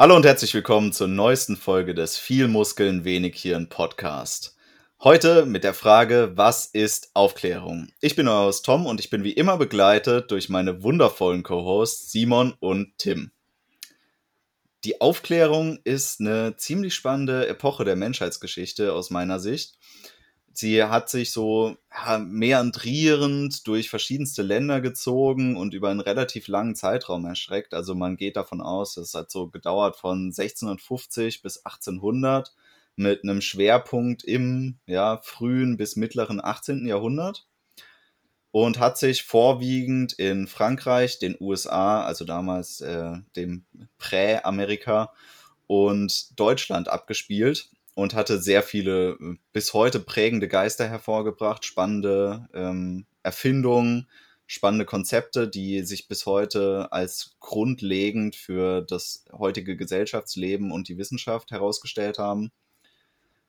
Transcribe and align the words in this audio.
Hallo 0.00 0.16
und 0.16 0.24
herzlich 0.24 0.54
willkommen 0.54 0.94
zur 0.94 1.08
neuesten 1.08 1.58
Folge 1.58 1.94
des 1.94 2.16
Viel 2.16 2.48
Muskeln, 2.48 3.04
wenig 3.04 3.38
Hirn 3.42 3.68
Podcast. 3.68 4.56
Heute 5.02 5.44
mit 5.44 5.62
der 5.62 5.74
Frage, 5.74 6.32
was 6.36 6.64
ist 6.64 7.10
Aufklärung? 7.12 7.88
Ich 8.00 8.16
bin 8.16 8.26
euer 8.26 8.46
Host 8.46 8.64
Tom 8.64 8.86
und 8.86 8.98
ich 8.98 9.10
bin 9.10 9.24
wie 9.24 9.32
immer 9.34 9.58
begleitet 9.58 10.30
durch 10.30 10.48
meine 10.48 10.82
wundervollen 10.82 11.42
Co-Hosts 11.42 12.10
Simon 12.12 12.54
und 12.60 12.96
Tim. 12.96 13.30
Die 14.84 15.02
Aufklärung 15.02 15.80
ist 15.84 16.20
eine 16.20 16.56
ziemlich 16.56 16.94
spannende 16.94 17.46
Epoche 17.46 17.84
der 17.84 17.96
Menschheitsgeschichte 17.96 18.94
aus 18.94 19.10
meiner 19.10 19.38
Sicht. 19.38 19.76
Sie 20.60 20.84
hat 20.84 21.08
sich 21.08 21.32
so 21.32 21.78
meandrierend 22.18 23.66
durch 23.66 23.88
verschiedenste 23.88 24.42
Länder 24.42 24.82
gezogen 24.82 25.56
und 25.56 25.72
über 25.72 25.88
einen 25.88 26.00
relativ 26.00 26.48
langen 26.48 26.74
Zeitraum 26.74 27.24
erstreckt. 27.24 27.72
Also 27.72 27.94
man 27.94 28.18
geht 28.18 28.36
davon 28.36 28.60
aus, 28.60 28.98
es 28.98 29.14
hat 29.14 29.30
so 29.30 29.48
gedauert 29.48 29.96
von 29.96 30.26
1650 30.26 31.40
bis 31.40 31.64
1800 31.64 32.54
mit 32.94 33.24
einem 33.24 33.40
Schwerpunkt 33.40 34.22
im 34.22 34.76
ja, 34.84 35.22
frühen 35.22 35.78
bis 35.78 35.96
mittleren 35.96 36.44
18. 36.44 36.86
Jahrhundert 36.86 37.48
und 38.50 38.78
hat 38.78 38.98
sich 38.98 39.22
vorwiegend 39.22 40.12
in 40.12 40.46
Frankreich, 40.46 41.18
den 41.18 41.38
USA, 41.40 42.04
also 42.04 42.26
damals 42.26 42.82
äh, 42.82 43.14
dem 43.34 43.64
Prä-Amerika 43.96 45.14
und 45.66 46.38
Deutschland 46.38 46.90
abgespielt 46.90 47.70
und 47.94 48.14
hatte 48.14 48.40
sehr 48.40 48.62
viele 48.62 49.18
äh, 49.20 49.36
bis 49.52 49.74
heute 49.74 50.00
prägende 50.00 50.48
Geister 50.48 50.88
hervorgebracht, 50.88 51.64
spannende 51.64 52.48
ähm, 52.54 53.06
Erfindungen, 53.22 54.08
spannende 54.46 54.84
Konzepte, 54.84 55.48
die 55.48 55.82
sich 55.82 56.08
bis 56.08 56.26
heute 56.26 56.92
als 56.92 57.36
grundlegend 57.38 58.34
für 58.34 58.82
das 58.82 59.24
heutige 59.32 59.76
Gesellschaftsleben 59.76 60.72
und 60.72 60.88
die 60.88 60.98
Wissenschaft 60.98 61.50
herausgestellt 61.50 62.18
haben. 62.18 62.50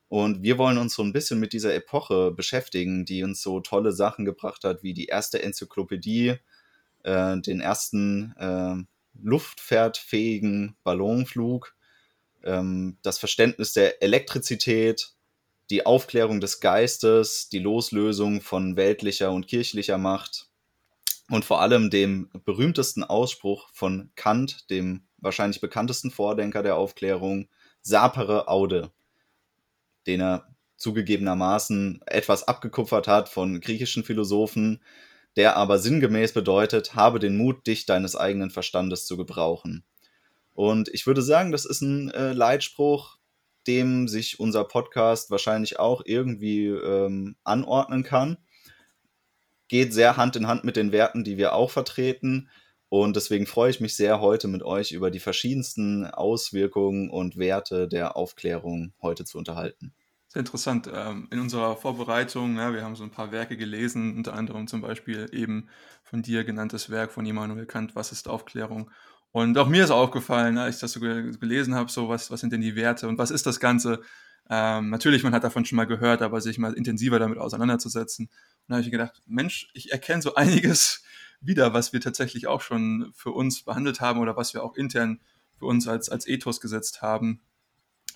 Und 0.09 0.43
wir 0.43 0.57
wollen 0.57 0.77
uns 0.77 0.93
so 0.93 1.03
ein 1.03 1.13
bisschen 1.13 1.39
mit 1.39 1.53
dieser 1.53 1.73
Epoche 1.73 2.31
beschäftigen, 2.31 3.05
die 3.05 3.23
uns 3.23 3.41
so 3.41 3.61
tolle 3.61 3.93
Sachen 3.93 4.25
gebracht 4.25 4.65
hat, 4.65 4.83
wie 4.83 4.93
die 4.93 5.05
erste 5.05 5.41
Enzyklopädie, 5.41 6.35
äh, 7.03 7.37
den 7.39 7.61
ersten 7.61 8.35
äh, 8.37 8.75
luftfahrtfähigen 9.23 10.75
Ballonflug, 10.83 11.75
ähm, 12.43 12.97
das 13.01 13.19
Verständnis 13.19 13.73
der 13.73 14.01
Elektrizität, 14.01 15.13
die 15.69 15.85
Aufklärung 15.85 16.41
des 16.41 16.59
Geistes, 16.59 17.49
die 17.49 17.59
Loslösung 17.59 18.41
von 18.41 18.75
weltlicher 18.75 19.31
und 19.31 19.47
kirchlicher 19.47 19.97
Macht 19.97 20.49
und 21.29 21.45
vor 21.45 21.61
allem 21.61 21.89
dem 21.89 22.29
berühmtesten 22.45 23.03
Ausspruch 23.03 23.69
von 23.71 24.11
Kant, 24.15 24.69
dem 24.69 25.07
wahrscheinlich 25.17 25.61
bekanntesten 25.61 26.11
Vordenker 26.11 26.61
der 26.61 26.75
Aufklärung, 26.75 27.47
Sapere 27.81 28.47
Aude, 28.47 28.91
den 30.07 30.21
er 30.21 30.47
zugegebenermaßen 30.77 32.01
etwas 32.05 32.47
abgekupfert 32.47 33.07
hat 33.07 33.29
von 33.29 33.61
griechischen 33.61 34.03
Philosophen, 34.03 34.83
der 35.35 35.55
aber 35.55 35.79
sinngemäß 35.79 36.33
bedeutet, 36.33 36.95
habe 36.95 37.19
den 37.19 37.37
Mut, 37.37 37.65
dich 37.65 37.85
deines 37.85 38.15
eigenen 38.15 38.49
Verstandes 38.49 39.05
zu 39.05 39.15
gebrauchen. 39.15 39.85
Und 40.53 40.89
ich 40.89 41.07
würde 41.07 41.21
sagen, 41.21 41.51
das 41.51 41.65
ist 41.65 41.81
ein 41.81 42.09
äh, 42.11 42.33
Leitspruch, 42.33 43.17
dem 43.67 44.07
sich 44.07 44.39
unser 44.39 44.63
Podcast 44.63 45.31
wahrscheinlich 45.31 45.79
auch 45.79 46.01
irgendwie 46.05 46.67
ähm, 46.67 47.35
anordnen 47.43 48.03
kann. 48.03 48.37
Geht 49.67 49.93
sehr 49.93 50.17
Hand 50.17 50.35
in 50.35 50.47
Hand 50.47 50.63
mit 50.63 50.75
den 50.75 50.91
Werten, 50.91 51.23
die 51.23 51.37
wir 51.37 51.53
auch 51.53 51.71
vertreten. 51.71 52.49
Und 52.89 53.15
deswegen 53.15 53.45
freue 53.45 53.69
ich 53.69 53.79
mich 53.79 53.95
sehr, 53.95 54.19
heute 54.19 54.49
mit 54.49 54.63
euch 54.63 54.91
über 54.91 55.11
die 55.11 55.19
verschiedensten 55.19 56.05
Auswirkungen 56.05 57.09
und 57.09 57.37
Werte 57.37 57.87
der 57.87 58.17
Aufklärung 58.17 58.91
heute 59.01 59.23
zu 59.23 59.37
unterhalten. 59.37 59.93
Sehr 60.27 60.41
interessant. 60.41 60.89
Ähm, 60.93 61.27
in 61.31 61.39
unserer 61.39 61.75
Vorbereitung, 61.77 62.57
ja, 62.57 62.73
wir 62.73 62.83
haben 62.83 62.95
so 62.95 63.03
ein 63.03 63.11
paar 63.11 63.31
Werke 63.31 63.57
gelesen, 63.57 64.15
unter 64.17 64.33
anderem 64.33 64.67
zum 64.67 64.81
Beispiel 64.81 65.29
eben 65.31 65.67
von 66.03 66.21
dir 66.21 66.43
genanntes 66.43 66.89
Werk 66.89 67.11
von 67.11 67.25
Immanuel 67.25 67.65
Kant, 67.65 67.95
Was 67.95 68.11
ist 68.11 68.27
Aufklärung? 68.27 68.91
Und 69.31 69.57
auch 69.57 69.67
mir 69.67 69.83
ist 69.83 69.91
aufgefallen, 69.91 70.57
als 70.57 70.75
ich 70.75 70.81
das 70.81 70.91
so 70.91 70.99
gelesen 70.99 71.73
habe, 71.75 71.89
so 71.89 72.09
was, 72.09 72.31
was 72.31 72.41
sind 72.41 72.51
denn 72.51 72.61
die 72.61 72.75
Werte 72.75 73.07
und 73.07 73.17
was 73.17 73.31
ist 73.31 73.45
das 73.45 73.59
Ganze? 73.59 74.01
Ähm, 74.49 74.89
natürlich, 74.89 75.23
man 75.23 75.33
hat 75.33 75.45
davon 75.45 75.63
schon 75.63 75.77
mal 75.77 75.85
gehört, 75.85 76.21
aber 76.21 76.41
sich 76.41 76.57
mal 76.57 76.73
intensiver 76.73 77.19
damit 77.19 77.37
auseinanderzusetzen. 77.37 78.25
Und 78.27 78.33
da 78.67 78.75
habe 78.75 78.83
ich 78.83 78.91
gedacht, 78.91 79.21
Mensch, 79.25 79.69
ich 79.73 79.91
erkenne 79.91 80.21
so 80.21 80.35
einiges 80.35 81.03
wieder, 81.39 81.73
was 81.73 81.93
wir 81.93 82.01
tatsächlich 82.01 82.47
auch 82.47 82.61
schon 82.61 83.11
für 83.15 83.31
uns 83.31 83.63
behandelt 83.63 84.01
haben 84.01 84.19
oder 84.19 84.35
was 84.35 84.53
wir 84.53 84.63
auch 84.63 84.75
intern 84.75 85.21
für 85.57 85.65
uns 85.65 85.87
als, 85.87 86.09
als 86.09 86.27
Ethos 86.27 86.59
gesetzt 86.59 87.01
haben, 87.01 87.41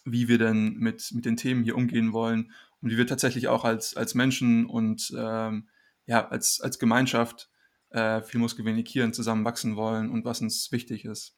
wie 0.03 0.27
wir 0.27 0.37
denn 0.37 0.75
mit, 0.75 1.11
mit 1.13 1.25
den 1.25 1.37
Themen 1.37 1.63
hier 1.63 1.75
umgehen 1.75 2.11
wollen 2.11 2.51
und 2.81 2.91
wie 2.91 2.97
wir 2.97 3.07
tatsächlich 3.07 3.47
auch 3.47 3.63
als, 3.63 3.95
als 3.95 4.13
Menschen 4.13 4.65
und 4.65 5.13
ähm, 5.17 5.67
ja, 6.05 6.27
als, 6.27 6.61
als 6.61 6.77
Gemeinschaft 6.77 7.49
äh, 7.95 8.21
viel 8.21 8.41
Muskelwenig 8.41 8.89
Hirn 8.89 9.13
zusammen 9.13 9.45
wachsen 9.45 9.77
wollen 9.77 10.11
und 10.11 10.25
was 10.25 10.41
uns 10.41 10.71
wichtig 10.71 11.05
ist. 11.05 11.37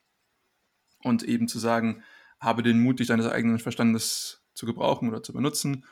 Und 1.04 1.22
eben 1.24 1.48
zu 1.48 1.60
sagen, 1.60 2.04
habe 2.40 2.64
den 2.64 2.80
Mut, 2.82 3.00
dich 3.00 3.08
deines 3.08 3.28
eigenen 3.28 3.60
Verstandes 3.60 4.44
zu 4.56 4.66
gebrauchen 4.66 5.08
oder 5.08 5.22
zu 5.22 5.34
benutzen, 5.34 5.86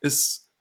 ist, 0.00 0.52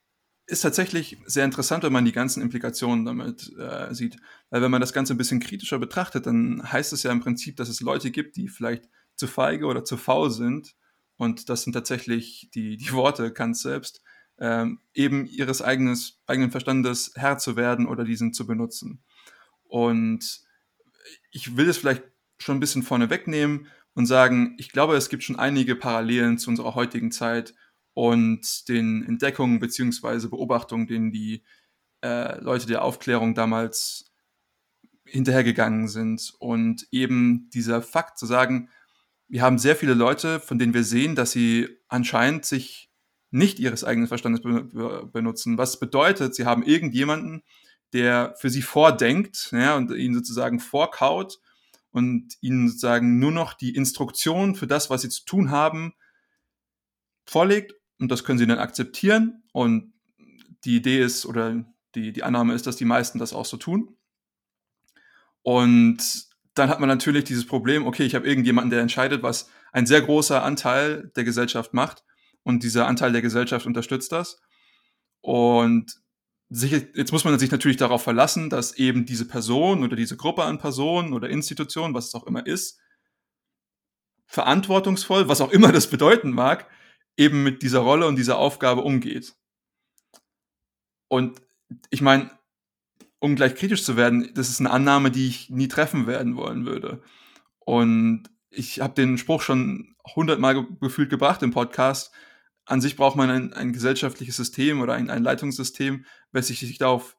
ist 0.48 0.62
tatsächlich 0.62 1.20
sehr 1.26 1.46
interessant, 1.46 1.84
wenn 1.84 1.94
man 1.94 2.06
die 2.06 2.12
ganzen 2.12 2.42
Implikationen 2.42 3.06
damit 3.06 3.56
äh, 3.60 3.94
sieht. 3.94 4.18
Weil 4.50 4.64
wenn 4.64 4.72
man 4.72 4.82
das 4.82 4.94
Ganze 4.94 5.14
ein 5.14 5.18
bisschen 5.18 5.40
kritischer 5.40 5.78
betrachtet, 5.78 6.26
dann 6.26 6.72
heißt 6.72 6.92
es 6.92 7.04
ja 7.04 7.12
im 7.12 7.22
Prinzip, 7.22 7.56
dass 7.56 7.70
es 7.70 7.80
Leute 7.80 8.10
gibt, 8.10 8.36
die 8.36 8.48
vielleicht 8.48 8.90
zu 9.16 9.28
feige 9.28 9.68
oder 9.68 9.86
zu 9.86 9.98
faul 9.98 10.32
sind, 10.32 10.76
und 11.16 11.48
das 11.48 11.62
sind 11.62 11.74
tatsächlich 11.74 12.50
die, 12.56 12.76
die 12.76 12.92
Worte 12.92 13.32
Kants 13.32 13.62
selbst, 13.62 14.02
ähm, 14.40 14.80
eben 14.96 15.28
ihres 15.28 15.62
eigenes, 15.62 16.20
eigenen 16.26 16.50
Verstandes 16.50 17.12
Herr 17.16 17.38
zu 17.38 17.56
werden 17.56 17.86
oder 17.86 18.04
diesen 18.04 18.34
zu 18.34 18.48
benutzen. 18.48 19.04
Und 19.74 20.42
ich 21.32 21.58
will 21.58 21.68
es 21.68 21.78
vielleicht 21.78 22.04
schon 22.38 22.58
ein 22.58 22.60
bisschen 22.60 22.84
vorne 22.84 23.10
wegnehmen 23.10 23.66
und 23.96 24.06
sagen, 24.06 24.54
ich 24.60 24.70
glaube, 24.70 24.96
es 24.96 25.10
gibt 25.10 25.24
schon 25.24 25.40
einige 25.40 25.76
Parallelen 25.76 26.38
zu 26.38 26.52
unserer 26.52 26.76
heutigen 26.76 27.12
Zeit 27.12 27.56
und 27.96 28.70
den 28.70 29.04
Entdeckungen 29.04 29.58
beziehungsweise 29.58 30.30
Beobachtungen, 30.30 30.86
denen 30.86 31.12
die 31.12 31.44
äh, 32.04 32.40
Leute 32.40 32.68
der 32.68 32.84
Aufklärung 32.84 33.34
damals 33.34 34.12
hinterhergegangen 35.06 35.88
sind. 35.88 36.36
Und 36.38 36.88
eben 36.92 37.50
dieser 37.52 37.82
Fakt 37.82 38.20
zu 38.20 38.28
sagen, 38.28 38.70
wir 39.28 39.42
haben 39.42 39.58
sehr 39.58 39.76
viele 39.76 39.96
Leute, 39.96 40.40
von 40.40 40.60
denen 40.60 40.76
wir 40.76 40.84
sehen, 40.84 41.16
dass 41.16 41.32
sie 41.32 41.68
anscheinend 41.88 42.46
sich 42.46 42.92
nicht 43.32 43.58
ihres 43.58 43.84
eigenen 43.84 44.08
Verstandes 44.08 44.44
be 44.44 45.10
benutzen. 45.12 45.58
Was 45.58 45.80
bedeutet, 45.80 46.36
sie 46.36 46.46
haben 46.46 46.62
irgendjemanden, 46.62 47.42
der 47.94 48.36
für 48.38 48.50
sie 48.50 48.62
vordenkt 48.62 49.50
ja, 49.52 49.76
und 49.76 49.92
ihnen 49.92 50.16
sozusagen 50.16 50.60
vorkaut 50.60 51.40
und 51.92 52.36
ihnen 52.42 52.68
sozusagen 52.68 53.20
nur 53.20 53.32
noch 53.32 53.54
die 53.54 53.76
Instruktion 53.76 54.56
für 54.56 54.68
das, 54.68 54.90
was 54.90 55.04
sie 55.04 55.10
zu 55.10 55.26
tun 55.26 55.52
haben, 55.52 55.94
vorlegt 57.26 57.74
und 58.00 58.12
das 58.12 58.24
können 58.24 58.40
sie 58.40 58.48
dann 58.48 58.60
akzeptieren 58.60 59.44
und 59.54 59.94
die 60.66 60.76
Idee 60.76 61.02
ist 61.02 61.26
oder 61.26 61.64
die, 61.96 62.12
die 62.12 62.24
Annahme 62.24 62.54
ist, 62.54 62.68
dass 62.68 62.76
die 62.76 62.86
meisten 62.86 63.20
das 63.20 63.34
auch 63.34 63.46
so 63.46 63.58
tun. 63.58 63.96
Und 65.42 66.28
dann 66.56 66.70
hat 66.70 66.80
man 66.80 66.90
natürlich 66.90 67.26
dieses 67.26 67.46
Problem, 67.46 67.86
okay, 67.86 68.04
ich 68.04 68.16
habe 68.16 68.28
irgendjemanden, 68.28 68.70
der 68.72 68.82
entscheidet, 68.82 69.24
was 69.24 69.50
ein 69.72 69.86
sehr 69.86 70.02
großer 70.02 70.44
Anteil 70.44 71.12
der 71.16 71.24
Gesellschaft 71.24 71.74
macht 71.74 72.04
und 72.44 72.64
dieser 72.64 72.88
Anteil 72.88 73.12
der 73.12 73.22
Gesellschaft 73.22 73.66
unterstützt 73.66 74.12
das. 74.12 74.42
Und 75.22 76.03
sich, 76.54 76.72
jetzt 76.94 77.12
muss 77.12 77.26
man 77.26 77.38
sich 77.40 77.52
natürlich 77.52 77.78
darauf 77.78 78.04
verlassen, 78.04 78.50
dass 78.50 78.78
eben 78.78 79.06
diese 79.06 79.28
Person 79.28 79.84
oder 79.84 79.96
diese 79.96 80.18
Gruppe 80.18 80.44
an 80.44 80.60
Personen 80.60 81.14
oder 81.14 81.30
Institutionen, 81.30 81.94
was 81.94 82.08
es 82.08 82.16
auch 82.16 82.28
immer 82.28 82.46
ist, 82.46 82.80
verantwortungsvoll, 84.28 85.28
was 85.28 85.42
auch 85.42 85.52
immer 85.52 85.72
das 85.72 85.90
bedeuten 85.90 86.32
mag, 86.32 86.70
eben 87.18 87.44
mit 87.44 87.64
dieser 87.64 87.80
Rolle 87.80 88.08
und 88.08 88.18
dieser 88.18 88.38
Aufgabe 88.38 88.82
umgeht. 88.82 89.34
Und 91.08 91.42
ich 91.90 92.02
meine, 92.02 92.32
um 93.20 93.36
gleich 93.36 93.56
kritisch 93.56 93.84
zu 93.84 93.96
werden, 93.96 94.32
das 94.36 94.50
ist 94.50 94.60
eine 94.60 94.72
Annahme, 94.72 95.10
die 95.10 95.28
ich 95.28 95.50
nie 95.50 95.68
treffen 95.68 96.08
werden 96.08 96.36
wollen 96.36 96.66
würde. 96.66 97.02
Und 97.60 98.30
ich 98.50 98.80
habe 98.80 98.94
den 98.94 99.18
Spruch 99.18 99.42
schon 99.42 99.96
hundertmal 100.16 100.68
gefühlt 100.82 101.10
gebracht 101.10 101.42
im 101.42 101.52
Podcast, 101.52 102.12
an 102.66 102.82
sich 102.82 102.96
braucht 102.96 103.16
man 103.16 103.30
ein, 103.30 103.54
ein 103.54 103.74
gesellschaftliches 103.74 104.38
System 104.38 104.82
oder 104.82 104.94
ein, 104.94 105.10
ein 105.10 105.24
Leitungssystem, 105.24 106.06
welches 106.32 106.60
sich 106.60 106.78
darauf, 106.78 107.18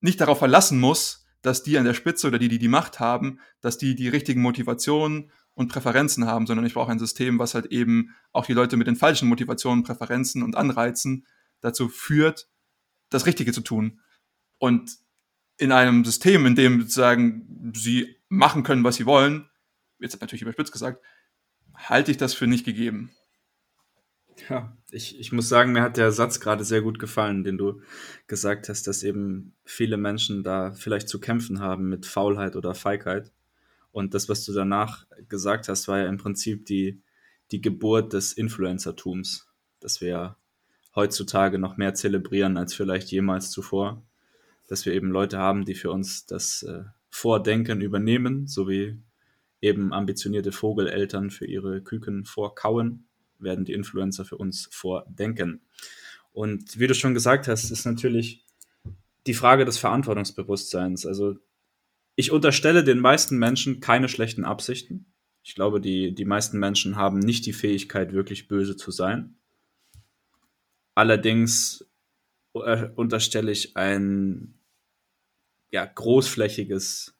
nicht 0.00 0.20
darauf 0.20 0.38
verlassen 0.38 0.78
muss, 0.78 1.26
dass 1.42 1.62
die 1.62 1.78
an 1.78 1.84
der 1.84 1.94
Spitze 1.94 2.28
oder 2.28 2.38
die, 2.38 2.48
die 2.48 2.58
die 2.58 2.68
Macht 2.68 3.00
haben, 3.00 3.40
dass 3.60 3.78
die 3.78 3.94
die 3.94 4.08
richtigen 4.08 4.42
Motivationen 4.42 5.30
und 5.54 5.68
Präferenzen 5.68 6.26
haben, 6.26 6.46
sondern 6.46 6.66
ich 6.66 6.74
brauche 6.74 6.90
ein 6.90 6.98
System, 6.98 7.38
was 7.38 7.54
halt 7.54 7.66
eben 7.66 8.14
auch 8.32 8.46
die 8.46 8.54
Leute 8.54 8.76
mit 8.76 8.86
den 8.86 8.96
falschen 8.96 9.28
Motivationen, 9.28 9.84
Präferenzen 9.84 10.42
und 10.42 10.56
Anreizen 10.56 11.26
dazu 11.60 11.88
führt, 11.88 12.48
das 13.10 13.26
Richtige 13.26 13.52
zu 13.52 13.60
tun. 13.60 14.00
Und 14.58 14.98
in 15.56 15.70
einem 15.70 16.04
System, 16.04 16.46
in 16.46 16.56
dem 16.56 16.80
sozusagen 16.80 17.72
sie 17.74 18.16
machen 18.28 18.64
können, 18.64 18.84
was 18.84 18.96
sie 18.96 19.06
wollen, 19.06 19.48
jetzt 20.00 20.20
natürlich 20.20 20.42
überspitzt 20.42 20.72
gesagt, 20.72 21.02
halte 21.74 22.10
ich 22.10 22.16
das 22.16 22.34
für 22.34 22.46
nicht 22.46 22.64
gegeben. 22.64 23.12
Ja, 24.48 24.76
ich, 24.90 25.18
ich 25.18 25.32
muss 25.32 25.48
sagen, 25.48 25.72
mir 25.72 25.82
hat 25.82 25.96
der 25.96 26.12
Satz 26.12 26.40
gerade 26.40 26.64
sehr 26.64 26.82
gut 26.82 26.98
gefallen, 26.98 27.44
den 27.44 27.56
du 27.56 27.80
gesagt 28.26 28.68
hast, 28.68 28.86
dass 28.86 29.02
eben 29.02 29.54
viele 29.64 29.96
Menschen 29.96 30.42
da 30.42 30.72
vielleicht 30.72 31.08
zu 31.08 31.20
kämpfen 31.20 31.60
haben 31.60 31.88
mit 31.88 32.04
Faulheit 32.06 32.56
oder 32.56 32.74
Feigheit. 32.74 33.32
Und 33.92 34.12
das, 34.14 34.28
was 34.28 34.44
du 34.44 34.52
danach 34.52 35.06
gesagt 35.28 35.68
hast, 35.68 35.88
war 35.88 36.00
ja 36.00 36.08
im 36.08 36.18
Prinzip 36.18 36.66
die, 36.66 37.00
die 37.52 37.60
Geburt 37.60 38.12
des 38.12 38.32
Influencertums, 38.32 39.48
das 39.80 40.00
wir 40.00 40.08
ja 40.08 40.36
heutzutage 40.94 41.58
noch 41.58 41.76
mehr 41.76 41.94
zelebrieren 41.94 42.56
als 42.56 42.74
vielleicht 42.74 43.10
jemals 43.10 43.50
zuvor. 43.50 44.02
Dass 44.68 44.86
wir 44.86 44.94
eben 44.94 45.10
Leute 45.10 45.38
haben, 45.38 45.64
die 45.64 45.74
für 45.74 45.90
uns 45.90 46.26
das 46.26 46.62
äh, 46.62 46.84
Vordenken 47.10 47.80
übernehmen, 47.80 48.46
so 48.46 48.68
wie 48.68 49.00
eben 49.60 49.92
ambitionierte 49.92 50.52
Vogeleltern 50.52 51.30
für 51.30 51.46
ihre 51.46 51.82
Küken 51.82 52.24
vorkauen 52.24 53.06
werden 53.38 53.64
die 53.64 53.72
Influencer 53.72 54.24
für 54.24 54.36
uns 54.36 54.68
vordenken. 54.70 55.60
Und 56.32 56.78
wie 56.78 56.86
du 56.86 56.94
schon 56.94 57.14
gesagt 57.14 57.48
hast, 57.48 57.70
ist 57.70 57.84
natürlich 57.84 58.44
die 59.26 59.34
Frage 59.34 59.64
des 59.64 59.78
Verantwortungsbewusstseins. 59.78 61.06
Also 61.06 61.36
ich 62.16 62.30
unterstelle 62.30 62.84
den 62.84 62.98
meisten 62.98 63.38
Menschen 63.38 63.80
keine 63.80 64.08
schlechten 64.08 64.44
Absichten. 64.44 65.06
Ich 65.42 65.54
glaube, 65.54 65.80
die, 65.80 66.14
die 66.14 66.24
meisten 66.24 66.58
Menschen 66.58 66.96
haben 66.96 67.18
nicht 67.18 67.46
die 67.46 67.52
Fähigkeit, 67.52 68.12
wirklich 68.12 68.48
böse 68.48 68.76
zu 68.76 68.90
sein. 68.90 69.36
Allerdings 70.94 71.86
äh, 72.54 72.88
unterstelle 72.94 73.50
ich 73.50 73.76
ein 73.76 74.58
ja, 75.70 75.84
großflächiges, 75.84 77.13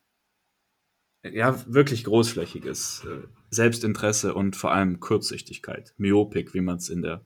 ja, 1.32 1.59
wirklich 1.67 2.05
großflächiges 2.05 3.06
äh, 3.06 3.26
Selbstinteresse 3.50 4.35
und 4.35 4.56
vor 4.56 4.73
allem 4.73 5.00
Kurzsichtigkeit, 5.00 5.94
Myopik, 5.97 6.55
wie 6.55 6.61
man 6.61 6.76
es 6.76 6.88
in 6.88 7.03
der 7.03 7.23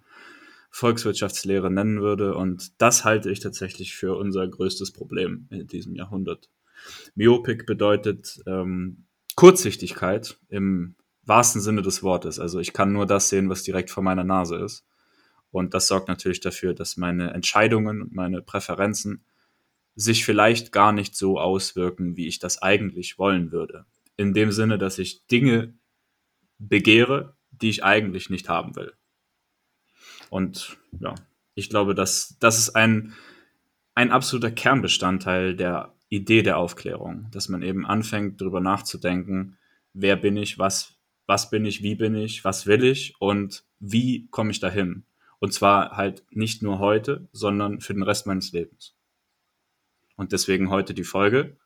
Volkswirtschaftslehre 0.71 1.71
nennen 1.71 2.01
würde. 2.01 2.35
Und 2.35 2.81
das 2.81 3.05
halte 3.05 3.31
ich 3.31 3.41
tatsächlich 3.41 3.95
für 3.95 4.17
unser 4.17 4.47
größtes 4.47 4.93
Problem 4.93 5.49
in 5.51 5.67
diesem 5.67 5.95
Jahrhundert. 5.95 6.49
Myopik 7.15 7.67
bedeutet 7.67 8.41
ähm, 8.47 9.05
Kurzsichtigkeit 9.35 10.39
im 10.49 10.95
wahrsten 11.25 11.61
Sinne 11.61 11.83
des 11.83 12.03
Wortes. 12.03 12.39
Also 12.39 12.59
ich 12.61 12.73
kann 12.73 12.93
nur 12.93 13.07
das 13.07 13.29
sehen, 13.29 13.49
was 13.49 13.63
direkt 13.63 13.91
vor 13.91 14.03
meiner 14.03 14.25
Nase 14.25 14.57
ist. 14.57 14.85
Und 15.51 15.75
das 15.75 15.89
sorgt 15.89 16.09
natürlich 16.09 16.41
dafür, 16.41 16.75
dass 16.75 16.97
meine 16.97 17.33
Entscheidungen 17.33 18.03
und 18.03 18.15
meine 18.15 18.43
Präferenzen 18.43 19.25
sich 19.99 20.25
vielleicht 20.25 20.71
gar 20.71 20.93
nicht 20.93 21.17
so 21.17 21.41
auswirken, 21.41 22.17
wie 22.17 22.29
ich 22.29 22.39
das 22.39 22.63
eigentlich 22.63 23.19
wollen 23.19 23.51
würde. 23.51 23.85
In 24.17 24.33
dem 24.33 24.53
Sinne, 24.53 24.79
dass 24.79 24.97
ich 25.01 25.27
Dinge 25.27 25.75
begehre, 26.59 27.35
die 27.51 27.69
ich 27.69 27.83
eigentlich 27.83 28.31
nicht 28.31 28.49
haben 28.49 28.77
will. 28.77 28.93
Und 30.31 30.79
ja, 31.01 31.17
ich 31.57 31.69
glaube, 31.69 31.97
dass 31.97 32.37
das 32.39 32.59
ist 32.59 32.77
ein, 32.77 33.13
ein 33.97 34.13
absoluter 34.13 34.53
Kernbestandteil 34.53 35.57
der 35.57 35.93
Idee 36.09 36.43
der 36.43 36.59
Aufklärung, 36.59 37.27
dass 37.33 37.49
man 37.49 37.63
eben 37.63 37.85
anfängt, 37.85 38.41
darüber 38.41 38.61
nachzudenken, 38.61 39.59
wer 39.95 40.15
bin 40.15 40.37
ich, 40.37 40.61
was, 40.61 40.95
was 41.27 41.51
bin 41.51 41.65
ich, 41.65 41.83
wie 41.83 41.97
bin 41.97 42.15
ich, 42.15 42.45
was 42.45 42.67
will 42.67 42.85
ich 42.85 43.17
und 43.19 43.65
wie 43.81 44.29
komme 44.31 44.53
ich 44.53 44.61
dahin. 44.61 45.07
Und 45.41 45.53
zwar 45.53 45.97
halt 45.97 46.25
nicht 46.31 46.63
nur 46.63 46.79
heute, 46.79 47.29
sondern 47.33 47.81
für 47.81 47.95
den 47.95 48.05
Rest 48.05 48.29
meines 48.29 48.53
Lebens. 48.53 48.95
Und 50.19 50.33
deswegen 50.33 50.69
heute 50.69 50.95
die 50.95 51.05
Folge. 51.05 51.57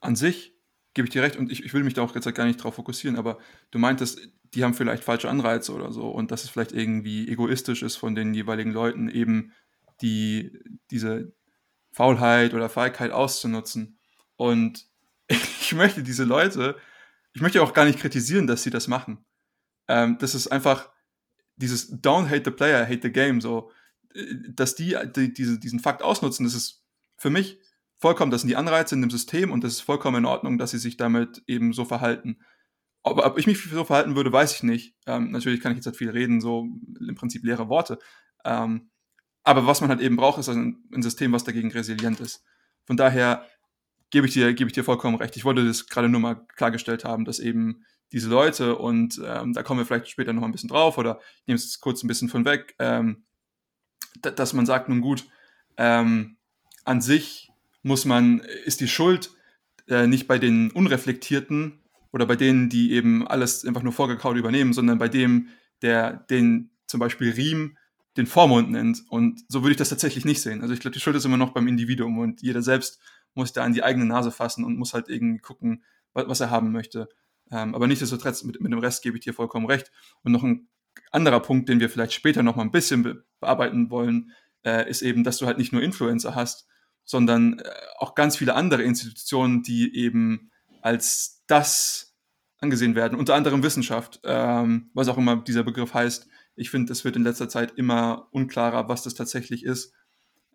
An 0.00 0.16
sich 0.16 0.54
gebe 0.92 1.08
ich 1.08 1.12
dir 1.12 1.22
recht 1.22 1.36
und 1.36 1.50
ich, 1.50 1.64
ich 1.64 1.72
will 1.72 1.82
mich 1.82 1.94
da 1.94 2.02
auch 2.02 2.14
jetzt 2.14 2.32
gar 2.34 2.44
nicht 2.44 2.62
drauf 2.62 2.74
fokussieren, 2.74 3.16
aber 3.16 3.38
du 3.70 3.78
meintest, 3.78 4.20
die 4.54 4.62
haben 4.62 4.74
vielleicht 4.74 5.02
falsche 5.02 5.30
Anreize 5.30 5.72
oder 5.72 5.90
so 5.92 6.08
und 6.10 6.30
dass 6.30 6.44
es 6.44 6.50
vielleicht 6.50 6.72
irgendwie 6.72 7.26
egoistisch 7.26 7.82
ist 7.82 7.96
von 7.96 8.14
den 8.14 8.34
jeweiligen 8.34 8.70
Leuten, 8.70 9.08
eben 9.08 9.52
die, 10.02 10.60
diese 10.90 11.32
Faulheit 11.90 12.52
oder 12.52 12.68
Feigheit 12.68 13.12
auszunutzen. 13.12 13.98
Und 14.36 14.86
ich 15.28 15.72
möchte 15.74 16.02
diese 16.02 16.24
Leute, 16.24 16.76
ich 17.32 17.40
möchte 17.40 17.62
auch 17.62 17.72
gar 17.72 17.86
nicht 17.86 17.98
kritisieren, 17.98 18.46
dass 18.46 18.62
sie 18.62 18.70
das 18.70 18.88
machen. 18.88 19.24
Ähm, 19.88 20.18
das 20.18 20.34
ist 20.34 20.48
einfach 20.48 20.90
dieses 21.56 21.90
Don't 22.02 22.28
hate 22.28 22.42
the 22.44 22.50
player, 22.50 22.86
hate 22.86 23.00
the 23.02 23.10
game, 23.10 23.40
so, 23.40 23.70
dass 24.50 24.74
die, 24.74 24.98
die 25.16 25.32
diese, 25.32 25.58
diesen 25.58 25.80
Fakt 25.80 26.02
ausnutzen, 26.02 26.44
das 26.44 26.54
ist 26.54 26.84
für 27.16 27.30
mich 27.30 27.58
vollkommen, 27.98 28.30
das 28.30 28.42
sind 28.42 28.48
die 28.48 28.56
Anreize 28.56 28.94
in 28.94 29.00
dem 29.00 29.10
System 29.10 29.50
und 29.50 29.64
das 29.64 29.74
ist 29.74 29.80
vollkommen 29.80 30.18
in 30.18 30.24
Ordnung, 30.26 30.58
dass 30.58 30.70
sie 30.70 30.78
sich 30.78 30.96
damit 30.96 31.42
eben 31.46 31.72
so 31.72 31.84
verhalten. 31.84 32.38
Aber 33.02 33.24
ob 33.24 33.38
ich 33.38 33.46
mich 33.46 33.62
so 33.62 33.84
verhalten 33.84 34.16
würde, 34.16 34.32
weiß 34.32 34.54
ich 34.56 34.62
nicht. 34.62 34.96
Ähm, 35.06 35.30
natürlich 35.30 35.60
kann 35.60 35.72
ich 35.72 35.76
jetzt 35.76 35.86
halt 35.86 35.96
viel 35.96 36.10
reden, 36.10 36.40
so 36.40 36.66
im 37.00 37.14
Prinzip 37.14 37.44
leere 37.44 37.68
Worte. 37.68 37.98
Ähm, 38.44 38.90
aber 39.44 39.66
was 39.66 39.80
man 39.80 39.90
halt 39.90 40.00
eben 40.00 40.16
braucht, 40.16 40.40
ist 40.40 40.48
ein, 40.48 40.84
ein, 40.92 41.02
System, 41.02 41.32
was 41.32 41.44
dagegen 41.44 41.70
resilient 41.70 42.18
ist. 42.18 42.42
Von 42.84 42.96
daher 42.96 43.46
gebe 44.10 44.26
ich 44.26 44.32
dir, 44.32 44.52
gebe 44.54 44.68
ich 44.68 44.74
dir 44.74 44.82
vollkommen 44.82 45.16
recht. 45.16 45.36
Ich 45.36 45.44
wollte 45.44 45.64
das 45.64 45.86
gerade 45.86 46.08
nur 46.08 46.20
mal 46.20 46.34
klargestellt 46.56 47.04
haben, 47.04 47.24
dass 47.24 47.38
eben 47.38 47.84
diese 48.12 48.28
Leute, 48.28 48.76
und 48.76 49.20
ähm, 49.24 49.52
da 49.52 49.62
kommen 49.62 49.80
wir 49.80 49.86
vielleicht 49.86 50.08
später 50.08 50.32
noch 50.32 50.42
ein 50.42 50.52
bisschen 50.52 50.68
drauf, 50.68 50.98
oder 50.98 51.20
ich 51.42 51.46
nehme 51.46 51.56
es 51.56 51.80
kurz 51.80 52.02
ein 52.02 52.08
bisschen 52.08 52.28
von 52.28 52.44
weg, 52.44 52.74
ähm, 52.80 53.24
dass 54.20 54.52
man 54.52 54.66
sagt, 54.66 54.88
nun 54.88 55.00
gut, 55.00 55.28
ähm, 55.76 56.38
an 56.84 57.00
sich 57.00 57.45
muss 57.86 58.04
man, 58.04 58.40
ist 58.64 58.80
die 58.80 58.88
Schuld 58.88 59.30
äh, 59.88 60.08
nicht 60.08 60.26
bei 60.26 60.38
den 60.38 60.72
Unreflektierten 60.72 61.78
oder 62.12 62.26
bei 62.26 62.34
denen, 62.34 62.68
die 62.68 62.90
eben 62.92 63.26
alles 63.28 63.64
einfach 63.64 63.84
nur 63.84 63.92
vorgekaut 63.92 64.36
übernehmen, 64.36 64.72
sondern 64.72 64.98
bei 64.98 65.08
dem, 65.08 65.50
der 65.82 66.14
den 66.14 66.70
zum 66.88 66.98
Beispiel 66.98 67.30
Riem 67.30 67.76
den 68.16 68.26
Vormund 68.26 68.72
nennt. 68.72 69.04
Und 69.08 69.44
so 69.48 69.62
würde 69.62 69.70
ich 69.70 69.76
das 69.76 69.90
tatsächlich 69.90 70.24
nicht 70.24 70.42
sehen. 70.42 70.62
Also 70.62 70.74
ich 70.74 70.80
glaube, 70.80 70.94
die 70.94 71.00
Schuld 71.00 71.14
ist 71.14 71.26
immer 71.26 71.36
noch 71.36 71.52
beim 71.52 71.68
Individuum 71.68 72.18
und 72.18 72.42
jeder 72.42 72.60
selbst 72.60 72.98
muss 73.34 73.52
da 73.52 73.62
an 73.62 73.72
die 73.72 73.84
eigene 73.84 74.06
Nase 74.06 74.32
fassen 74.32 74.64
und 74.64 74.76
muss 74.78 74.92
halt 74.92 75.08
irgendwie 75.08 75.38
gucken, 75.38 75.84
was, 76.12 76.26
was 76.26 76.40
er 76.40 76.50
haben 76.50 76.72
möchte. 76.72 77.08
Ähm, 77.52 77.72
aber 77.72 77.86
nichtsdestotrotz, 77.86 78.42
mit, 78.42 78.60
mit 78.60 78.72
dem 78.72 78.80
Rest 78.80 79.04
gebe 79.04 79.16
ich 79.16 79.22
dir 79.22 79.32
vollkommen 79.32 79.66
recht. 79.66 79.92
Und 80.24 80.32
noch 80.32 80.42
ein 80.42 80.66
anderer 81.12 81.38
Punkt, 81.38 81.68
den 81.68 81.78
wir 81.78 81.88
vielleicht 81.88 82.14
später 82.14 82.42
noch 82.42 82.56
mal 82.56 82.62
ein 82.62 82.72
bisschen 82.72 83.04
be 83.04 83.24
bearbeiten 83.38 83.90
wollen, 83.90 84.32
äh, 84.64 84.90
ist 84.90 85.02
eben, 85.02 85.22
dass 85.22 85.38
du 85.38 85.46
halt 85.46 85.58
nicht 85.58 85.72
nur 85.72 85.82
Influencer 85.82 86.34
hast, 86.34 86.66
sondern 87.06 87.60
äh, 87.60 87.70
auch 87.98 88.14
ganz 88.14 88.36
viele 88.36 88.54
andere 88.54 88.82
Institutionen, 88.82 89.62
die 89.62 89.96
eben 89.96 90.50
als 90.82 91.42
das 91.46 92.14
angesehen 92.58 92.94
werden, 92.94 93.18
unter 93.18 93.34
anderem 93.34 93.62
Wissenschaft, 93.62 94.20
ähm, 94.24 94.90
was 94.92 95.08
auch 95.08 95.16
immer 95.16 95.36
dieser 95.36 95.62
Begriff 95.62 95.94
heißt. 95.94 96.28
Ich 96.56 96.70
finde, 96.70 96.92
es 96.92 97.04
wird 97.04 97.16
in 97.16 97.22
letzter 97.22 97.48
Zeit 97.48 97.72
immer 97.76 98.28
unklarer, 98.32 98.88
was 98.88 99.02
das 99.02 99.14
tatsächlich 99.14 99.64
ist, 99.64 99.92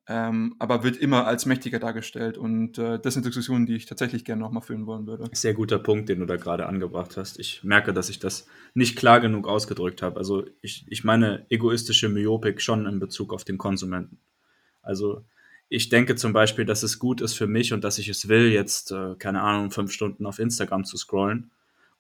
ähm, 0.08 0.56
aber 0.58 0.84
wird 0.84 0.98
immer 0.98 1.28
als 1.28 1.46
mächtiger 1.46 1.80
dargestellt. 1.80 2.38
Und 2.38 2.80
äh, 2.80 3.00
das 3.00 3.14
sind 3.14 3.26
Diskussionen, 3.26 3.68
die 3.68 3.76
ich 3.76 3.86
tatsächlich 3.86 4.26
gerne 4.26 4.42
nochmal 4.42 4.64
führen 4.64 4.88
wollen 4.88 5.06
würde. 5.06 5.30
Sehr 5.32 5.54
guter 5.54 5.78
Punkt, 5.78 6.10
den 6.10 6.20
du 6.20 6.26
da 6.26 6.38
gerade 6.38 6.66
angebracht 6.66 7.18
hast. 7.18 7.40
Ich 7.40 7.64
merke, 7.64 7.94
dass 7.94 8.10
ich 8.10 8.20
das 8.20 8.48
nicht 8.74 8.98
klar 8.98 9.20
genug 9.20 9.48
ausgedrückt 9.48 10.02
habe. 10.02 10.18
Also 10.18 10.46
ich, 10.62 10.86
ich 10.90 11.04
meine 11.04 11.46
egoistische 11.50 12.10
Myopik 12.10 12.62
schon 12.62 12.88
in 12.88 13.00
Bezug 13.00 13.32
auf 13.32 13.44
den 13.44 13.60
Konsumenten. 13.60 14.18
Also 14.82 15.24
ich 15.74 15.88
denke 15.88 16.18
zum 16.18 16.34
Beispiel, 16.34 16.66
dass 16.66 16.84
es 16.84 17.00
gut 17.00 17.22
ist 17.22 17.34
für 17.34 17.48
mich 17.48 17.72
und 17.72 17.86
dass 17.86 17.98
ich 17.98 18.10
es 18.10 18.28
will, 18.28 18.52
jetzt, 18.52 18.92
äh, 18.92 19.16
keine 19.18 19.42
Ahnung, 19.42 19.72
fünf 19.72 19.94
Stunden 19.94 20.26
auf 20.26 20.38
Instagram 20.38 20.84
zu 20.84 20.98
scrollen. 20.98 21.50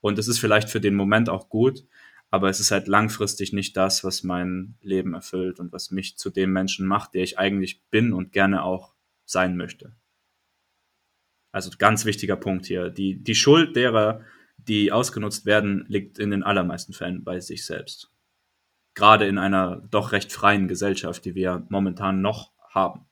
Und 0.01 0.19
es 0.19 0.27
ist 0.27 0.39
vielleicht 0.39 0.69
für 0.69 0.81
den 0.81 0.93
Moment 0.93 1.29
auch 1.29 1.47
gut, 1.47 1.85
aber 2.31 2.49
es 2.49 2.59
ist 2.59 2.71
halt 2.71 2.89
langfristig 2.89 3.53
nicht 3.53 3.77
das, 3.77 4.03
was 4.03 4.23
mein 4.23 4.75
Leben 4.81 5.13
erfüllt 5.13 5.61
und 5.61 5.71
was 5.71 5.89
mich 5.89 6.17
zu 6.17 6.29
dem 6.29 6.51
Menschen 6.51 6.85
macht, 6.85 7.13
der 7.13 7.23
ich 7.23 7.39
eigentlich 7.39 7.81
bin 7.83 8.11
und 8.11 8.33
gerne 8.33 8.63
auch 8.63 8.93
sein 9.23 9.55
möchte. 9.55 9.95
Also 11.53 11.71
ganz 11.77 12.03
wichtiger 12.03 12.35
Punkt 12.35 12.65
hier. 12.65 12.89
Die, 12.89 13.23
die 13.23 13.35
Schuld 13.35 13.77
derer, 13.77 14.19
die 14.57 14.91
ausgenutzt 14.91 15.45
werden, 15.45 15.85
liegt 15.87 16.19
in 16.19 16.31
den 16.31 16.43
allermeisten 16.43 16.91
Fällen 16.91 17.23
bei 17.23 17.39
sich 17.39 17.65
selbst. 17.65 18.11
Gerade 18.95 19.27
in 19.27 19.37
einer 19.37 19.77
doch 19.91 20.11
recht 20.11 20.33
freien 20.33 20.67
Gesellschaft, 20.67 21.23
die 21.23 21.35
wir 21.35 21.65
momentan 21.69 22.21
noch 22.21 22.51
haben 22.69 23.05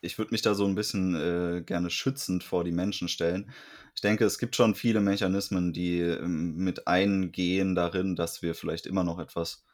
ich 0.00 0.18
würde 0.18 0.32
mich 0.32 0.42
da 0.42 0.54
so 0.54 0.64
ein 0.64 0.74
bisschen 0.74 1.14
äh, 1.14 1.62
gerne 1.62 1.90
schützend 1.90 2.44
vor 2.44 2.64
die 2.64 2.72
Menschen 2.72 3.08
stellen. 3.08 3.50
Ich 3.94 4.00
denke, 4.00 4.24
es 4.24 4.38
gibt 4.38 4.54
schon 4.54 4.74
viele 4.74 5.00
Mechanismen, 5.00 5.72
die 5.72 6.00
ähm, 6.00 6.56
mit 6.56 6.86
eingehen 6.86 7.74
darin, 7.74 8.14
dass 8.16 8.42
wir 8.42 8.54
vielleicht 8.54 8.86
immer 8.86 9.04
noch 9.04 9.18
etwas 9.18 9.64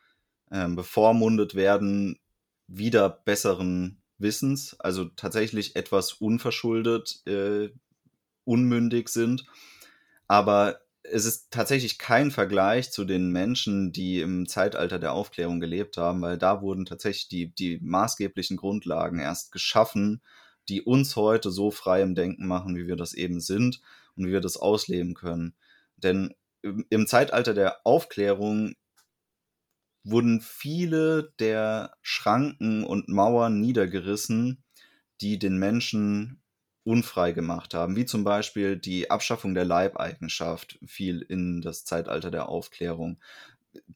ähm, 0.51 0.77
bevormundet 0.77 1.55
werden, 1.55 2.19
wieder 2.67 3.09
besseren 3.11 4.03
Wissens, 4.19 4.79
also 4.81 5.05
tatsächlich 5.05 5.77
etwas 5.77 6.15
unverschuldet, 6.15 7.21
äh, 7.27 7.71
unmündig 8.45 9.09
sind. 9.09 9.45
Aber 10.29 10.81
es 11.05 11.27
ist 11.27 11.51
tatsächlich 11.51 11.99
kein 11.99 12.31
Vergleich 12.31 12.91
zu 12.91 13.05
den 13.05 13.31
Menschen, 13.31 13.93
die 13.93 14.21
im 14.21 14.49
Zeitalter 14.49 14.99
der 14.99 15.13
Aufklärung 15.13 15.61
gelebt 15.61 15.97
haben, 15.99 16.23
weil 16.23 16.39
da 16.39 16.63
wurden 16.63 16.87
tatsächlich 16.87 17.29
die, 17.29 17.55
die 17.55 17.79
maßgeblichen 17.83 18.57
Grundlagen 18.57 19.19
erst 19.19 19.53
geschaffen, 19.53 20.23
die 20.69 20.83
uns 20.83 21.15
heute 21.17 21.51
so 21.51 21.71
frei 21.71 22.01
im 22.01 22.15
Denken 22.15 22.47
machen, 22.47 22.75
wie 22.75 22.87
wir 22.87 22.97
das 22.97 23.13
eben 23.13 23.41
sind 23.41 23.83
und 24.17 24.27
wie 24.27 24.33
wir 24.33 24.41
das 24.41 24.57
ausleben 24.57 25.15
können. 25.15 25.55
Denn 25.97 26.35
im 26.63 27.07
Zeitalter 27.07 27.53
der 27.53 27.87
Aufklärung 27.87 28.75
wurden 30.05 30.41
viele 30.41 31.35
der 31.39 31.97
Schranken 32.01 32.85
und 32.85 33.09
Mauern 33.09 33.61
niedergerissen, 33.61 34.65
die 35.21 35.39
den 35.39 35.59
Menschen 35.59 36.43
unfrei 36.85 37.33
gemacht 37.33 37.75
haben, 37.75 37.97
wie 37.97 38.05
zum 38.05 38.25
Beispiel 38.25 38.77
die 38.77 39.11
Abschaffung 39.11 39.55
der 39.55 39.65
Leibeigenschaft 39.65 40.79
fiel 40.87 41.23
in 41.23 41.63
das 41.63 41.85
Zeitalter 41.85 42.31
der 42.31 42.49
Aufklärung. 42.49 43.19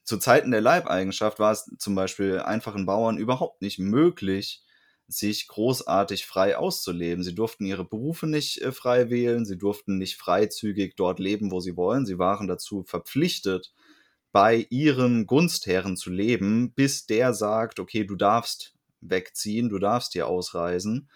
Zu 0.03 0.17
Zeiten 0.17 0.51
der 0.51 0.61
Leibeigenschaft 0.61 1.39
war 1.39 1.51
es 1.51 1.71
zum 1.77 1.95
Beispiel 1.95 2.39
einfachen 2.39 2.85
Bauern 2.85 3.17
überhaupt 3.17 3.61
nicht 3.61 3.79
möglich, 3.79 4.63
sich 5.07 5.47
großartig 5.47 6.25
frei 6.25 6.57
auszuleben. 6.57 7.23
Sie 7.23 7.33
durften 7.33 7.65
ihre 7.65 7.85
Berufe 7.85 8.27
nicht 8.27 8.61
äh, 8.61 8.71
frei 8.71 9.09
wählen, 9.09 9.45
sie 9.45 9.57
durften 9.57 9.97
nicht 9.97 10.17
freizügig 10.17 10.95
dort 10.95 11.19
leben, 11.19 11.51
wo 11.51 11.59
sie 11.59 11.75
wollen. 11.75 12.05
Sie 12.05 12.19
waren 12.19 12.47
dazu 12.47 12.83
verpflichtet, 12.83 13.73
bei 14.31 14.67
ihrem 14.69 15.25
Gunstherren 15.25 15.97
zu 15.97 16.11
leben, 16.11 16.71
bis 16.73 17.07
der 17.07 17.33
sagt, 17.33 17.79
okay, 17.79 18.03
du 18.03 18.15
darfst 18.15 18.75
wegziehen, 19.01 19.69
du 19.69 19.79
darfst 19.79 20.13
hier 20.13 20.27
ausreisen. 20.27 21.09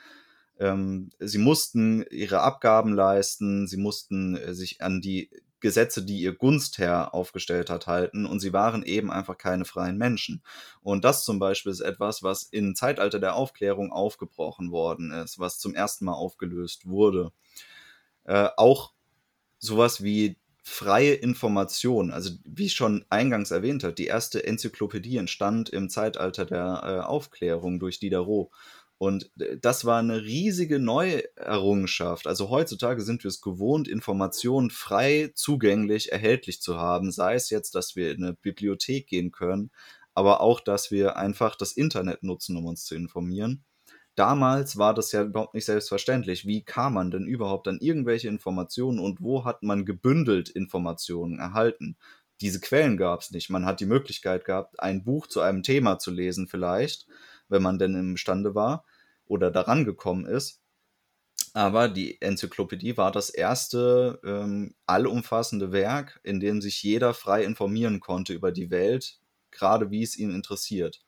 Ähm, 0.63 1.09
sie 1.19 1.39
mussten 1.39 2.05
ihre 2.09 2.39
Abgaben 2.39 2.93
leisten, 2.93 3.67
sie 3.67 3.75
mussten 3.75 4.37
äh, 4.37 4.53
sich 4.53 4.81
an 4.81 5.01
die 5.01 5.29
Gesetze, 5.59 6.05
die 6.05 6.21
ihr 6.21 6.33
Gunstherr 6.33 7.13
aufgestellt 7.13 7.69
hat, 7.69 7.87
halten 7.87 8.25
und 8.25 8.39
sie 8.39 8.53
waren 8.53 8.81
eben 8.81 9.11
einfach 9.11 9.37
keine 9.37 9.65
freien 9.65 9.97
Menschen. 9.97 10.41
Und 10.81 11.03
das 11.03 11.25
zum 11.25 11.37
Beispiel 11.37 11.73
ist 11.73 11.81
etwas, 11.81 12.23
was 12.23 12.43
im 12.43 12.75
Zeitalter 12.75 13.19
der 13.19 13.35
Aufklärung 13.35 13.91
aufgebrochen 13.91 14.71
worden 14.71 15.11
ist, 15.11 15.37
was 15.37 15.59
zum 15.59 15.75
ersten 15.75 16.05
Mal 16.05 16.13
aufgelöst 16.13 16.87
wurde. 16.87 17.33
Äh, 18.23 18.47
auch 18.55 18.93
sowas 19.59 20.01
wie 20.01 20.37
freie 20.63 21.13
Information, 21.15 22.11
also 22.11 22.31
wie 22.45 22.67
ich 22.67 22.73
schon 22.73 23.05
eingangs 23.09 23.51
erwähnt 23.51 23.83
habe, 23.83 23.93
die 23.93 24.07
erste 24.07 24.45
Enzyklopädie 24.45 25.17
entstand 25.17 25.67
im 25.69 25.89
Zeitalter 25.89 26.45
der 26.45 26.83
äh, 26.83 26.99
Aufklärung 27.05 27.79
durch 27.79 27.99
Diderot. 27.99 28.49
Und 29.03 29.29
äh, 29.37 29.57
das 29.57 29.83
war 29.83 29.99
eine 29.99 30.23
riesige 30.23 30.79
Neuerrungenschaft. 30.79 32.25
Also 32.25 32.49
heutzutage 32.49 33.01
sind 33.01 33.25
wir 33.25 33.27
es 33.27 33.41
gewohnt, 33.41 33.89
Informationen 33.89 34.69
frei 34.69 35.33
zugänglich 35.35 36.13
erhältlich 36.13 36.61
zu 36.61 36.77
haben, 36.77 37.11
sei 37.11 37.35
es 37.35 37.49
jetzt, 37.49 37.75
dass 37.75 37.97
wir 37.97 38.13
in 38.13 38.23
eine 38.23 38.33
Bibliothek 38.33 39.07
gehen 39.07 39.33
können, 39.33 39.71
aber 40.13 40.39
auch, 40.39 40.61
dass 40.61 40.89
wir 40.89 41.17
einfach 41.17 41.57
das 41.57 41.73
Internet 41.73 42.23
nutzen, 42.23 42.55
um 42.55 42.65
uns 42.65 42.85
zu 42.85 42.95
informieren. 42.95 43.65
Damals 44.15 44.77
war 44.77 44.93
das 44.93 45.11
ja 45.11 45.23
überhaupt 45.23 45.53
nicht 45.53 45.65
selbstverständlich. 45.65 46.47
Wie 46.47 46.63
kam 46.63 46.93
man 46.93 47.11
denn 47.11 47.25
überhaupt 47.25 47.67
an 47.67 47.79
irgendwelche 47.81 48.29
Informationen 48.29 48.99
und 48.99 49.19
wo 49.19 49.43
hat 49.43 49.63
man 49.63 49.83
gebündelt 49.83 50.47
Informationen 50.47 51.39
erhalten? 51.39 51.97
Diese 52.39 52.61
Quellen 52.61 52.95
gab 52.95 53.19
es 53.19 53.31
nicht. 53.31 53.49
Man 53.49 53.65
hat 53.65 53.81
die 53.81 53.85
Möglichkeit 53.85 54.45
gehabt, 54.45 54.79
ein 54.79 55.03
Buch 55.03 55.27
zu 55.27 55.41
einem 55.41 55.61
Thema 55.61 55.99
zu 55.99 56.09
lesen, 56.09 56.47
vielleicht, 56.47 57.05
wenn 57.49 57.61
man 57.61 57.79
denn 57.79 57.95
imstande 57.95 58.55
war 58.55 58.85
oder 59.25 59.51
daran 59.51 59.85
gekommen 59.85 60.25
ist. 60.25 60.61
Aber 61.53 61.87
die 61.87 62.19
Enzyklopädie 62.21 62.97
war 62.97 63.11
das 63.11 63.29
erste 63.29 64.19
ähm, 64.25 64.73
allumfassende 64.87 65.71
Werk, 65.71 66.19
in 66.23 66.39
dem 66.39 66.61
sich 66.61 66.81
jeder 66.81 67.13
frei 67.13 67.43
informieren 67.43 67.99
konnte 67.99 68.33
über 68.33 68.51
die 68.51 68.71
Welt, 68.71 69.19
gerade 69.51 69.91
wie 69.91 70.01
es 70.01 70.17
ihn 70.17 70.33
interessiert. 70.33 71.03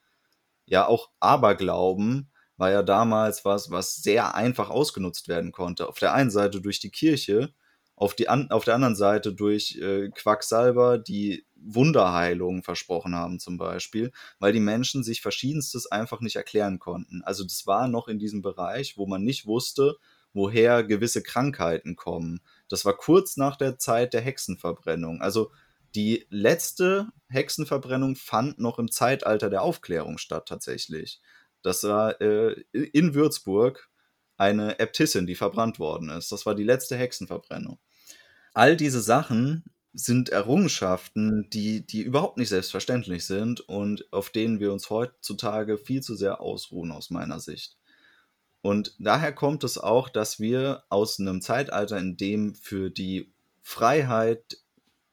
Ja, 0.65 0.87
auch 0.87 1.09
Aberglauben 1.19 2.31
war 2.57 2.71
ja 2.71 2.83
damals 2.83 3.43
was, 3.43 3.71
was 3.71 3.95
sehr 3.95 4.35
einfach 4.35 4.69
ausgenutzt 4.69 5.27
werden 5.27 5.51
konnte. 5.51 5.89
Auf 5.89 5.99
der 5.99 6.13
einen 6.13 6.31
Seite 6.31 6.61
durch 6.61 6.79
die 6.79 6.91
Kirche, 6.91 7.53
auf, 7.95 8.13
die 8.13 8.27
an, 8.27 8.51
auf 8.51 8.65
der 8.65 8.75
anderen 8.75 8.95
Seite 8.95 9.33
durch 9.33 9.77
äh, 9.81 10.09
Quacksalber, 10.09 10.97
die 10.97 11.45
Wunderheilungen 11.55 12.61
versprochen 12.61 13.15
haben 13.15 13.39
zum 13.39 13.57
Beispiel, 13.57 14.11
weil 14.39 14.53
die 14.53 14.59
Menschen 14.59 15.03
sich 15.03 15.21
verschiedenstes 15.21 15.87
einfach 15.91 16.21
nicht 16.21 16.35
erklären 16.35 16.79
konnten. 16.79 17.21
Also 17.23 17.43
das 17.43 17.65
war 17.65 17.87
noch 17.87 18.07
in 18.07 18.19
diesem 18.19 18.41
Bereich, 18.41 18.97
wo 18.97 19.07
man 19.07 19.23
nicht 19.23 19.47
wusste, 19.47 19.97
woher 20.33 20.83
gewisse 20.83 21.23
Krankheiten 21.23 21.95
kommen. 21.95 22.41
Das 22.67 22.83
war 22.85 22.95
kurz 22.95 23.37
nach 23.37 23.55
der 23.55 23.77
Zeit 23.79 24.13
der 24.13 24.21
Hexenverbrennung. 24.21 25.21
Also 25.21 25.51
die 25.95 26.27
letzte 26.29 27.07
Hexenverbrennung 27.29 28.17
fand 28.17 28.59
noch 28.59 28.77
im 28.77 28.91
Zeitalter 28.91 29.49
der 29.49 29.61
Aufklärung 29.61 30.17
statt 30.17 30.47
tatsächlich. 30.47 31.21
Das 31.61 31.83
war 31.83 32.19
äh, 32.21 32.63
in 32.73 33.13
Würzburg 33.13 33.89
eine 34.37 34.77
Äbtissin, 34.79 35.25
die 35.25 35.35
verbrannt 35.35 35.79
worden 35.79 36.09
ist. 36.09 36.31
Das 36.33 36.45
war 36.45 36.53
die 36.53 36.63
letzte 36.63 36.97
Hexenverbrennung. 36.97 37.79
All 38.55 38.77
diese 38.77 39.01
Sachen 39.01 39.65
sind 39.91 40.29
Errungenschaften, 40.29 41.49
die, 41.51 41.85
die 41.85 42.01
überhaupt 42.01 42.37
nicht 42.37 42.47
selbstverständlich 42.47 43.25
sind 43.25 43.59
und 43.59 44.11
auf 44.13 44.29
denen 44.29 44.61
wir 44.61 44.71
uns 44.71 44.89
heutzutage 44.89 45.77
viel 45.77 46.01
zu 46.01 46.15
sehr 46.15 46.39
ausruhen, 46.39 46.93
aus 46.93 47.09
meiner 47.09 47.41
Sicht. 47.41 47.77
Und 48.61 48.95
daher 48.97 49.33
kommt 49.33 49.65
es 49.65 49.77
auch, 49.77 50.07
dass 50.07 50.39
wir 50.39 50.85
aus 50.87 51.19
einem 51.19 51.41
Zeitalter, 51.41 51.97
in 51.97 52.15
dem 52.15 52.55
für 52.55 52.89
die 52.89 53.33
Freiheit 53.61 54.57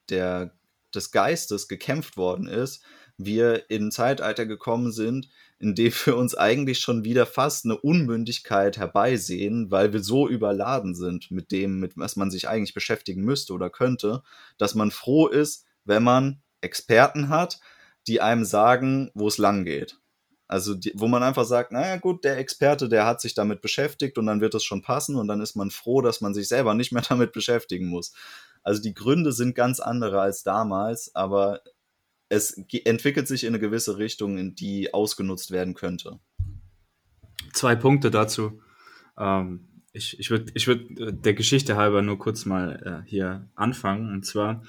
der, 0.08 0.54
des 0.94 1.10
Geistes 1.10 1.66
gekämpft 1.66 2.16
worden 2.16 2.46
ist, 2.46 2.84
wir 3.16 3.70
in 3.70 3.88
ein 3.88 3.90
Zeitalter 3.90 4.46
gekommen 4.46 4.92
sind, 4.92 5.28
in 5.62 5.76
dem 5.76 5.92
wir 6.04 6.16
uns 6.16 6.34
eigentlich 6.34 6.80
schon 6.80 7.04
wieder 7.04 7.24
fast 7.24 7.64
eine 7.64 7.78
Unmündigkeit 7.78 8.78
herbeisehen, 8.78 9.70
weil 9.70 9.92
wir 9.92 10.02
so 10.02 10.28
überladen 10.28 10.96
sind 10.96 11.30
mit 11.30 11.52
dem, 11.52 11.78
mit 11.78 11.96
was 11.96 12.16
man 12.16 12.32
sich 12.32 12.48
eigentlich 12.48 12.74
beschäftigen 12.74 13.22
müsste 13.22 13.52
oder 13.52 13.70
könnte, 13.70 14.22
dass 14.58 14.74
man 14.74 14.90
froh 14.90 15.28
ist, 15.28 15.64
wenn 15.84 16.02
man 16.02 16.42
Experten 16.62 17.28
hat, 17.28 17.60
die 18.08 18.20
einem 18.20 18.44
sagen, 18.44 19.12
wo 19.14 19.28
es 19.28 19.38
lang 19.38 19.64
geht. 19.64 20.00
Also, 20.48 20.74
die, 20.74 20.92
wo 20.96 21.06
man 21.06 21.22
einfach 21.22 21.44
sagt, 21.44 21.70
naja, 21.70 21.96
gut, 21.96 22.24
der 22.24 22.38
Experte, 22.38 22.88
der 22.88 23.06
hat 23.06 23.20
sich 23.20 23.34
damit 23.34 23.62
beschäftigt 23.62 24.18
und 24.18 24.26
dann 24.26 24.40
wird 24.40 24.56
es 24.56 24.64
schon 24.64 24.82
passen 24.82 25.14
und 25.14 25.28
dann 25.28 25.40
ist 25.40 25.54
man 25.54 25.70
froh, 25.70 26.02
dass 26.02 26.20
man 26.20 26.34
sich 26.34 26.48
selber 26.48 26.74
nicht 26.74 26.90
mehr 26.90 27.02
damit 27.08 27.32
beschäftigen 27.32 27.86
muss. 27.86 28.12
Also, 28.64 28.82
die 28.82 28.94
Gründe 28.94 29.30
sind 29.30 29.54
ganz 29.54 29.78
andere 29.78 30.20
als 30.20 30.42
damals, 30.42 31.14
aber 31.14 31.60
es 32.32 32.64
entwickelt 32.84 33.28
sich 33.28 33.44
in 33.44 33.50
eine 33.50 33.58
gewisse 33.58 33.98
Richtung, 33.98 34.38
in 34.38 34.54
die 34.54 34.94
ausgenutzt 34.94 35.50
werden 35.50 35.74
könnte. 35.74 36.18
Zwei 37.52 37.76
Punkte 37.76 38.10
dazu. 38.10 38.62
Ähm, 39.18 39.68
ich 39.92 40.18
ich 40.18 40.30
würde 40.30 40.50
ich 40.54 40.66
würd 40.66 40.98
äh, 40.98 41.12
der 41.12 41.34
Geschichte 41.34 41.76
halber 41.76 42.00
nur 42.00 42.18
kurz 42.18 42.46
mal 42.46 43.02
äh, 43.04 43.08
hier 43.08 43.50
anfangen. 43.54 44.10
Und 44.10 44.24
zwar, 44.24 44.62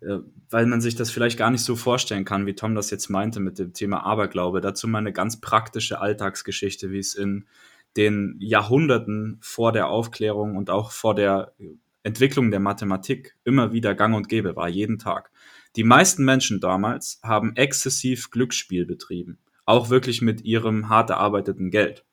äh, 0.00 0.18
weil 0.50 0.66
man 0.66 0.80
sich 0.80 0.96
das 0.96 1.12
vielleicht 1.12 1.38
gar 1.38 1.52
nicht 1.52 1.62
so 1.62 1.76
vorstellen 1.76 2.24
kann, 2.24 2.46
wie 2.46 2.56
Tom 2.56 2.74
das 2.74 2.90
jetzt 2.90 3.08
meinte 3.08 3.38
mit 3.38 3.60
dem 3.60 3.72
Thema 3.72 4.04
Aberglaube. 4.04 4.60
Dazu 4.60 4.88
mal 4.88 4.98
eine 4.98 5.12
ganz 5.12 5.40
praktische 5.40 6.00
Alltagsgeschichte, 6.00 6.90
wie 6.90 6.98
es 6.98 7.14
in 7.14 7.46
den 7.96 8.36
Jahrhunderten 8.40 9.38
vor 9.40 9.70
der 9.70 9.86
Aufklärung 9.88 10.56
und 10.56 10.68
auch 10.68 10.90
vor 10.90 11.14
der 11.14 11.52
Entwicklung 12.02 12.50
der 12.50 12.58
Mathematik 12.58 13.36
immer 13.44 13.72
wieder 13.72 13.94
gang 13.94 14.16
und 14.16 14.28
gäbe 14.28 14.56
war, 14.56 14.68
jeden 14.68 14.98
Tag. 14.98 15.30
Die 15.76 15.84
meisten 15.84 16.24
Menschen 16.24 16.60
damals 16.60 17.18
haben 17.22 17.56
exzessiv 17.56 18.30
Glücksspiel 18.30 18.86
betrieben, 18.86 19.38
auch 19.66 19.90
wirklich 19.90 20.22
mit 20.22 20.42
ihrem 20.42 20.88
hart 20.88 21.10
erarbeiteten 21.10 21.70
Geld. 21.70 22.04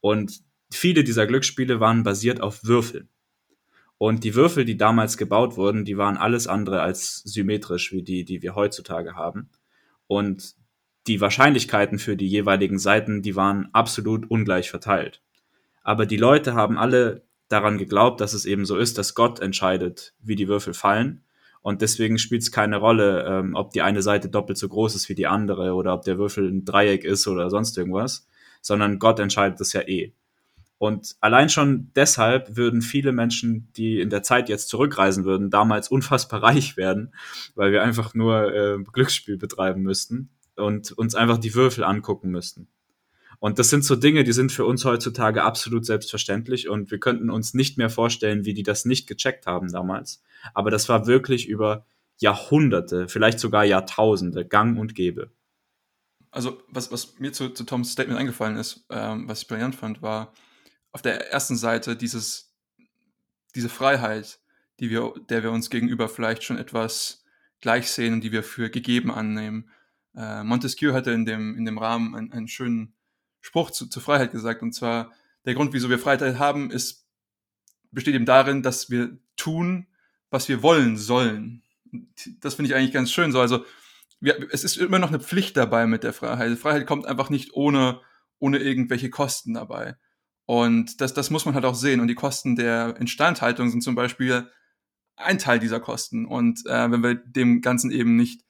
Und 0.00 0.40
viele 0.70 1.02
dieser 1.02 1.26
Glücksspiele 1.26 1.80
waren 1.80 2.04
basiert 2.04 2.40
auf 2.40 2.64
Würfeln. 2.64 3.08
Und 3.98 4.24
die 4.24 4.34
Würfel, 4.34 4.64
die 4.64 4.76
damals 4.76 5.16
gebaut 5.16 5.56
wurden, 5.56 5.84
die 5.84 5.96
waren 5.96 6.16
alles 6.16 6.46
andere 6.46 6.80
als 6.80 7.22
symmetrisch 7.24 7.92
wie 7.92 8.02
die, 8.02 8.24
die 8.24 8.42
wir 8.42 8.54
heutzutage 8.54 9.14
haben. 9.14 9.50
Und 10.06 10.54
die 11.06 11.20
Wahrscheinlichkeiten 11.20 11.98
für 11.98 12.16
die 12.16 12.28
jeweiligen 12.28 12.78
Seiten, 12.78 13.22
die 13.22 13.34
waren 13.34 13.68
absolut 13.72 14.30
ungleich 14.30 14.70
verteilt. 14.70 15.22
Aber 15.82 16.06
die 16.06 16.16
Leute 16.16 16.54
haben 16.54 16.78
alle 16.78 17.24
daran 17.48 17.78
geglaubt, 17.78 18.20
dass 18.20 18.32
es 18.32 18.44
eben 18.44 18.64
so 18.64 18.76
ist, 18.76 18.98
dass 18.98 19.14
Gott 19.14 19.40
entscheidet, 19.40 20.14
wie 20.20 20.36
die 20.36 20.48
Würfel 20.48 20.74
fallen 20.74 21.24
und 21.62 21.80
deswegen 21.80 22.18
spielt 22.18 22.42
es 22.42 22.50
keine 22.50 22.76
Rolle, 22.76 23.24
ähm, 23.26 23.54
ob 23.54 23.72
die 23.72 23.82
eine 23.82 24.02
Seite 24.02 24.28
doppelt 24.28 24.58
so 24.58 24.68
groß 24.68 24.94
ist 24.96 25.08
wie 25.08 25.14
die 25.14 25.28
andere 25.28 25.74
oder 25.74 25.94
ob 25.94 26.02
der 26.02 26.18
Würfel 26.18 26.48
ein 26.48 26.64
Dreieck 26.64 27.04
ist 27.04 27.26
oder 27.28 27.50
sonst 27.50 27.78
irgendwas, 27.78 28.26
sondern 28.60 28.98
Gott 28.98 29.20
entscheidet 29.20 29.60
das 29.60 29.72
ja 29.72 29.82
eh. 29.82 30.12
Und 30.78 31.14
allein 31.20 31.48
schon 31.48 31.92
deshalb 31.94 32.56
würden 32.56 32.82
viele 32.82 33.12
Menschen, 33.12 33.68
die 33.76 34.00
in 34.00 34.10
der 34.10 34.24
Zeit 34.24 34.48
jetzt 34.48 34.68
zurückreisen 34.68 35.24
würden, 35.24 35.48
damals 35.48 35.88
unfassbar 35.88 36.42
reich 36.42 36.76
werden, 36.76 37.14
weil 37.54 37.70
wir 37.70 37.84
einfach 37.84 38.14
nur 38.14 38.52
äh, 38.52 38.78
Glücksspiel 38.92 39.36
betreiben 39.36 39.82
müssten 39.82 40.30
und 40.56 40.90
uns 40.90 41.14
einfach 41.14 41.38
die 41.38 41.54
Würfel 41.54 41.84
angucken 41.84 42.30
müssten. 42.30 42.66
Und 43.42 43.58
das 43.58 43.70
sind 43.70 43.84
so 43.84 43.96
Dinge, 43.96 44.22
die 44.22 44.32
sind 44.32 44.52
für 44.52 44.64
uns 44.64 44.84
heutzutage 44.84 45.42
absolut 45.42 45.84
selbstverständlich 45.84 46.68
und 46.68 46.92
wir 46.92 47.00
könnten 47.00 47.28
uns 47.28 47.54
nicht 47.54 47.76
mehr 47.76 47.90
vorstellen, 47.90 48.44
wie 48.44 48.54
die 48.54 48.62
das 48.62 48.84
nicht 48.84 49.08
gecheckt 49.08 49.46
haben 49.46 49.72
damals. 49.72 50.22
Aber 50.54 50.70
das 50.70 50.88
war 50.88 51.08
wirklich 51.08 51.48
über 51.48 51.84
Jahrhunderte, 52.18 53.08
vielleicht 53.08 53.40
sogar 53.40 53.64
Jahrtausende 53.64 54.46
gang 54.46 54.78
und 54.78 54.94
gäbe. 54.94 55.32
Also, 56.30 56.62
was, 56.68 56.92
was 56.92 57.18
mir 57.18 57.32
zu, 57.32 57.48
zu 57.48 57.64
Toms 57.64 57.90
Statement 57.90 58.20
eingefallen 58.20 58.56
ist, 58.56 58.86
ähm, 58.90 59.26
was 59.26 59.42
ich 59.42 59.48
brillant 59.48 59.74
fand, 59.74 60.02
war 60.02 60.32
auf 60.92 61.02
der 61.02 61.32
ersten 61.32 61.56
Seite 61.56 61.96
dieses, 61.96 62.54
diese 63.56 63.68
Freiheit, 63.68 64.38
die 64.78 64.88
wir, 64.88 65.14
der 65.28 65.42
wir 65.42 65.50
uns 65.50 65.68
gegenüber 65.68 66.08
vielleicht 66.08 66.44
schon 66.44 66.58
etwas 66.58 67.24
gleich 67.60 67.90
sehen 67.90 68.14
und 68.14 68.20
die 68.20 68.30
wir 68.30 68.44
für 68.44 68.70
gegeben 68.70 69.10
annehmen. 69.10 69.68
Äh, 70.14 70.44
Montesquieu 70.44 70.92
hatte 70.92 71.10
in 71.10 71.26
dem, 71.26 71.56
in 71.56 71.64
dem 71.64 71.78
Rahmen 71.78 72.14
einen, 72.14 72.32
einen 72.32 72.46
schönen 72.46 72.94
Spruch 73.42 73.70
zu, 73.70 73.86
zur 73.88 74.02
Freiheit 74.02 74.32
gesagt, 74.32 74.62
und 74.62 74.72
zwar, 74.72 75.12
der 75.44 75.54
Grund, 75.54 75.74
wieso 75.74 75.90
wir 75.90 75.98
Freiheit 75.98 76.38
haben, 76.38 76.70
ist, 76.70 77.06
besteht 77.90 78.14
eben 78.14 78.24
darin, 78.24 78.62
dass 78.62 78.88
wir 78.88 79.18
tun, 79.36 79.86
was 80.30 80.48
wir 80.48 80.62
wollen 80.62 80.96
sollen. 80.96 81.62
Das 82.40 82.54
finde 82.54 82.70
ich 82.70 82.74
eigentlich 82.74 82.92
ganz 82.92 83.12
schön 83.12 83.32
so. 83.32 83.40
Also, 83.40 83.64
wir, 84.20 84.48
es 84.52 84.64
ist 84.64 84.76
immer 84.76 85.00
noch 85.00 85.08
eine 85.08 85.20
Pflicht 85.20 85.56
dabei 85.56 85.86
mit 85.86 86.04
der 86.04 86.12
Freiheit. 86.12 86.56
Freiheit 86.56 86.86
kommt 86.86 87.06
einfach 87.06 87.28
nicht 87.28 87.52
ohne, 87.54 88.00
ohne 88.38 88.58
irgendwelche 88.58 89.10
Kosten 89.10 89.54
dabei. 89.54 89.96
Und 90.46 91.00
das, 91.00 91.12
das 91.12 91.30
muss 91.30 91.44
man 91.44 91.54
halt 91.54 91.64
auch 91.64 91.74
sehen. 91.74 92.00
Und 92.00 92.08
die 92.08 92.14
Kosten 92.14 92.56
der 92.56 92.96
Instandhaltung 92.98 93.68
sind 93.70 93.82
zum 93.82 93.94
Beispiel 93.96 94.48
ein 95.16 95.38
Teil 95.38 95.58
dieser 95.58 95.80
Kosten. 95.80 96.24
Und 96.24 96.64
äh, 96.66 96.90
wenn 96.90 97.02
wir 97.02 97.14
dem 97.16 97.60
Ganzen 97.60 97.90
eben 97.90 98.16
nicht, 98.16 98.42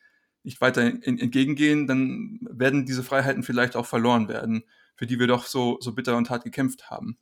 nicht 0.42 0.60
weiter 0.60 0.82
in, 0.82 1.18
entgegengehen, 1.18 1.86
dann 1.86 2.40
werden 2.50 2.84
diese 2.84 3.02
Freiheiten 3.02 3.42
vielleicht 3.42 3.74
auch 3.74 3.86
verloren 3.86 4.28
werden, 4.28 4.64
für 4.96 5.06
die 5.06 5.18
wir 5.18 5.26
doch 5.26 5.46
so, 5.46 5.78
so 5.80 5.92
bitter 5.92 6.16
und 6.16 6.30
hart 6.30 6.44
gekämpft 6.44 6.90
haben. 6.90 7.18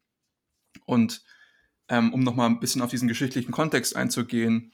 Und 0.87 1.23
ähm, 1.89 2.13
um 2.13 2.23
nochmal 2.23 2.49
ein 2.49 2.61
bisschen 2.61 2.83
auf 2.83 2.91
diesen 2.91 3.09
geschichtlichen 3.09 3.53
Kontext 3.53 3.97
einzugehen, 3.97 4.73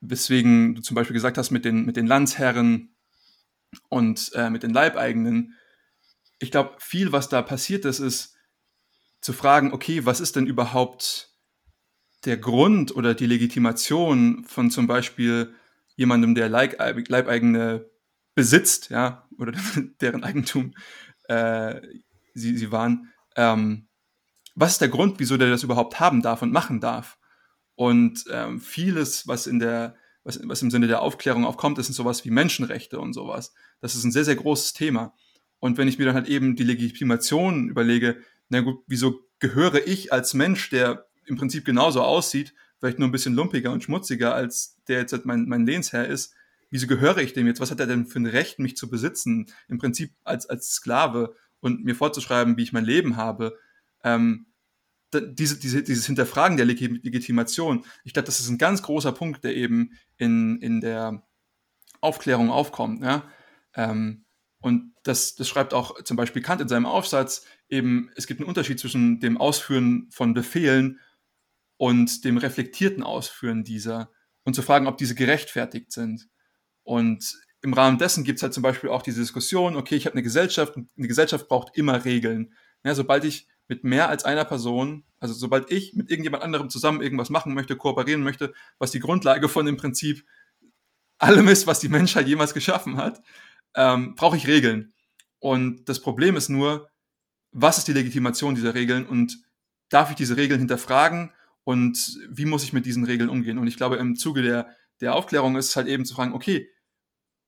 weswegen 0.00 0.74
du 0.74 0.82
zum 0.82 0.94
Beispiel 0.94 1.14
gesagt 1.14 1.38
hast 1.38 1.50
mit 1.50 1.64
den, 1.64 1.84
mit 1.84 1.96
den 1.96 2.06
Landsherren 2.06 2.96
und 3.88 4.32
äh, 4.34 4.50
mit 4.50 4.62
den 4.62 4.72
Leibeigenen. 4.72 5.56
Ich 6.38 6.50
glaube, 6.50 6.76
viel, 6.78 7.12
was 7.12 7.28
da 7.28 7.42
passiert 7.42 7.84
ist, 7.84 8.00
ist 8.00 8.36
zu 9.20 9.32
fragen, 9.32 9.72
okay, 9.72 10.06
was 10.06 10.20
ist 10.20 10.36
denn 10.36 10.46
überhaupt 10.46 11.34
der 12.24 12.38
Grund 12.38 12.94
oder 12.94 13.14
die 13.14 13.26
Legitimation 13.26 14.44
von 14.44 14.70
zum 14.70 14.86
Beispiel 14.86 15.54
jemandem, 15.96 16.34
der 16.34 16.48
Leibeigene 16.48 17.90
besitzt, 18.34 18.90
ja, 18.90 19.28
oder 19.38 19.52
deren 20.00 20.24
Eigentum 20.24 20.74
äh, 21.28 21.80
sie, 22.34 22.56
sie 22.56 22.72
waren, 22.72 23.12
ähm, 23.36 23.88
was 24.54 24.72
ist 24.72 24.80
der 24.80 24.88
Grund, 24.88 25.18
wieso 25.18 25.36
der 25.36 25.50
das 25.50 25.62
überhaupt 25.62 26.00
haben 26.00 26.22
darf 26.22 26.42
und 26.42 26.52
machen 26.52 26.80
darf? 26.80 27.18
Und 27.74 28.24
ähm, 28.30 28.60
vieles, 28.60 29.26
was 29.26 29.46
in 29.46 29.58
der, 29.58 29.96
was, 30.22 30.40
was 30.44 30.62
im 30.62 30.70
Sinne 30.70 30.86
der 30.86 31.02
Aufklärung 31.02 31.46
aufkommt, 31.46 31.78
ist 31.78 31.86
sowas 31.94 32.24
wie 32.24 32.30
Menschenrechte 32.30 32.98
und 33.00 33.14
sowas. 33.14 33.54
Das 33.80 33.94
ist 33.94 34.04
ein 34.04 34.12
sehr, 34.12 34.24
sehr 34.24 34.36
großes 34.36 34.74
Thema. 34.74 35.14
Und 35.60 35.78
wenn 35.78 35.88
ich 35.88 35.98
mir 35.98 36.06
dann 36.06 36.14
halt 36.14 36.28
eben 36.28 36.56
die 36.56 36.64
Legitimation 36.64 37.68
überlege, 37.68 38.18
na 38.48 38.60
gut, 38.60 38.82
wieso 38.86 39.20
gehöre 39.38 39.86
ich 39.86 40.12
als 40.12 40.34
Mensch, 40.34 40.70
der 40.70 41.06
im 41.24 41.36
Prinzip 41.36 41.64
genauso 41.64 42.02
aussieht, 42.02 42.54
vielleicht 42.78 42.98
nur 42.98 43.08
ein 43.08 43.12
bisschen 43.12 43.34
lumpiger 43.34 43.72
und 43.72 43.84
schmutziger, 43.84 44.34
als 44.34 44.76
der 44.88 45.00
jetzt 45.00 45.12
halt 45.12 45.26
mein, 45.26 45.46
mein 45.46 45.66
Lehnsherr 45.66 46.06
ist, 46.06 46.34
wieso 46.70 46.86
gehöre 46.86 47.18
ich 47.18 47.32
dem 47.32 47.46
jetzt? 47.46 47.60
Was 47.60 47.70
hat 47.70 47.80
er 47.80 47.86
denn 47.86 48.06
für 48.06 48.20
ein 48.20 48.26
Recht, 48.26 48.58
mich 48.58 48.76
zu 48.76 48.88
besitzen? 48.88 49.46
Im 49.68 49.78
Prinzip 49.78 50.12
als, 50.24 50.48
als 50.48 50.72
Sklave 50.72 51.34
und 51.60 51.84
mir 51.84 51.94
vorzuschreiben, 51.94 52.56
wie 52.56 52.62
ich 52.62 52.72
mein 52.72 52.84
Leben 52.84 53.16
habe. 53.16 53.58
Ähm, 54.02 54.46
diese, 55.12 55.58
diese, 55.58 55.82
dieses 55.82 56.06
Hinterfragen 56.06 56.56
der 56.56 56.66
Legitimation, 56.66 57.84
ich 58.04 58.12
glaube, 58.12 58.26
das 58.26 58.40
ist 58.40 58.48
ein 58.48 58.58
ganz 58.58 58.82
großer 58.82 59.12
Punkt, 59.12 59.42
der 59.42 59.56
eben 59.56 59.92
in, 60.16 60.60
in 60.60 60.80
der 60.80 61.26
Aufklärung 62.00 62.50
aufkommt. 62.50 63.02
Ja? 63.02 63.28
Ähm, 63.74 64.24
und 64.60 64.92
das, 65.02 65.34
das 65.34 65.48
schreibt 65.48 65.74
auch 65.74 66.02
zum 66.04 66.16
Beispiel 66.16 66.42
Kant 66.42 66.60
in 66.60 66.68
seinem 66.68 66.86
Aufsatz, 66.86 67.44
eben, 67.68 68.10
es 68.14 68.26
gibt 68.26 68.40
einen 68.40 68.48
Unterschied 68.48 68.78
zwischen 68.78 69.20
dem 69.20 69.38
Ausführen 69.38 70.08
von 70.10 70.34
Befehlen 70.34 71.00
und 71.76 72.24
dem 72.24 72.36
reflektierten 72.36 73.02
Ausführen 73.02 73.64
dieser 73.64 74.10
und 74.44 74.54
zu 74.54 74.62
fragen, 74.62 74.86
ob 74.86 74.96
diese 74.96 75.14
gerechtfertigt 75.14 75.92
sind. 75.92 76.28
Und 76.82 77.38
im 77.62 77.74
Rahmen 77.74 77.98
dessen 77.98 78.24
gibt 78.24 78.38
es 78.38 78.42
halt 78.42 78.54
zum 78.54 78.62
Beispiel 78.62 78.90
auch 78.90 79.02
diese 79.02 79.20
Diskussion, 79.20 79.76
okay, 79.76 79.96
ich 79.96 80.06
habe 80.06 80.14
eine 80.14 80.22
Gesellschaft 80.22 80.76
und 80.76 80.90
eine 80.96 81.08
Gesellschaft 81.08 81.48
braucht 81.48 81.76
immer 81.76 82.04
Regeln. 82.04 82.54
Ja, 82.84 82.94
sobald 82.94 83.24
ich 83.24 83.46
mit 83.68 83.84
mehr 83.84 84.08
als 84.08 84.24
einer 84.24 84.44
Person, 84.44 85.04
also 85.18 85.34
sobald 85.34 85.70
ich 85.70 85.94
mit 85.94 86.10
irgendjemand 86.10 86.42
anderem 86.42 86.70
zusammen 86.70 87.02
irgendwas 87.02 87.30
machen 87.30 87.54
möchte, 87.54 87.76
kooperieren 87.76 88.22
möchte, 88.22 88.52
was 88.78 88.90
die 88.90 89.00
Grundlage 89.00 89.48
von 89.48 89.66
dem 89.66 89.76
Prinzip 89.76 90.24
allem 91.18 91.48
ist, 91.48 91.66
was 91.66 91.80
die 91.80 91.88
Menschheit 91.88 92.26
jemals 92.26 92.54
geschaffen 92.54 92.96
hat, 92.96 93.22
ähm, 93.74 94.14
brauche 94.14 94.36
ich 94.36 94.46
Regeln. 94.46 94.94
Und 95.38 95.88
das 95.88 96.00
Problem 96.00 96.36
ist 96.36 96.48
nur, 96.48 96.90
was 97.52 97.78
ist 97.78 97.88
die 97.88 97.92
Legitimation 97.92 98.54
dieser 98.54 98.74
Regeln 98.74 99.06
und 99.06 99.38
darf 99.88 100.10
ich 100.10 100.16
diese 100.16 100.36
Regeln 100.36 100.60
hinterfragen 100.60 101.32
und 101.64 102.18
wie 102.28 102.46
muss 102.46 102.64
ich 102.64 102.72
mit 102.72 102.86
diesen 102.86 103.04
Regeln 103.04 103.28
umgehen? 103.28 103.58
Und 103.58 103.66
ich 103.66 103.76
glaube, 103.76 103.96
im 103.96 104.16
Zuge 104.16 104.42
der, 104.42 104.68
der 105.00 105.14
Aufklärung 105.14 105.56
ist 105.56 105.68
es 105.68 105.76
halt 105.76 105.88
eben 105.88 106.04
zu 106.04 106.14
fragen, 106.14 106.32
okay, 106.32 106.68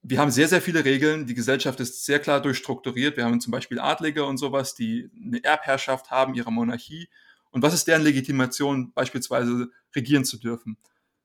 wir 0.02 0.18
haben 0.18 0.30
sehr, 0.30 0.48
sehr 0.48 0.60
viele 0.60 0.84
Regeln. 0.84 1.26
Die 1.26 1.34
Gesellschaft 1.34 1.78
ist 1.80 2.04
sehr 2.04 2.18
klar 2.18 2.42
durchstrukturiert. 2.42 3.16
Wir 3.16 3.24
haben 3.24 3.40
zum 3.40 3.52
Beispiel 3.52 3.78
Adlige 3.78 4.24
und 4.24 4.36
sowas, 4.36 4.74
die 4.74 5.10
eine 5.24 5.42
Erbherrschaft 5.42 6.10
haben, 6.10 6.34
ihre 6.34 6.50
Monarchie. 6.50 7.08
Und 7.50 7.62
was 7.62 7.74
ist 7.74 7.86
deren 7.86 8.02
Legitimation, 8.02 8.92
beispielsweise 8.92 9.70
regieren 9.94 10.24
zu 10.24 10.38
dürfen? 10.38 10.76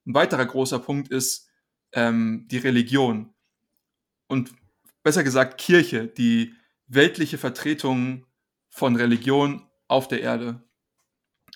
Ein 0.05 0.13
weiterer 0.13 0.45
großer 0.45 0.79
Punkt 0.79 1.09
ist 1.09 1.49
ähm, 1.93 2.47
die 2.51 2.57
Religion. 2.57 3.33
Und 4.27 4.51
besser 5.03 5.23
gesagt 5.23 5.57
Kirche, 5.57 6.07
die 6.07 6.53
weltliche 6.87 7.37
Vertretung 7.37 8.25
von 8.69 8.95
Religion 8.95 9.65
auf 9.87 10.07
der 10.07 10.21
Erde. 10.21 10.61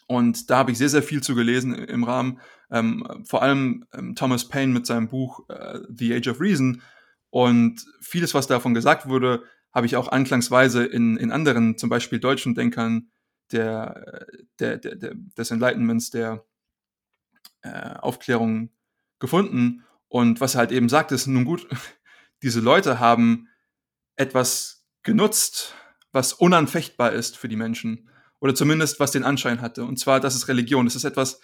Und 0.07 0.49
da 0.49 0.57
habe 0.57 0.71
ich 0.71 0.77
sehr, 0.77 0.89
sehr 0.89 1.03
viel 1.03 1.21
zu 1.21 1.36
gelesen 1.36 1.73
im 1.75 2.03
Rahmen, 2.03 2.39
ähm, 2.71 3.23
vor 3.25 3.43
allem 3.43 3.86
ähm, 3.93 4.15
Thomas 4.15 4.47
Paine 4.47 4.73
mit 4.73 4.86
seinem 4.86 5.07
Buch 5.07 5.47
äh, 5.49 5.79
The 5.89 6.15
Age 6.15 6.27
of 6.29 6.41
Reason, 6.41 6.81
und 7.31 7.83
vieles, 8.01 8.33
was 8.33 8.45
davon 8.45 8.73
gesagt 8.73 9.07
wurde, 9.07 9.43
habe 9.73 9.85
ich 9.85 9.95
auch 9.95 10.09
anklangsweise 10.09 10.83
in, 10.85 11.17
in 11.17 11.31
anderen, 11.31 11.77
zum 11.77 11.89
Beispiel 11.89 12.19
deutschen 12.19 12.55
Denkern 12.55 13.09
der, 13.51 14.27
der, 14.59 14.77
der, 14.77 14.95
der 14.95 15.13
des 15.15 15.49
Enlightenments, 15.49 16.11
der 16.11 16.45
äh, 17.61 17.95
Aufklärung 17.95 18.69
gefunden. 19.19 19.83
Und 20.09 20.41
was 20.41 20.55
er 20.55 20.59
halt 20.59 20.71
eben 20.73 20.89
sagt, 20.89 21.13
ist, 21.13 21.27
nun 21.27 21.45
gut, 21.45 21.67
diese 22.43 22.59
Leute 22.59 22.99
haben 22.99 23.47
etwas 24.17 24.85
genutzt, 25.03 25.73
was 26.11 26.33
unanfechtbar 26.33 27.13
ist 27.13 27.37
für 27.37 27.47
die 27.47 27.55
Menschen. 27.55 28.09
Oder 28.39 28.55
zumindest 28.55 28.99
was 28.99 29.11
den 29.11 29.23
Anschein 29.23 29.61
hatte. 29.61 29.85
Und 29.85 29.99
zwar, 29.99 30.19
das 30.19 30.35
ist 30.35 30.49
Religion. 30.49 30.85
Das 30.85 30.95
ist 30.95 31.05
etwas, 31.05 31.39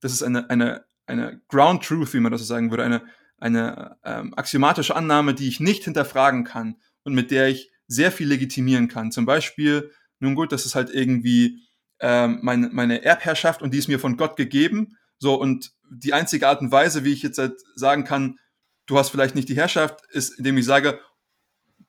das 0.00 0.12
ist 0.12 0.22
eine, 0.22 0.50
eine, 0.50 0.84
eine 1.06 1.40
Ground 1.48 1.82
Truth, 1.84 2.12
wie 2.12 2.20
man 2.20 2.30
das 2.30 2.42
so 2.42 2.46
sagen 2.46 2.70
würde, 2.70 2.84
eine, 2.84 3.02
eine 3.38 3.96
ähm, 4.04 4.34
axiomatische 4.36 4.96
Annahme, 4.96 5.34
die 5.34 5.48
ich 5.48 5.60
nicht 5.60 5.84
hinterfragen 5.84 6.44
kann 6.44 6.76
und 7.02 7.14
mit 7.14 7.30
der 7.30 7.48
ich 7.48 7.70
sehr 7.86 8.12
viel 8.12 8.28
legitimieren 8.28 8.88
kann. 8.88 9.12
Zum 9.12 9.26
Beispiel, 9.26 9.90
nun 10.20 10.34
gut, 10.34 10.52
das 10.52 10.66
ist 10.66 10.74
halt 10.74 10.90
irgendwie 10.90 11.60
ähm, 12.00 12.38
meine, 12.42 12.70
meine 12.70 13.04
Erbherrschaft 13.04 13.62
und 13.62 13.72
die 13.72 13.78
ist 13.78 13.88
mir 13.88 14.00
von 14.00 14.16
Gott 14.16 14.36
gegeben. 14.36 14.96
So, 15.18 15.34
und 15.34 15.72
die 15.90 16.12
einzige 16.12 16.48
Art 16.48 16.60
und 16.60 16.72
Weise, 16.72 17.04
wie 17.04 17.12
ich 17.12 17.22
jetzt 17.22 17.38
halt 17.38 17.60
sagen 17.74 18.04
kann, 18.04 18.38
du 18.86 18.98
hast 18.98 19.10
vielleicht 19.10 19.34
nicht 19.34 19.48
die 19.48 19.56
Herrschaft, 19.56 20.00
ist, 20.10 20.38
indem 20.38 20.58
ich 20.58 20.64
sage, 20.64 21.00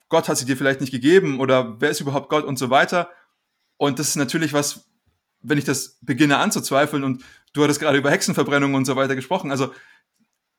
Gott 0.10 0.28
hat 0.30 0.38
sie 0.38 0.46
dir 0.46 0.58
vielleicht 0.58 0.82
nicht 0.82 0.92
gegeben 0.92 1.40
oder 1.40 1.82
wer 1.82 1.90
ist 1.90 2.02
überhaupt 2.02 2.30
Gott 2.30 2.46
und 2.46 2.60
so 2.60 2.70
weiter. 2.70 3.10
Und 3.78 4.00
das 4.00 4.10
ist 4.10 4.16
natürlich 4.16 4.54
was, 4.54 4.88
wenn 5.42 5.58
ich 5.58 5.66
das 5.66 5.98
beginne 6.02 6.38
anzuzweifeln 6.38 7.04
und 7.04 7.24
du 7.54 7.64
hattest 7.64 7.80
gerade 7.80 7.98
über 7.98 8.12
Hexenverbrennung 8.12 8.74
und 8.74 8.86
so 8.86 8.96
weiter 8.96 9.16
gesprochen. 9.16 9.52
Also 9.52 9.74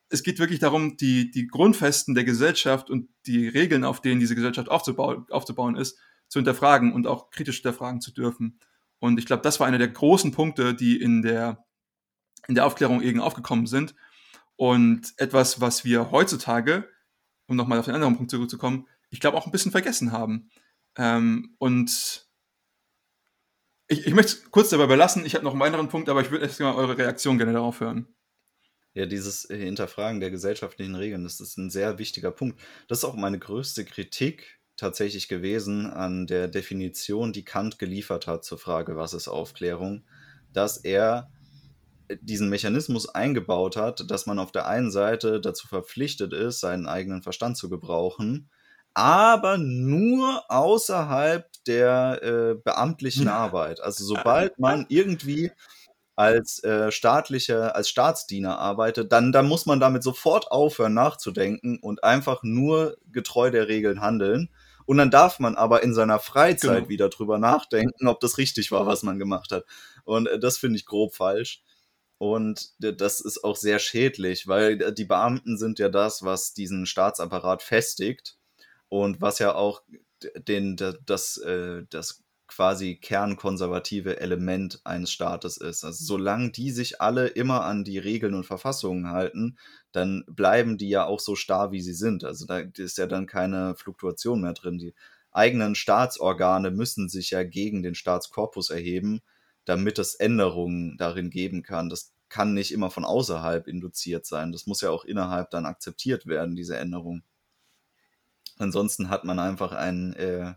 es 0.08 0.22
geht 0.22 0.38
wirklich 0.38 0.60
darum, 0.60 0.96
die, 0.96 1.30
die 1.30 1.46
Grundfesten 1.46 2.14
der 2.14 2.24
Gesellschaft 2.24 2.90
und 2.90 3.08
die 3.26 3.48
Regeln, 3.48 3.84
auf 3.84 4.00
denen 4.00 4.20
diese 4.20 4.34
Gesellschaft 4.34 4.70
aufzubauen, 4.70 5.26
aufzubauen 5.30 5.76
ist, 5.76 5.98
zu 6.28 6.38
hinterfragen 6.38 6.92
und 6.92 7.06
auch 7.06 7.30
kritisch 7.30 7.56
hinterfragen 7.56 8.00
zu 8.00 8.12
dürfen. 8.12 8.58
Und 8.98 9.18
ich 9.18 9.26
glaube, 9.26 9.42
das 9.42 9.60
war 9.60 9.66
einer 9.66 9.78
der 9.78 9.88
großen 9.88 10.32
Punkte, 10.32 10.74
die 10.74 11.00
in 11.00 11.22
der, 11.22 11.64
in 12.48 12.54
der 12.54 12.66
Aufklärung 12.66 13.02
eben 13.02 13.20
aufgekommen 13.20 13.66
sind. 13.66 13.94
Und 14.56 15.12
etwas, 15.18 15.60
was 15.60 15.84
wir 15.84 16.10
heutzutage, 16.10 16.88
um 17.46 17.56
nochmal 17.56 17.78
auf 17.78 17.84
den 17.84 17.94
anderen 17.94 18.16
Punkt 18.16 18.30
zurückzukommen, 18.30 18.86
ich 19.10 19.20
glaube 19.20 19.36
auch 19.36 19.46
ein 19.46 19.52
bisschen 19.52 19.72
vergessen 19.72 20.12
haben. 20.12 20.50
Ähm, 20.96 21.54
und 21.58 22.26
ich, 23.88 24.06
ich 24.06 24.14
möchte 24.14 24.32
es 24.32 24.50
kurz 24.50 24.70
dabei 24.70 24.86
belassen. 24.86 25.24
Ich 25.24 25.34
habe 25.34 25.44
noch 25.44 25.52
einen 25.52 25.60
weiteren 25.60 25.88
Punkt, 25.88 26.08
aber 26.08 26.22
ich 26.22 26.30
würde 26.30 26.44
erst 26.44 26.60
mal 26.60 26.74
eure 26.74 26.96
Reaktion 26.96 27.38
gerne 27.38 27.52
darauf 27.52 27.80
hören. 27.80 28.08
Ja, 28.96 29.04
dieses 29.04 29.42
Hinterfragen 29.50 30.20
der 30.20 30.30
gesellschaftlichen 30.30 30.94
Regeln, 30.94 31.24
das 31.24 31.38
ist 31.38 31.58
ein 31.58 31.68
sehr 31.68 31.98
wichtiger 31.98 32.30
Punkt. 32.30 32.58
Das 32.88 32.98
ist 32.98 33.04
auch 33.04 33.14
meine 33.14 33.38
größte 33.38 33.84
Kritik 33.84 34.58
tatsächlich 34.78 35.28
gewesen 35.28 35.84
an 35.84 36.26
der 36.26 36.48
Definition, 36.48 37.34
die 37.34 37.44
Kant 37.44 37.78
geliefert 37.78 38.26
hat 38.26 38.42
zur 38.42 38.56
Frage, 38.56 38.96
was 38.96 39.12
ist 39.12 39.28
Aufklärung, 39.28 40.06
dass 40.54 40.78
er 40.78 41.30
diesen 42.22 42.48
Mechanismus 42.48 43.06
eingebaut 43.06 43.76
hat, 43.76 44.10
dass 44.10 44.24
man 44.24 44.38
auf 44.38 44.50
der 44.50 44.66
einen 44.66 44.90
Seite 44.90 45.42
dazu 45.42 45.68
verpflichtet 45.68 46.32
ist, 46.32 46.60
seinen 46.60 46.86
eigenen 46.86 47.20
Verstand 47.20 47.58
zu 47.58 47.68
gebrauchen, 47.68 48.48
aber 48.94 49.58
nur 49.58 50.42
außerhalb 50.50 51.46
der 51.66 52.22
äh, 52.22 52.54
beamtlichen 52.54 53.28
Arbeit. 53.28 53.82
Also 53.82 54.06
sobald 54.06 54.58
man 54.58 54.86
irgendwie 54.88 55.50
als 56.16 56.64
äh, 56.64 56.90
staatlicher, 56.90 57.76
als 57.76 57.90
Staatsdiener 57.90 58.58
arbeitet, 58.58 59.12
dann, 59.12 59.32
dann 59.32 59.46
muss 59.46 59.66
man 59.66 59.80
damit 59.80 60.02
sofort 60.02 60.50
aufhören 60.50 60.94
nachzudenken 60.94 61.78
und 61.78 62.02
einfach 62.02 62.42
nur 62.42 62.96
getreu 63.12 63.50
der 63.50 63.68
Regeln 63.68 64.00
handeln. 64.00 64.48
Und 64.86 64.96
dann 64.96 65.10
darf 65.10 65.40
man 65.40 65.56
aber 65.56 65.82
in 65.82 65.92
seiner 65.92 66.18
Freizeit 66.18 66.76
genau. 66.76 66.88
wieder 66.88 67.08
drüber 67.10 67.38
nachdenken, 67.38 68.08
ob 68.08 68.20
das 68.20 68.38
richtig 68.38 68.72
war, 68.72 68.86
was 68.86 69.02
man 69.02 69.18
gemacht 69.18 69.52
hat. 69.52 69.64
Und 70.04 70.26
äh, 70.26 70.38
das 70.38 70.56
finde 70.56 70.78
ich 70.78 70.86
grob 70.86 71.14
falsch. 71.14 71.62
Und 72.18 72.72
das 72.78 73.20
ist 73.20 73.44
auch 73.44 73.56
sehr 73.56 73.78
schädlich, 73.78 74.48
weil 74.48 74.80
äh, 74.80 74.92
die 74.94 75.04
Beamten 75.04 75.58
sind 75.58 75.78
ja 75.78 75.90
das, 75.90 76.22
was 76.22 76.54
diesen 76.54 76.86
Staatsapparat 76.86 77.62
festigt 77.62 78.38
und 78.88 79.20
was 79.20 79.38
ja 79.38 79.54
auch 79.54 79.82
den, 80.48 80.76
das, 81.04 81.36
äh, 81.38 81.82
das 81.90 82.22
quasi 82.48 82.96
kernkonservative 82.96 84.20
Element 84.20 84.80
eines 84.84 85.10
Staates 85.10 85.56
ist. 85.56 85.84
Also 85.84 86.04
solange 86.04 86.50
die 86.50 86.70
sich 86.70 87.00
alle 87.00 87.26
immer 87.26 87.64
an 87.64 87.84
die 87.84 87.98
Regeln 87.98 88.34
und 88.34 88.46
Verfassungen 88.46 89.10
halten, 89.10 89.58
dann 89.92 90.24
bleiben 90.28 90.78
die 90.78 90.88
ja 90.88 91.04
auch 91.04 91.20
so 91.20 91.34
starr, 91.34 91.72
wie 91.72 91.80
sie 91.80 91.94
sind. 91.94 92.24
Also 92.24 92.46
da 92.46 92.58
ist 92.58 92.98
ja 92.98 93.06
dann 93.06 93.26
keine 93.26 93.74
Fluktuation 93.76 94.40
mehr 94.40 94.52
drin. 94.52 94.78
Die 94.78 94.94
eigenen 95.32 95.74
Staatsorgane 95.74 96.70
müssen 96.70 97.08
sich 97.08 97.30
ja 97.30 97.42
gegen 97.42 97.82
den 97.82 97.94
Staatskorpus 97.94 98.70
erheben, 98.70 99.20
damit 99.64 99.98
es 99.98 100.14
Änderungen 100.14 100.96
darin 100.96 101.30
geben 101.30 101.62
kann. 101.62 101.88
Das 101.88 102.12
kann 102.28 102.54
nicht 102.54 102.72
immer 102.72 102.90
von 102.90 103.04
außerhalb 103.04 103.66
induziert 103.68 104.26
sein. 104.26 104.52
Das 104.52 104.66
muss 104.66 104.80
ja 104.80 104.90
auch 104.90 105.04
innerhalb 105.04 105.50
dann 105.50 105.66
akzeptiert 105.66 106.26
werden, 106.26 106.56
diese 106.56 106.76
Änderung. 106.76 107.22
Ansonsten 108.58 109.10
hat 109.10 109.24
man 109.24 109.38
einfach 109.38 109.72
einen 109.72 110.14
äh, 110.14 110.54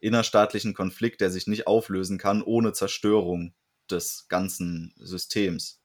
innerstaatlichen 0.00 0.74
Konflikt, 0.74 1.20
der 1.20 1.30
sich 1.30 1.46
nicht 1.46 1.66
auflösen 1.66 2.18
kann 2.18 2.42
ohne 2.42 2.72
Zerstörung 2.72 3.54
des 3.90 4.26
ganzen 4.28 4.94
Systems. 4.98 5.80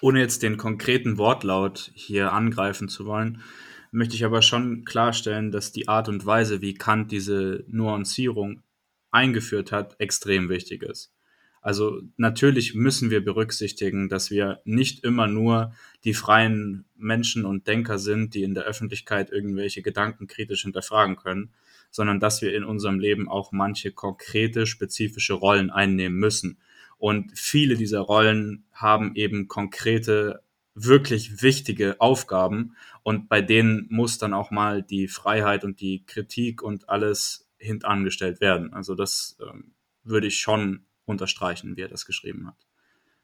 Ohne 0.00 0.20
jetzt 0.20 0.42
den 0.42 0.56
konkreten 0.56 1.18
Wortlaut 1.18 1.90
hier 1.94 2.32
angreifen 2.32 2.88
zu 2.88 3.06
wollen, 3.06 3.42
möchte 3.90 4.16
ich 4.16 4.24
aber 4.24 4.42
schon 4.42 4.84
klarstellen, 4.84 5.50
dass 5.50 5.72
die 5.72 5.88
Art 5.88 6.08
und 6.08 6.26
Weise, 6.26 6.60
wie 6.60 6.74
Kant 6.74 7.12
diese 7.12 7.64
Nuancierung 7.68 8.62
eingeführt 9.10 9.72
hat, 9.72 9.96
extrem 9.98 10.48
wichtig 10.48 10.82
ist. 10.82 11.12
Also 11.60 12.02
natürlich 12.16 12.74
müssen 12.74 13.10
wir 13.10 13.24
berücksichtigen, 13.24 14.08
dass 14.08 14.30
wir 14.30 14.60
nicht 14.64 15.04
immer 15.04 15.26
nur 15.26 15.74
die 16.04 16.14
freien 16.14 16.84
Menschen 16.96 17.44
und 17.44 17.66
Denker 17.66 17.98
sind, 17.98 18.34
die 18.34 18.42
in 18.42 18.54
der 18.54 18.64
Öffentlichkeit 18.64 19.30
irgendwelche 19.30 19.82
Gedanken 19.82 20.28
kritisch 20.28 20.62
hinterfragen 20.62 21.16
können, 21.16 21.52
sondern 21.90 22.20
dass 22.20 22.42
wir 22.42 22.54
in 22.54 22.64
unserem 22.64 22.98
Leben 22.98 23.28
auch 23.28 23.52
manche 23.52 23.92
konkrete, 23.92 24.66
spezifische 24.66 25.34
Rollen 25.34 25.70
einnehmen 25.70 26.18
müssen. 26.18 26.58
Und 26.98 27.38
viele 27.38 27.76
dieser 27.76 28.00
Rollen 28.00 28.64
haben 28.72 29.14
eben 29.14 29.48
konkrete, 29.48 30.42
wirklich 30.74 31.42
wichtige 31.42 32.00
Aufgaben 32.00 32.76
und 33.02 33.28
bei 33.28 33.40
denen 33.40 33.86
muss 33.90 34.18
dann 34.18 34.34
auch 34.34 34.50
mal 34.50 34.82
die 34.82 35.08
Freiheit 35.08 35.64
und 35.64 35.80
die 35.80 36.04
Kritik 36.06 36.62
und 36.62 36.88
alles 36.88 37.48
hintangestellt 37.58 38.40
werden. 38.40 38.72
Also 38.72 38.94
das 38.94 39.36
ähm, 39.40 39.72
würde 40.04 40.28
ich 40.28 40.38
schon 40.38 40.84
unterstreichen, 41.04 41.76
wie 41.76 41.82
er 41.82 41.88
das 41.88 42.06
geschrieben 42.06 42.46
hat. 42.46 42.66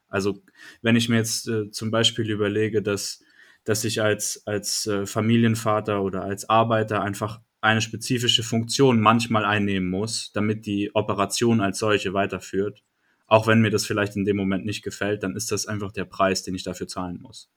Also 0.09 0.42
wenn 0.83 0.96
ich 0.96 1.09
mir 1.09 1.16
jetzt 1.16 1.48
äh, 1.48 1.70
zum 1.70 1.90
Beispiel 1.90 2.31
überlege, 2.31 2.83
dass, 2.83 3.22
dass 3.64 3.85
ich 3.85 4.03
als, 4.03 4.46
als 4.46 4.87
äh, 4.87 5.07
Familienvater 5.07 6.03
oder 6.03 6.22
als 6.22 6.48
Arbeiter 6.48 7.03
einfach 7.03 7.40
eine 7.64 7.81
spezifische 7.81 8.42
Funktion 8.42 9.00
manchmal 9.00 9.44
einnehmen 9.44 9.88
muss, 9.88 10.33
damit 10.33 10.66
die 10.66 10.94
Operation 10.94 11.62
als 11.62 11.79
solche 11.79 12.12
weiterführt, 12.12 12.83
auch 13.27 13.46
wenn 13.46 13.62
mir 13.62 13.70
das 13.70 13.87
vielleicht 13.87 14.16
in 14.16 14.27
dem 14.27 14.37
Moment 14.37 14.66
nicht 14.66 14.83
gefällt, 14.83 15.22
dann 15.22 15.35
ist 15.35 15.50
das 15.50 15.66
einfach 15.66 15.90
der 15.90 16.05
Preis, 16.05 16.42
den 16.42 16.55
ich 16.55 16.62
dafür 16.62 16.87
zahlen 16.88 17.20
muss. 17.22 17.50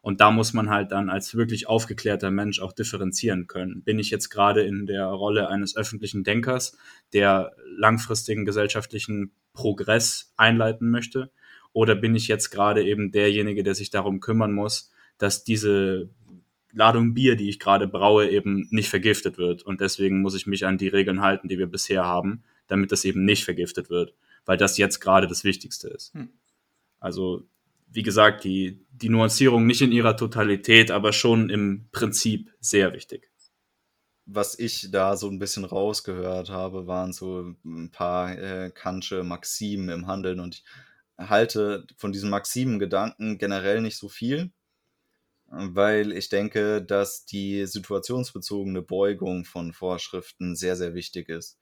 Und 0.00 0.20
da 0.20 0.32
muss 0.32 0.52
man 0.52 0.68
halt 0.68 0.90
dann 0.90 1.08
als 1.08 1.36
wirklich 1.36 1.68
aufgeklärter 1.68 2.32
Mensch 2.32 2.60
auch 2.60 2.72
differenzieren 2.72 3.46
können. 3.46 3.84
Bin 3.84 4.00
ich 4.00 4.10
jetzt 4.10 4.30
gerade 4.30 4.62
in 4.62 4.86
der 4.86 5.06
Rolle 5.06 5.48
eines 5.48 5.76
öffentlichen 5.76 6.24
Denkers, 6.24 6.76
der 7.12 7.52
langfristigen 7.76 8.44
gesellschaftlichen 8.44 9.30
Progress 9.52 10.32
einleiten 10.36 10.90
möchte? 10.90 11.30
Oder 11.72 11.94
bin 11.94 12.16
ich 12.16 12.26
jetzt 12.26 12.50
gerade 12.50 12.82
eben 12.84 13.12
derjenige, 13.12 13.62
der 13.62 13.76
sich 13.76 13.90
darum 13.90 14.18
kümmern 14.18 14.52
muss, 14.52 14.90
dass 15.18 15.44
diese 15.44 16.10
Ladung 16.72 17.14
Bier, 17.14 17.36
die 17.36 17.48
ich 17.48 17.58
gerade 17.58 17.86
braue, 17.86 18.28
eben 18.28 18.66
nicht 18.70 18.88
vergiftet 18.88 19.38
wird. 19.38 19.62
Und 19.62 19.80
deswegen 19.80 20.22
muss 20.22 20.34
ich 20.34 20.46
mich 20.46 20.64
an 20.66 20.78
die 20.78 20.88
Regeln 20.88 21.20
halten, 21.20 21.48
die 21.48 21.58
wir 21.58 21.66
bisher 21.66 22.04
haben, 22.04 22.42
damit 22.66 22.92
das 22.92 23.04
eben 23.04 23.24
nicht 23.24 23.44
vergiftet 23.44 23.90
wird, 23.90 24.14
weil 24.46 24.56
das 24.56 24.78
jetzt 24.78 25.00
gerade 25.00 25.26
das 25.26 25.44
Wichtigste 25.44 25.88
ist. 25.88 26.14
Hm. 26.14 26.30
Also, 26.98 27.44
wie 27.90 28.02
gesagt, 28.02 28.44
die, 28.44 28.80
die 28.90 29.10
Nuancierung 29.10 29.66
nicht 29.66 29.82
in 29.82 29.92
ihrer 29.92 30.16
Totalität, 30.16 30.90
aber 30.90 31.12
schon 31.12 31.50
im 31.50 31.86
Prinzip 31.92 32.50
sehr 32.60 32.94
wichtig. 32.94 33.30
Was 34.24 34.58
ich 34.58 34.90
da 34.90 35.16
so 35.16 35.28
ein 35.28 35.38
bisschen 35.38 35.64
rausgehört 35.64 36.48
habe, 36.48 36.86
waren 36.86 37.12
so 37.12 37.54
ein 37.64 37.90
paar 37.90 38.38
äh, 38.38 38.70
Kantsche 38.70 39.24
Maximen 39.24 39.88
im 39.88 40.06
Handeln 40.06 40.40
und 40.40 40.54
ich 40.54 40.64
halte 41.18 41.86
von 41.96 42.12
diesen 42.12 42.30
Maximen-Gedanken 42.30 43.36
generell 43.36 43.82
nicht 43.82 43.98
so 43.98 44.08
viel 44.08 44.52
weil 45.52 46.12
ich 46.12 46.28
denke, 46.30 46.82
dass 46.82 47.26
die 47.26 47.66
situationsbezogene 47.66 48.82
Beugung 48.82 49.44
von 49.44 49.72
Vorschriften 49.72 50.56
sehr, 50.56 50.76
sehr 50.76 50.94
wichtig 50.94 51.28
ist. 51.28 51.58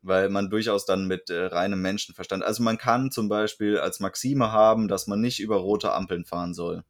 Weil 0.00 0.30
man 0.30 0.50
durchaus 0.50 0.86
dann 0.86 1.06
mit 1.06 1.30
äh, 1.30 1.46
reinem 1.46 1.82
Menschenverstand, 1.82 2.42
also 2.42 2.62
man 2.62 2.78
kann 2.78 3.10
zum 3.10 3.28
Beispiel 3.28 3.78
als 3.78 4.00
Maxime 4.00 4.52
haben, 4.52 4.88
dass 4.88 5.06
man 5.06 5.20
nicht 5.20 5.40
über 5.40 5.56
rote 5.56 5.92
Ampeln 5.92 6.24
fahren 6.24 6.54
soll. 6.54 6.84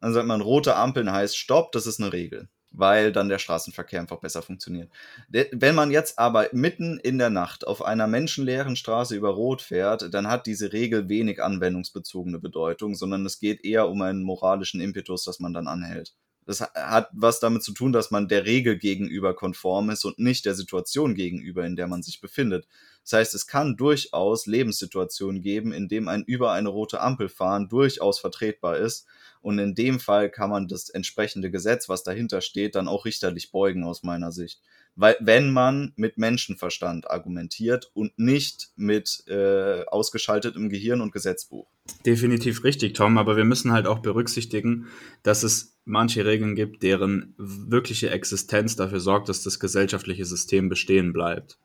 Dann 0.00 0.12
sagt 0.12 0.26
man, 0.26 0.40
rote 0.40 0.76
Ampeln 0.76 1.10
heißt 1.10 1.36
Stopp, 1.36 1.72
das 1.72 1.86
ist 1.86 2.00
eine 2.00 2.12
Regel 2.12 2.48
weil 2.70 3.12
dann 3.12 3.28
der 3.28 3.38
Straßenverkehr 3.38 4.00
einfach 4.00 4.20
besser 4.20 4.42
funktioniert. 4.42 4.90
Wenn 5.28 5.74
man 5.74 5.90
jetzt 5.90 6.18
aber 6.18 6.48
mitten 6.52 6.98
in 6.98 7.18
der 7.18 7.30
Nacht 7.30 7.66
auf 7.66 7.82
einer 7.84 8.06
menschenleeren 8.06 8.76
Straße 8.76 9.16
über 9.16 9.30
Rot 9.30 9.62
fährt, 9.62 10.12
dann 10.12 10.28
hat 10.28 10.46
diese 10.46 10.72
Regel 10.72 11.08
wenig 11.08 11.42
anwendungsbezogene 11.42 12.38
Bedeutung, 12.38 12.94
sondern 12.94 13.24
es 13.26 13.38
geht 13.38 13.64
eher 13.64 13.88
um 13.88 14.02
einen 14.02 14.22
moralischen 14.22 14.80
Impetus, 14.80 15.24
dass 15.24 15.40
man 15.40 15.52
dann 15.52 15.66
anhält. 15.66 16.14
Das 16.48 16.62
hat 16.62 17.10
was 17.12 17.40
damit 17.40 17.62
zu 17.62 17.72
tun, 17.72 17.92
dass 17.92 18.10
man 18.10 18.26
der 18.26 18.46
Regel 18.46 18.78
gegenüber 18.78 19.34
konform 19.34 19.90
ist 19.90 20.06
und 20.06 20.18
nicht 20.18 20.46
der 20.46 20.54
Situation 20.54 21.14
gegenüber, 21.14 21.66
in 21.66 21.76
der 21.76 21.88
man 21.88 22.02
sich 22.02 22.22
befindet. 22.22 22.66
Das 23.08 23.20
heißt, 23.20 23.34
es 23.34 23.46
kann 23.46 23.78
durchaus 23.78 24.44
Lebenssituationen 24.44 25.40
geben, 25.40 25.72
in 25.72 25.88
dem 25.88 26.08
ein 26.08 26.24
über 26.24 26.52
eine 26.52 26.68
rote 26.68 27.00
Ampel 27.00 27.30
fahren 27.30 27.70
durchaus 27.70 28.20
vertretbar 28.20 28.76
ist 28.76 29.06
und 29.40 29.58
in 29.58 29.74
dem 29.74 29.98
Fall 29.98 30.30
kann 30.30 30.50
man 30.50 30.68
das 30.68 30.90
entsprechende 30.90 31.50
Gesetz, 31.50 31.88
was 31.88 32.02
dahinter 32.02 32.42
steht, 32.42 32.74
dann 32.74 32.86
auch 32.86 33.06
richterlich 33.06 33.50
beugen 33.50 33.82
aus 33.82 34.02
meiner 34.02 34.30
Sicht. 34.30 34.60
Weil 34.94 35.16
wenn 35.20 35.50
man 35.50 35.94
mit 35.96 36.18
Menschenverstand 36.18 37.10
argumentiert 37.10 37.90
und 37.94 38.18
nicht 38.18 38.72
mit 38.76 39.24
äh, 39.26 39.86
ausgeschaltetem 39.86 40.68
Gehirn 40.68 41.00
und 41.00 41.10
Gesetzbuch. 41.10 41.66
Definitiv 42.04 42.62
richtig, 42.62 42.92
Tom, 42.92 43.16
aber 43.16 43.38
wir 43.38 43.44
müssen 43.44 43.72
halt 43.72 43.86
auch 43.86 44.00
berücksichtigen, 44.00 44.88
dass 45.22 45.44
es 45.44 45.78
manche 45.86 46.26
Regeln 46.26 46.54
gibt, 46.54 46.82
deren 46.82 47.34
wirkliche 47.38 48.10
Existenz 48.10 48.76
dafür 48.76 49.00
sorgt, 49.00 49.30
dass 49.30 49.42
das 49.42 49.58
gesellschaftliche 49.58 50.26
System 50.26 50.68
bestehen 50.68 51.14
bleibt. 51.14 51.58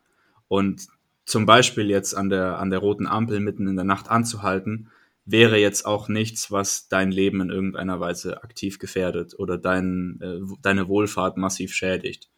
Und 0.48 0.88
zum 1.26 1.46
Beispiel 1.46 1.90
jetzt 1.90 2.16
an 2.16 2.30
der, 2.30 2.60
an 2.60 2.70
der 2.70 2.80
roten 2.80 3.08
Ampel 3.08 3.40
mitten 3.40 3.68
in 3.68 3.76
der 3.76 3.86
Nacht 3.86 4.10
anzuhalten, 4.10 4.90
wäre 5.26 5.58
jetzt 5.58 5.86
auch 5.86 6.10
nichts, 6.10 6.52
was 6.52 6.90
dein 6.90 7.12
Leben 7.12 7.40
in 7.42 7.50
irgendeiner 7.50 8.00
Weise 8.00 8.44
aktiv 8.44 8.78
gefährdet 8.80 9.34
oder 9.38 9.58
dein, 9.58 10.20
äh, 10.22 10.40
deine 10.62 10.88
Wohlfahrt 10.88 11.38
massiv 11.38 11.74
schädigt. 11.74 12.30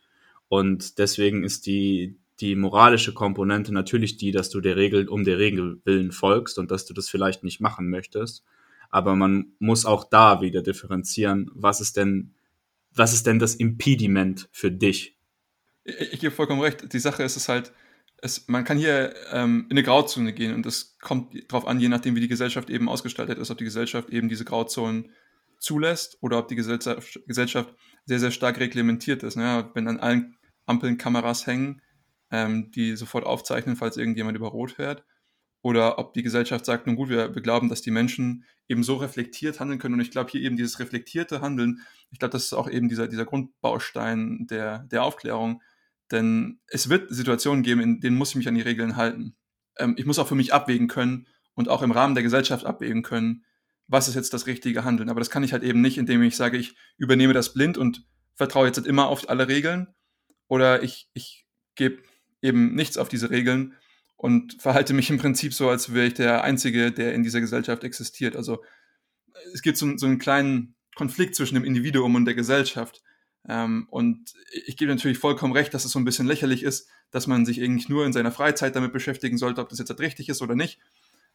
Und 0.49 0.99
deswegen 0.99 1.43
ist 1.43 1.65
die, 1.65 2.17
die 2.39 2.55
moralische 2.55 3.13
Komponente 3.13 3.73
natürlich 3.73 4.17
die, 4.17 4.31
dass 4.31 4.49
du 4.49 4.61
der 4.61 4.75
Regel 4.75 5.07
um 5.07 5.23
der 5.23 5.39
Regel 5.39 5.81
willen 5.83 6.11
folgst 6.11 6.59
und 6.59 6.69
dass 6.69 6.85
du 6.85 6.93
das 6.93 7.09
vielleicht 7.09 7.43
nicht 7.43 7.59
machen 7.59 7.89
möchtest. 7.89 8.43
Aber 8.91 9.15
man 9.15 9.53
muss 9.57 9.85
auch 9.85 10.03
da 10.03 10.41
wieder 10.41 10.61
differenzieren, 10.61 11.49
was 11.53 11.81
ist 11.81 11.97
denn, 11.97 12.33
was 12.93 13.13
ist 13.13 13.25
denn 13.25 13.39
das 13.39 13.55
Impediment 13.55 14.47
für 14.51 14.71
dich? 14.71 15.17
Ich, 15.83 16.13
ich 16.13 16.19
gebe 16.19 16.35
vollkommen 16.35 16.61
recht. 16.61 16.93
Die 16.93 16.99
Sache 16.99 17.23
ist 17.23 17.35
es 17.35 17.49
halt, 17.49 17.73
es, 18.21 18.47
man 18.47 18.63
kann 18.63 18.77
hier 18.77 19.13
ähm, 19.31 19.65
in 19.69 19.77
eine 19.77 19.83
Grauzone 19.83 20.33
gehen 20.33 20.53
und 20.53 20.65
das 20.65 20.97
kommt 20.99 21.33
darauf 21.51 21.67
an, 21.67 21.79
je 21.79 21.89
nachdem, 21.89 22.15
wie 22.15 22.21
die 22.21 22.27
Gesellschaft 22.27 22.69
eben 22.69 22.89
ausgestaltet 22.89 23.37
ist, 23.37 23.51
ob 23.51 23.57
die 23.57 23.63
Gesellschaft 23.63 24.09
eben 24.09 24.29
diese 24.29 24.45
Grauzonen 24.45 25.11
zulässt 25.59 26.17
oder 26.21 26.39
ob 26.39 26.47
die 26.47 26.55
Gesellschaft, 26.55 27.19
Gesellschaft 27.27 27.73
sehr, 28.05 28.19
sehr 28.19 28.31
stark 28.31 28.59
reglementiert 28.59 29.23
ist. 29.23 29.35
Ne? 29.35 29.69
Wenn 29.73 29.87
an 29.87 29.99
allen 29.99 30.37
Ampeln 30.65 30.97
Kameras 30.97 31.47
hängen, 31.47 31.81
ähm, 32.31 32.71
die 32.71 32.95
sofort 32.95 33.25
aufzeichnen, 33.25 33.75
falls 33.75 33.97
irgendjemand 33.97 34.37
über 34.37 34.47
Rot 34.47 34.71
fährt. 34.71 35.03
Oder 35.61 35.97
ob 35.97 36.13
die 36.13 36.21
Gesellschaft 36.21 36.65
sagt, 36.65 36.85
nun 36.85 36.95
gut, 36.95 37.09
wir, 37.09 37.33
wir 37.33 37.41
glauben, 37.41 37.69
dass 37.69 37.81
die 37.81 37.91
Menschen 37.91 38.45
eben 38.67 38.83
so 38.83 38.97
reflektiert 38.97 39.59
handeln 39.59 39.79
können. 39.79 39.95
Und 39.95 40.01
ich 40.01 40.11
glaube, 40.11 40.29
hier 40.29 40.41
eben 40.41 40.57
dieses 40.57 40.79
reflektierte 40.79 41.41
Handeln, 41.41 41.81
ich 42.11 42.19
glaube, 42.19 42.33
das 42.33 42.45
ist 42.45 42.53
auch 42.53 42.69
eben 42.69 42.87
dieser, 42.87 43.07
dieser 43.07 43.25
Grundbaustein 43.25 44.45
der, 44.47 44.79
der 44.91 45.03
Aufklärung, 45.03 45.61
denn 46.11 46.59
es 46.67 46.89
wird 46.89 47.13
Situationen 47.13 47.63
geben, 47.63 47.81
in 47.81 47.99
denen 47.99 48.17
muss 48.17 48.29
ich 48.29 48.35
mich 48.35 48.47
an 48.47 48.55
die 48.55 48.61
Regeln 48.61 48.95
halten. 48.95 49.35
Ähm, 49.77 49.95
ich 49.97 50.05
muss 50.05 50.19
auch 50.19 50.27
für 50.27 50.35
mich 50.35 50.53
abwägen 50.53 50.87
können 50.87 51.27
und 51.53 51.69
auch 51.69 51.81
im 51.81 51.91
Rahmen 51.91 52.15
der 52.15 52.23
Gesellschaft 52.23 52.65
abwägen 52.65 53.03
können, 53.03 53.43
was 53.87 54.07
ist 54.07 54.15
jetzt 54.15 54.33
das 54.33 54.47
richtige 54.47 54.83
Handeln. 54.83 55.09
Aber 55.09 55.19
das 55.19 55.29
kann 55.29 55.43
ich 55.43 55.53
halt 55.53 55.63
eben 55.63 55.81
nicht, 55.81 55.97
indem 55.97 56.21
ich 56.21 56.35
sage, 56.35 56.57
ich 56.57 56.75
übernehme 56.97 57.33
das 57.33 57.53
blind 57.53 57.77
und 57.77 58.05
vertraue 58.35 58.67
jetzt 58.67 58.77
immer 58.77 59.07
auf 59.07 59.29
alle 59.29 59.47
Regeln 59.47 59.87
oder 60.47 60.83
ich, 60.83 61.09
ich 61.13 61.45
gebe 61.75 62.03
eben 62.41 62.75
nichts 62.75 62.97
auf 62.97 63.09
diese 63.09 63.29
Regeln 63.29 63.73
und 64.17 64.61
verhalte 64.61 64.93
mich 64.93 65.09
im 65.09 65.17
Prinzip 65.17 65.53
so, 65.53 65.69
als 65.69 65.93
wäre 65.93 66.07
ich 66.07 66.13
der 66.13 66.43
Einzige, 66.43 66.91
der 66.91 67.13
in 67.13 67.23
dieser 67.23 67.41
Gesellschaft 67.41 67.83
existiert. 67.83 68.35
Also 68.35 68.63
es 69.53 69.61
gibt 69.61 69.77
so, 69.77 69.97
so 69.97 70.05
einen 70.05 70.19
kleinen 70.19 70.75
Konflikt 70.95 71.35
zwischen 71.35 71.55
dem 71.55 71.65
Individuum 71.65 72.15
und 72.15 72.25
der 72.25 72.35
Gesellschaft. 72.35 73.01
Ähm, 73.47 73.87
und 73.89 74.33
ich 74.65 74.77
gebe 74.77 74.91
natürlich 74.91 75.17
vollkommen 75.17 75.53
recht, 75.53 75.73
dass 75.73 75.85
es 75.85 75.91
so 75.91 75.99
ein 75.99 76.05
bisschen 76.05 76.25
lächerlich 76.25 76.63
ist, 76.63 76.89
dass 77.11 77.27
man 77.27 77.45
sich 77.45 77.61
eigentlich 77.61 77.89
nur 77.89 78.05
in 78.05 78.13
seiner 78.13 78.31
Freizeit 78.31 78.75
damit 78.75 78.93
beschäftigen 78.93 79.37
sollte, 79.37 79.61
ob 79.61 79.69
das 79.69 79.79
jetzt 79.79 79.99
richtig 79.99 80.29
ist 80.29 80.41
oder 80.41 80.55
nicht. 80.55 80.79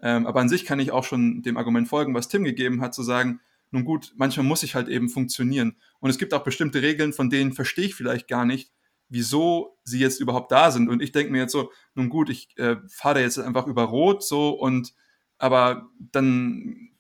Ähm, 0.03 0.27
aber 0.27 0.40
an 0.40 0.49
sich 0.49 0.64
kann 0.64 0.81
ich 0.81 0.90
auch 0.90 1.05
schon 1.05 1.42
dem 1.42 1.57
Argument 1.57 1.88
folgen, 1.88 2.14
was 2.14 2.29
Tim 2.29 2.44
gegeben 2.44 2.81
hat, 2.81 2.94
zu 2.94 3.03
sagen, 3.03 3.40
nun 3.70 3.85
gut, 3.85 4.12
manchmal 4.16 4.46
muss 4.46 4.62
ich 4.62 4.75
halt 4.75 4.88
eben 4.88 5.09
funktionieren. 5.09 5.77
Und 6.01 6.11
es 6.11 6.18
gibt 6.18 6.35
auch 6.35 6.42
bestimmte 6.42 6.83
Regeln, 6.83 7.12
von 7.12 7.31
denen 7.31 7.53
verstehe 7.53 7.87
ich 7.87 7.94
vielleicht 7.94 8.27
gar 8.27 8.44
nicht, 8.44 8.73
wieso 9.09 9.79
sie 9.85 10.01
jetzt 10.01 10.20
überhaupt 10.20 10.51
da 10.51 10.70
sind. 10.70 10.88
Und 10.88 11.03
ich 11.03 11.12
denke 11.12 11.31
mir 11.31 11.38
jetzt 11.38 11.53
so, 11.53 11.70
nun 11.94 12.09
gut, 12.09 12.31
ich 12.31 12.57
äh, 12.59 12.77
fahre 12.88 13.20
jetzt 13.20 13.38
einfach 13.38 13.66
über 13.66 13.85
Rot 13.85 14.25
so 14.25 14.51
und 14.51 14.94
aber 15.38 15.88
dann 15.99 16.90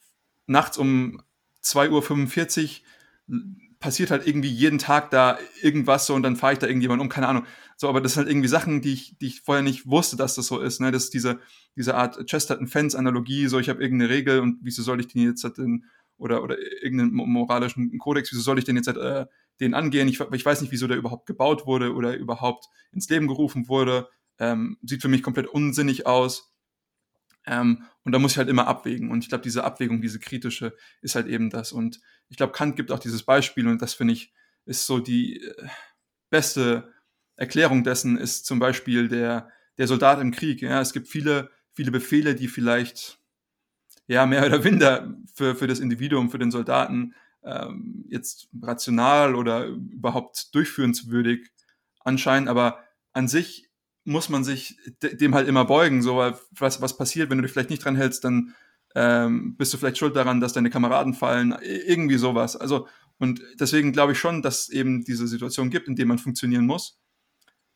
nachts 0.46 0.78
um 0.78 1.22
2.45 1.62 2.80
Uhr 3.28 3.36
passiert 3.80 4.10
halt 4.10 4.26
irgendwie 4.26 4.50
jeden 4.50 4.78
Tag 4.78 5.10
da 5.10 5.38
irgendwas 5.62 6.06
so 6.06 6.14
und 6.14 6.22
dann 6.22 6.36
fahre 6.36 6.52
ich 6.52 6.58
da 6.58 6.66
irgendjemand 6.66 7.00
um, 7.00 7.08
keine 7.08 7.28
Ahnung. 7.28 7.46
So, 7.76 7.88
aber 7.88 8.02
das 8.02 8.12
sind 8.12 8.24
halt 8.24 8.30
irgendwie 8.30 8.48
Sachen, 8.48 8.82
die 8.82 8.92
ich, 8.92 9.16
die 9.18 9.28
ich 9.28 9.40
vorher 9.40 9.62
nicht 9.62 9.86
wusste, 9.86 10.16
dass 10.16 10.34
das 10.34 10.46
so 10.46 10.60
ist. 10.60 10.80
Ne? 10.80 10.92
Das 10.92 11.04
ist 11.04 11.14
diese, 11.14 11.40
diese 11.76 11.94
Art 11.94 12.26
Chesterton-Fans-Analogie, 12.26 13.48
so 13.48 13.58
ich 13.58 13.70
habe 13.70 13.82
irgendeine 13.82 14.10
Regel 14.10 14.40
und 14.40 14.58
wieso 14.62 14.82
soll 14.82 15.00
ich 15.00 15.08
den 15.08 15.22
jetzt 15.22 15.42
halt 15.44 15.58
in, 15.58 15.86
oder, 16.18 16.42
oder 16.42 16.58
irgendeinen 16.82 17.12
moralischen 17.14 17.98
Kodex, 17.98 18.30
wieso 18.30 18.42
soll 18.42 18.58
ich 18.58 18.66
den 18.66 18.76
jetzt 18.76 18.86
halt, 18.86 18.98
äh, 18.98 19.26
den 19.60 19.72
angehen? 19.72 20.08
Ich, 20.08 20.20
ich 20.20 20.44
weiß 20.44 20.60
nicht, 20.60 20.72
wieso 20.72 20.86
der 20.86 20.98
überhaupt 20.98 21.24
gebaut 21.24 21.66
wurde 21.66 21.94
oder 21.94 22.14
überhaupt 22.16 22.66
ins 22.92 23.08
Leben 23.08 23.28
gerufen 23.28 23.68
wurde. 23.68 24.08
Ähm, 24.38 24.76
sieht 24.82 25.00
für 25.00 25.08
mich 25.08 25.22
komplett 25.22 25.46
unsinnig 25.46 26.06
aus. 26.06 26.49
Ähm, 27.50 27.82
und 28.04 28.12
da 28.12 28.20
muss 28.20 28.32
ich 28.32 28.38
halt 28.38 28.48
immer 28.48 28.68
abwägen. 28.68 29.10
Und 29.10 29.24
ich 29.24 29.28
glaube, 29.28 29.42
diese 29.42 29.64
Abwägung, 29.64 30.00
diese 30.00 30.20
kritische, 30.20 30.76
ist 31.02 31.16
halt 31.16 31.26
eben 31.26 31.50
das. 31.50 31.72
Und 31.72 32.00
ich 32.28 32.36
glaube, 32.36 32.52
Kant 32.52 32.76
gibt 32.76 32.92
auch 32.92 33.00
dieses 33.00 33.24
Beispiel 33.24 33.66
und 33.66 33.82
das 33.82 33.92
finde 33.92 34.14
ich, 34.14 34.32
ist 34.66 34.86
so 34.86 35.00
die 35.00 35.42
äh, 35.42 35.66
beste 36.30 36.92
Erklärung 37.34 37.82
dessen, 37.82 38.16
ist 38.16 38.46
zum 38.46 38.60
Beispiel 38.60 39.08
der, 39.08 39.50
der 39.78 39.88
Soldat 39.88 40.20
im 40.20 40.30
Krieg. 40.30 40.62
Ja, 40.62 40.80
es 40.80 40.92
gibt 40.92 41.08
viele, 41.08 41.50
viele 41.72 41.90
Befehle, 41.90 42.36
die 42.36 42.46
vielleicht 42.46 43.18
ja 44.06 44.26
mehr 44.26 44.46
oder 44.46 44.60
minder 44.60 45.12
für, 45.34 45.56
für 45.56 45.66
das 45.66 45.80
Individuum, 45.80 46.30
für 46.30 46.38
den 46.38 46.52
Soldaten 46.52 47.14
ähm, 47.42 48.04
jetzt 48.08 48.48
rational 48.62 49.34
oder 49.34 49.66
überhaupt 49.66 50.54
durchführenswürdig 50.54 51.50
anscheinen, 52.00 52.46
aber 52.46 52.84
an 53.12 53.26
sich 53.26 53.69
muss 54.04 54.28
man 54.28 54.44
sich 54.44 54.78
dem 55.02 55.34
halt 55.34 55.48
immer 55.48 55.64
beugen, 55.64 56.02
so 56.02 56.16
weil 56.16 56.38
was, 56.52 56.80
was 56.80 56.96
passiert, 56.96 57.30
wenn 57.30 57.38
du 57.38 57.42
dich 57.42 57.52
vielleicht 57.52 57.70
nicht 57.70 57.84
dran 57.84 57.96
hältst, 57.96 58.24
dann 58.24 58.54
ähm, 58.94 59.56
bist 59.56 59.72
du 59.72 59.78
vielleicht 59.78 59.98
schuld 59.98 60.16
daran, 60.16 60.40
dass 60.40 60.52
deine 60.52 60.70
Kameraden 60.70 61.14
fallen, 61.14 61.54
irgendwie 61.62 62.16
sowas. 62.16 62.56
Also 62.56 62.88
und 63.18 63.42
deswegen 63.60 63.92
glaube 63.92 64.12
ich 64.12 64.18
schon, 64.18 64.42
dass 64.42 64.70
eben 64.70 65.04
diese 65.04 65.28
Situation 65.28 65.70
gibt, 65.70 65.88
in 65.88 65.96
denen 65.96 66.08
man 66.08 66.18
funktionieren 66.18 66.66
muss 66.66 66.98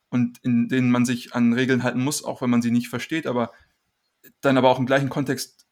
und 0.08 0.38
in 0.42 0.68
denen 0.68 0.90
man 0.90 1.04
sich 1.04 1.34
an 1.34 1.52
Regeln 1.52 1.82
halten 1.82 2.02
muss, 2.02 2.24
auch 2.24 2.40
wenn 2.40 2.50
man 2.50 2.62
sie 2.62 2.70
nicht 2.70 2.88
versteht, 2.88 3.26
aber 3.26 3.52
dann 4.40 4.56
aber 4.56 4.70
auch 4.70 4.78
im 4.78 4.86
gleichen 4.86 5.10
Kontext 5.10 5.66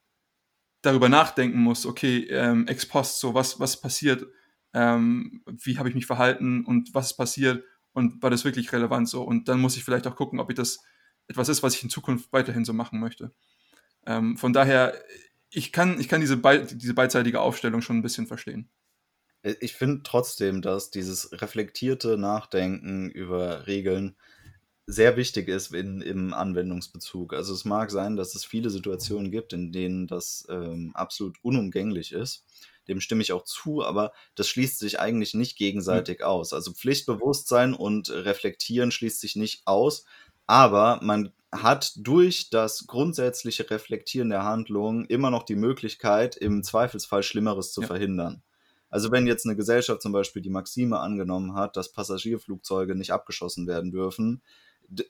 darüber 0.82 1.08
nachdenken 1.08 1.60
muss, 1.60 1.86
okay, 1.86 2.26
ähm, 2.28 2.66
ex 2.66 2.84
post, 2.84 3.20
so 3.20 3.34
was, 3.34 3.60
was 3.60 3.80
passiert, 3.80 4.26
ähm, 4.74 5.42
wie 5.46 5.78
habe 5.78 5.88
ich 5.88 5.94
mich 5.94 6.06
verhalten 6.06 6.64
und 6.64 6.92
was 6.92 7.12
ist 7.12 7.16
passiert 7.16 7.64
und 7.92 8.22
war 8.22 8.30
das 8.30 8.44
wirklich 8.44 8.72
relevant 8.72 9.08
so? 9.08 9.22
Und 9.22 9.48
dann 9.48 9.60
muss 9.60 9.76
ich 9.76 9.84
vielleicht 9.84 10.06
auch 10.06 10.16
gucken, 10.16 10.40
ob 10.40 10.50
ich 10.50 10.56
das 10.56 10.80
etwas 11.28 11.48
ist, 11.48 11.62
was 11.62 11.74
ich 11.74 11.82
in 11.82 11.90
Zukunft 11.90 12.32
weiterhin 12.32 12.64
so 12.64 12.72
machen 12.72 13.00
möchte. 13.00 13.32
Ähm, 14.06 14.36
von 14.36 14.52
daher, 14.52 14.94
ich 15.50 15.72
kann, 15.72 16.00
ich 16.00 16.08
kann 16.08 16.20
diese, 16.20 16.36
be 16.36 16.66
diese 16.66 16.94
beidseitige 16.94 17.40
Aufstellung 17.40 17.82
schon 17.82 17.98
ein 17.98 18.02
bisschen 18.02 18.26
verstehen. 18.26 18.68
Ich 19.60 19.74
finde 19.74 20.02
trotzdem, 20.04 20.62
dass 20.62 20.90
dieses 20.90 21.40
reflektierte 21.40 22.16
Nachdenken 22.16 23.10
über 23.10 23.66
Regeln 23.66 24.16
sehr 24.86 25.16
wichtig 25.16 25.48
ist 25.48 25.74
in, 25.74 26.00
im 26.00 26.32
Anwendungsbezug. 26.32 27.32
Also 27.34 27.52
es 27.54 27.64
mag 27.64 27.90
sein, 27.90 28.16
dass 28.16 28.34
es 28.34 28.44
viele 28.44 28.70
Situationen 28.70 29.30
gibt, 29.30 29.52
in 29.52 29.72
denen 29.72 30.06
das 30.06 30.46
ähm, 30.48 30.92
absolut 30.94 31.38
unumgänglich 31.42 32.12
ist 32.12 32.44
dem 32.88 33.00
stimme 33.00 33.22
ich 33.22 33.32
auch 33.32 33.44
zu, 33.44 33.84
aber 33.84 34.12
das 34.34 34.48
schließt 34.48 34.78
sich 34.78 35.00
eigentlich 35.00 35.34
nicht 35.34 35.56
gegenseitig 35.56 36.20
mhm. 36.20 36.26
aus. 36.26 36.52
Also 36.52 36.72
Pflichtbewusstsein 36.72 37.74
und 37.74 38.10
Reflektieren 38.10 38.90
schließt 38.90 39.20
sich 39.20 39.36
nicht 39.36 39.62
aus, 39.66 40.04
aber 40.46 41.00
man 41.02 41.32
hat 41.52 41.92
durch 41.96 42.48
das 42.50 42.86
grundsätzliche 42.86 43.68
Reflektieren 43.70 44.30
der 44.30 44.44
Handlung 44.44 45.04
immer 45.04 45.30
noch 45.30 45.42
die 45.42 45.56
Möglichkeit, 45.56 46.36
im 46.36 46.62
Zweifelsfall 46.62 47.22
Schlimmeres 47.22 47.72
zu 47.72 47.82
ja. 47.82 47.86
verhindern. 47.86 48.42
Also 48.88 49.10
wenn 49.10 49.26
jetzt 49.26 49.46
eine 49.46 49.56
Gesellschaft 49.56 50.02
zum 50.02 50.12
Beispiel 50.12 50.42
die 50.42 50.50
Maxime 50.50 50.98
angenommen 50.98 51.54
hat, 51.54 51.76
dass 51.76 51.92
Passagierflugzeuge 51.92 52.94
nicht 52.94 53.12
abgeschossen 53.12 53.66
werden 53.66 53.90
dürfen, 53.90 54.42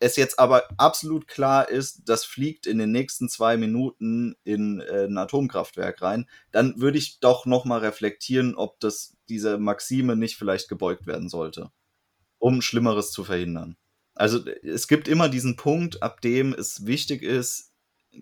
es 0.01 0.17
jetzt 0.17 0.39
aber 0.39 0.65
absolut 0.77 1.27
klar 1.27 1.69
ist, 1.69 2.03
das 2.07 2.25
fliegt 2.25 2.67
in 2.67 2.79
den 2.79 2.93
nächsten 2.93 3.29
zwei 3.29 3.57
Minuten 3.57 4.37
in 4.45 4.81
äh, 4.81 5.05
ein 5.05 5.19
Atomkraftwerk 5.19 6.03
rein, 6.03 6.27
dann 6.51 6.81
würde 6.81 6.99
ich 6.99 7.21
doch 7.21 7.47
nochmal 7.47 7.81
reflektieren, 7.81 8.55
ob 8.55 8.79
das 8.81 9.17
diese 9.29 9.59
Maxime 9.59 10.17
nicht 10.17 10.37
vielleicht 10.37 10.69
gebeugt 10.69 11.07
werden 11.07 11.29
sollte, 11.29 11.71
um 12.39 12.63
Schlimmeres 12.63 13.11
zu 13.13 13.25
verhindern. 13.25 13.77
Also 14.15 14.45
es 14.63 14.89
gibt 14.89 15.09
immer 15.09 15.29
diesen 15.29 15.57
Punkt, 15.57 16.03
ab 16.03 16.21
dem 16.21 16.53
es 16.53 16.87
wichtig 16.87 17.23
ist, 17.23 17.73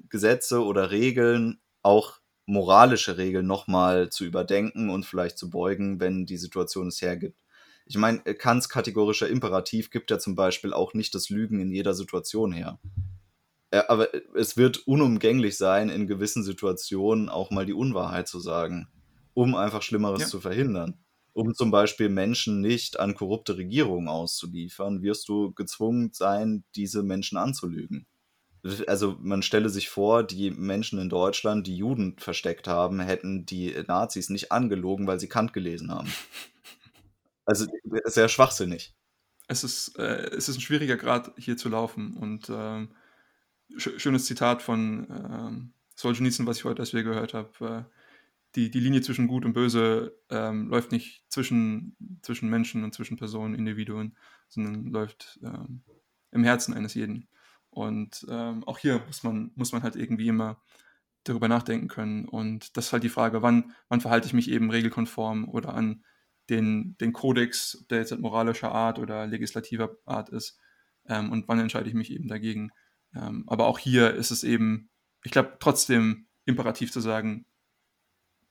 Gesetze 0.08 0.64
oder 0.64 0.90
Regeln, 0.90 1.60
auch 1.82 2.20
moralische 2.46 3.16
Regeln 3.16 3.46
nochmal 3.46 4.10
zu 4.10 4.24
überdenken 4.24 4.90
und 4.90 5.04
vielleicht 5.04 5.38
zu 5.38 5.50
beugen, 5.50 6.00
wenn 6.00 6.26
die 6.26 6.36
Situation 6.36 6.88
es 6.88 7.02
hergibt. 7.02 7.40
Ich 7.90 7.96
meine, 7.96 8.24
äh, 8.24 8.34
Kants 8.34 8.68
kategorischer 8.68 9.28
Imperativ 9.28 9.90
gibt 9.90 10.12
ja 10.12 10.20
zum 10.20 10.36
Beispiel 10.36 10.72
auch 10.72 10.94
nicht 10.94 11.12
das 11.12 11.28
Lügen 11.28 11.58
in 11.58 11.72
jeder 11.72 11.92
Situation 11.92 12.52
her. 12.52 12.78
Ja, 13.74 13.90
aber 13.90 14.14
äh, 14.14 14.22
es 14.36 14.56
wird 14.56 14.86
unumgänglich 14.86 15.58
sein, 15.58 15.88
in 15.88 16.06
gewissen 16.06 16.44
Situationen 16.44 17.28
auch 17.28 17.50
mal 17.50 17.66
die 17.66 17.72
Unwahrheit 17.72 18.28
zu 18.28 18.38
sagen, 18.38 18.86
um 19.34 19.56
einfach 19.56 19.82
Schlimmeres 19.82 20.20
ja. 20.20 20.26
zu 20.28 20.40
verhindern. 20.40 21.00
Um 21.32 21.52
zum 21.52 21.72
Beispiel 21.72 22.08
Menschen 22.10 22.60
nicht 22.60 23.00
an 23.00 23.16
korrupte 23.16 23.56
Regierungen 23.56 24.06
auszuliefern, 24.06 25.02
wirst 25.02 25.28
du 25.28 25.52
gezwungen 25.52 26.10
sein, 26.12 26.62
diese 26.76 27.02
Menschen 27.02 27.38
anzulügen. 27.38 28.06
Also 28.86 29.16
man 29.20 29.42
stelle 29.42 29.68
sich 29.68 29.88
vor, 29.88 30.22
die 30.22 30.52
Menschen 30.52 31.00
in 31.00 31.08
Deutschland, 31.08 31.66
die 31.66 31.76
Juden 31.76 32.16
versteckt 32.18 32.68
haben, 32.68 33.00
hätten 33.00 33.46
die 33.46 33.74
Nazis 33.88 34.28
nicht 34.30 34.52
angelogen, 34.52 35.08
weil 35.08 35.18
sie 35.18 35.28
Kant 35.28 35.52
gelesen 35.52 35.90
haben. 35.90 36.12
Also 37.50 37.66
sehr 38.04 38.28
schwachsinnig. 38.28 38.94
Es 39.48 39.64
ist, 39.64 39.98
äh, 39.98 40.30
es 40.36 40.48
ist 40.48 40.58
ein 40.58 40.60
schwieriger 40.60 40.96
Grad, 40.96 41.32
hier 41.36 41.56
zu 41.56 41.68
laufen. 41.68 42.16
Und 42.16 42.48
ähm, 42.48 42.94
sch 43.76 43.90
schönes 43.96 44.26
Zitat 44.26 44.62
von 44.62 45.08
ähm, 45.10 45.72
Solzhenitsyn, 45.96 46.46
was 46.46 46.58
ich 46.58 46.64
heute 46.64 46.82
erst 46.82 46.92
wieder 46.92 47.02
gehört 47.02 47.34
habe. 47.34 47.86
Äh, 47.88 47.96
die, 48.54 48.70
die 48.70 48.78
Linie 48.78 49.00
zwischen 49.00 49.26
Gut 49.26 49.44
und 49.44 49.52
Böse 49.52 50.16
ähm, 50.28 50.68
läuft 50.68 50.92
nicht 50.92 51.24
zwischen, 51.28 51.96
zwischen 52.22 52.48
Menschen 52.48 52.84
und 52.84 52.94
zwischen 52.94 53.16
Personen, 53.16 53.56
Individuen, 53.56 54.16
sondern 54.48 54.86
läuft 54.86 55.40
ähm, 55.42 55.82
im 56.30 56.44
Herzen 56.44 56.72
eines 56.72 56.94
jeden. 56.94 57.26
Und 57.70 58.24
ähm, 58.30 58.62
auch 58.62 58.78
hier 58.78 59.02
muss 59.08 59.24
man, 59.24 59.50
muss 59.56 59.72
man 59.72 59.82
halt 59.82 59.96
irgendwie 59.96 60.28
immer 60.28 60.62
darüber 61.24 61.48
nachdenken 61.48 61.88
können. 61.88 62.26
Und 62.26 62.76
das 62.76 62.86
ist 62.86 62.92
halt 62.92 63.02
die 63.02 63.08
Frage, 63.08 63.42
wann, 63.42 63.72
wann 63.88 64.00
verhalte 64.00 64.28
ich 64.28 64.34
mich 64.34 64.48
eben 64.52 64.70
regelkonform 64.70 65.48
oder 65.48 65.74
an 65.74 66.04
den, 66.50 66.96
den 67.00 67.12
Kodex, 67.12 67.84
der 67.90 67.98
jetzt 67.98 68.18
moralischer 68.18 68.72
Art 68.72 68.98
oder 68.98 69.26
legislativer 69.26 69.96
Art 70.04 70.28
ist, 70.28 70.58
ähm, 71.06 71.32
und 71.32 71.48
wann 71.48 71.60
entscheide 71.60 71.88
ich 71.88 71.94
mich 71.94 72.12
eben 72.12 72.28
dagegen. 72.28 72.70
Ähm, 73.14 73.44
aber 73.46 73.66
auch 73.66 73.78
hier 73.78 74.14
ist 74.14 74.30
es 74.30 74.44
eben, 74.44 74.90
ich 75.24 75.32
glaube, 75.32 75.56
trotzdem 75.60 76.26
imperativ 76.44 76.92
zu 76.92 77.00
sagen, 77.00 77.46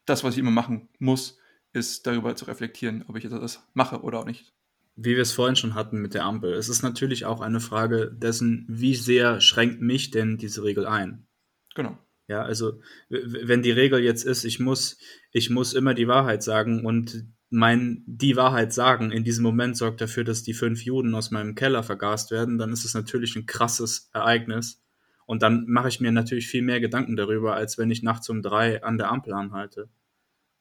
das, 0.05 0.23
was 0.23 0.33
ich 0.33 0.39
immer 0.39 0.51
machen 0.51 0.89
muss, 0.99 1.37
ist 1.71 2.07
darüber 2.07 2.35
zu 2.35 2.45
reflektieren, 2.45 3.05
ob 3.07 3.15
ich 3.15 3.27
das 3.27 3.63
mache 3.73 4.01
oder 4.01 4.19
auch 4.19 4.25
nicht. 4.25 4.53
Wie 4.95 5.15
wir 5.15 5.21
es 5.21 5.31
vorhin 5.31 5.55
schon 5.55 5.75
hatten 5.75 6.01
mit 6.01 6.13
der 6.13 6.25
Ampel, 6.25 6.53
es 6.53 6.67
ist 6.67 6.81
natürlich 6.81 7.25
auch 7.25 7.41
eine 7.41 7.59
Frage 7.59 8.11
dessen, 8.11 8.65
wie 8.67 8.95
sehr 8.95 9.39
schränkt 9.39 9.81
mich 9.81 10.11
denn 10.11 10.37
diese 10.37 10.63
Regel 10.63 10.85
ein? 10.85 11.27
Genau. 11.75 11.97
Ja, 12.27 12.43
also 12.43 12.79
wenn 13.09 13.63
die 13.63 13.71
Regel 13.71 14.01
jetzt 14.01 14.23
ist, 14.23 14.43
ich 14.43 14.59
muss, 14.59 14.99
ich 15.31 15.49
muss 15.49 15.73
immer 15.73 15.93
die 15.93 16.07
Wahrheit 16.07 16.43
sagen 16.43 16.85
und 16.85 17.25
mein 17.49 18.03
die 18.05 18.35
Wahrheit 18.35 18.73
sagen 18.73 19.11
in 19.11 19.23
diesem 19.23 19.43
Moment 19.43 19.77
sorgt 19.77 20.01
dafür, 20.01 20.23
dass 20.23 20.43
die 20.43 20.53
fünf 20.53 20.83
Juden 20.83 21.15
aus 21.15 21.31
meinem 21.31 21.55
Keller 21.55 21.83
vergast 21.83 22.31
werden, 22.31 22.57
dann 22.57 22.71
ist 22.71 22.85
es 22.85 22.93
natürlich 22.93 23.35
ein 23.35 23.45
krasses 23.47 24.09
Ereignis. 24.13 24.81
Und 25.25 25.43
dann 25.43 25.65
mache 25.67 25.89
ich 25.89 25.99
mir 25.99 26.11
natürlich 26.11 26.47
viel 26.47 26.63
mehr 26.63 26.79
Gedanken 26.79 27.15
darüber, 27.15 27.55
als 27.55 27.77
wenn 27.77 27.91
ich 27.91 28.03
nachts 28.03 28.29
um 28.29 28.41
drei 28.41 28.83
an 28.83 28.97
der 28.97 29.11
Ampel 29.11 29.33
anhalte. 29.33 29.89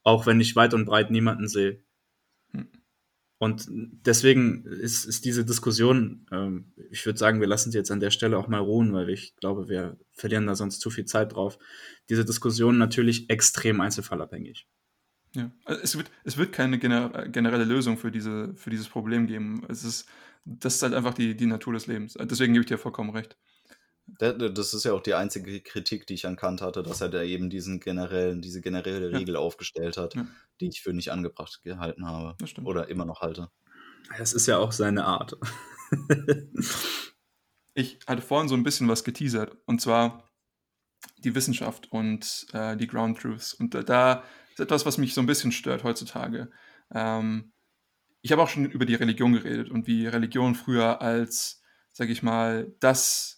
auch 0.03 0.27
wenn 0.27 0.41
ich 0.41 0.57
weit 0.57 0.75
und 0.75 0.87
breit 0.87 1.11
niemanden 1.11 1.49
sehe. 1.49 1.83
Hm. 2.53 2.69
Und 3.39 3.67
deswegen 3.71 4.65
ist, 4.65 5.05
ist 5.05 5.25
diese 5.25 5.45
Diskussion, 5.45 6.27
ähm, 6.33 6.73
ich 6.91 7.05
würde 7.07 7.19
sagen, 7.19 7.41
wir 7.41 7.47
lassen 7.47 7.71
sie 7.71 7.79
jetzt 7.79 7.91
an 7.91 8.01
der 8.01 8.11
Stelle 8.11 8.39
auch 8.39 8.49
mal 8.49 8.59
ruhen, 8.61 8.93
weil 8.93 9.11
ich 9.11 9.37
glaube, 9.37 9.69
wir 9.69 9.99
verlieren 10.13 10.47
da 10.47 10.55
sonst 10.57 10.81
zu 10.81 10.91
viel 10.91 11.05
Zeit 11.05 11.35
drauf. 11.35 11.59
Diese 12.09 12.25
Diskussion 12.25 12.79
natürlich 12.79 13.31
extrem 13.31 13.81
einzelfallabhängig. 13.81 14.67
Ja, 15.35 15.51
also 15.65 15.81
es 15.83 15.97
wird, 15.97 16.11
es 16.25 16.37
wird 16.37 16.53
keine 16.53 16.79
generelle 16.79 17.65
Lösung 17.65 17.99
für, 17.99 18.11
diese, 18.11 18.55
für 18.55 18.71
dieses 18.71 18.89
Problem 18.89 19.27
geben. 19.27 19.65
Es 19.69 19.85
ist, 19.85 20.09
das 20.45 20.77
ist 20.77 20.83
halt 20.83 20.95
einfach 20.95 21.15
die, 21.15 21.37
die 21.37 21.47
Natur 21.47 21.75
des 21.75 21.87
Lebens. 21.87 22.15
Deswegen 22.19 22.55
gebe 22.55 22.63
ich 22.63 22.69
dir 22.69 22.79
vollkommen 22.79 23.11
recht. 23.11 23.37
Das 24.19 24.73
ist 24.73 24.85
ja 24.85 24.95
auch 24.95 25.03
die 25.03 25.13
einzige 25.13 25.61
Kritik, 25.61 26.07
die 26.07 26.15
ich 26.15 26.27
an 26.27 26.37
Kant 26.37 26.63
hatte, 26.63 26.83
dass 26.83 27.03
er 27.03 27.11
da 27.11 27.23
eben 27.23 27.51
diesen 27.51 27.79
generellen, 27.79 28.41
diese 28.41 28.63
generelle 28.63 29.13
Regel 29.13 29.35
ja. 29.35 29.41
aufgestellt 29.41 29.99
hat, 29.99 30.15
ja. 30.15 30.27
die 30.61 30.69
ich 30.69 30.81
für 30.81 30.95
nicht 30.95 31.13
angebracht 31.13 31.61
gehalten 31.63 32.07
habe. 32.07 32.35
Oder 32.65 32.89
immer 32.89 33.05
noch 33.05 33.21
halte. 33.21 33.51
Das 34.17 34.33
ist 34.33 34.47
ja 34.47 34.57
auch 34.57 34.73
seine 34.73 35.05
Art. 35.05 35.37
ich 37.75 37.99
hatte 38.07 38.23
vorhin 38.23 38.49
so 38.49 38.55
ein 38.55 38.63
bisschen 38.63 38.89
was 38.89 39.05
geteasert, 39.05 39.59
und 39.67 39.83
zwar 39.83 40.29
die 41.19 41.35
Wissenschaft 41.35 41.93
und 41.93 42.47
äh, 42.53 42.77
die 42.77 42.87
Ground 42.87 43.19
Truths. 43.19 43.53
Und 43.53 43.75
da, 43.75 43.83
da, 43.83 44.25
ist 44.59 44.65
etwas, 44.65 44.87
was 44.87 44.99
mich 44.99 45.15
so 45.15 45.21
ein 45.21 45.27
bisschen 45.27 45.53
stört 45.53 45.85
heutzutage. 45.85 46.51
Ähm, 46.93 47.53
ich 48.23 48.33
habe 48.33 48.43
auch 48.43 48.49
schon 48.49 48.65
über 48.65 48.87
die 48.87 48.97
Religion 48.97 49.33
geredet 49.33 49.71
und 49.71 49.87
wie 49.87 50.07
Religion 50.07 50.55
früher 50.57 51.01
als, 51.01 51.63
sage 51.93 52.13
ich 52.13 52.23
mal, 52.23 52.75
das 52.81 53.37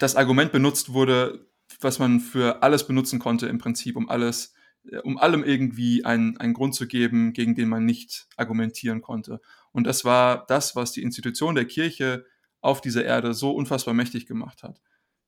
das 0.00 0.16
Argument 0.16 0.50
benutzt 0.50 0.92
wurde, 0.92 1.46
was 1.80 2.00
man 2.00 2.18
für 2.18 2.62
alles 2.64 2.86
benutzen 2.86 3.20
konnte, 3.20 3.46
im 3.46 3.58
Prinzip, 3.58 3.96
um 3.96 4.08
alles, 4.08 4.54
äh, 4.90 4.98
um 4.98 5.18
allem 5.18 5.44
irgendwie 5.44 6.04
einen, 6.04 6.36
einen 6.38 6.52
Grund 6.52 6.74
zu 6.74 6.88
geben, 6.88 7.32
gegen 7.32 7.54
den 7.54 7.68
man 7.68 7.84
nicht 7.84 8.26
argumentieren 8.36 9.02
konnte. 9.02 9.40
Und 9.70 9.86
das 9.86 10.04
war 10.04 10.46
das, 10.46 10.74
was 10.74 10.90
die 10.92 11.02
Institution 11.02 11.54
der 11.54 11.66
Kirche 11.66 12.26
auf 12.60 12.80
dieser 12.80 13.04
Erde 13.04 13.34
so 13.34 13.52
unfassbar 13.52 13.94
mächtig 13.94 14.26
gemacht 14.26 14.64
hat. 14.64 14.80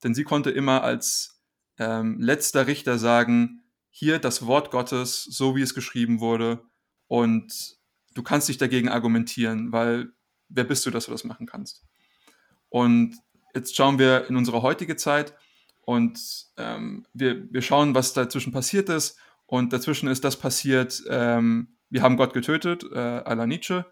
Denn 0.03 0.15
sie 0.15 0.25
konnte 0.25 0.51
immer 0.51 0.83
als 0.83 1.41
ähm, 1.79 2.19
letzter 2.21 2.67
Richter 2.67 2.99
sagen, 2.99 3.63
hier 3.99 4.19
das 4.19 4.47
Wort 4.47 4.71
Gottes, 4.71 5.25
so 5.25 5.57
wie 5.57 5.63
es 5.63 5.75
geschrieben 5.75 6.21
wurde, 6.21 6.63
und 7.09 7.79
du 8.15 8.23
kannst 8.23 8.49
dich 8.49 8.59
dagegen 8.59 8.89
argumentieren, 8.89 9.73
weil 9.73 10.13
wer 10.49 10.65
bist 10.65 10.85
du, 10.85 10.91
dass 10.91 11.07
du 11.07 11.13
das 11.13 11.25
machen 11.25 11.47
kannst? 11.47 11.85
Und 12.69 13.17
Jetzt 13.57 13.75
schauen 13.75 13.99
wir 13.99 14.29
in 14.29 14.37
unsere 14.37 14.61
heutige 14.61 14.97
Zeit 14.97 15.33
und 15.81 16.21
ähm, 16.59 17.07
wir, 17.15 17.51
wir 17.51 17.63
schauen, 17.63 17.95
was 17.95 18.13
dazwischen 18.13 18.53
passiert 18.53 18.91
ist. 18.91 19.19
Und 19.47 19.73
dazwischen 19.73 20.11
ist 20.11 20.25
das 20.25 20.37
passiert, 20.37 21.03
ähm, 21.09 21.79
wir 21.89 22.03
haben 22.03 22.19
Gott 22.19 22.35
getötet, 22.35 22.85
äh, 22.85 22.99
à 22.99 23.35
la 23.35 23.47
Nietzsche. 23.47 23.87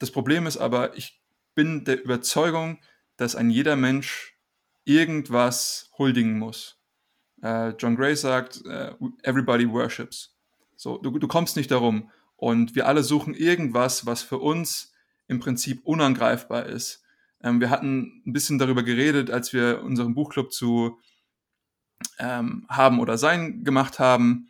Das 0.00 0.10
Problem 0.10 0.46
ist 0.46 0.58
aber, 0.58 0.98
ich 0.98 1.22
bin 1.54 1.86
der 1.86 2.04
Überzeugung, 2.04 2.78
dass 3.16 3.36
ein 3.36 3.48
jeder 3.48 3.74
Mensch 3.74 4.38
irgendwas 4.84 5.90
huldigen 5.96 6.38
muss. 6.38 6.77
Äh, 7.42 7.70
John 7.78 7.96
Gray 7.96 8.16
sagt, 8.16 8.64
äh, 8.66 8.92
everybody 9.22 9.68
worships. 9.70 10.36
So, 10.76 10.98
du, 10.98 11.18
du 11.18 11.28
kommst 11.28 11.56
nicht 11.56 11.70
darum. 11.70 12.10
Und 12.36 12.76
wir 12.76 12.86
alle 12.86 13.02
suchen 13.02 13.34
irgendwas, 13.34 14.06
was 14.06 14.22
für 14.22 14.38
uns 14.38 14.92
im 15.26 15.40
Prinzip 15.40 15.80
unangreifbar 15.84 16.66
ist. 16.66 17.02
Ähm, 17.42 17.60
wir 17.60 17.70
hatten 17.70 18.22
ein 18.26 18.32
bisschen 18.32 18.58
darüber 18.58 18.82
geredet, 18.82 19.30
als 19.30 19.52
wir 19.52 19.82
unseren 19.82 20.14
Buchclub 20.14 20.52
zu 20.52 20.98
ähm, 22.18 22.66
Haben 22.68 23.00
oder 23.00 23.18
Sein 23.18 23.64
gemacht 23.64 23.98
haben, 23.98 24.48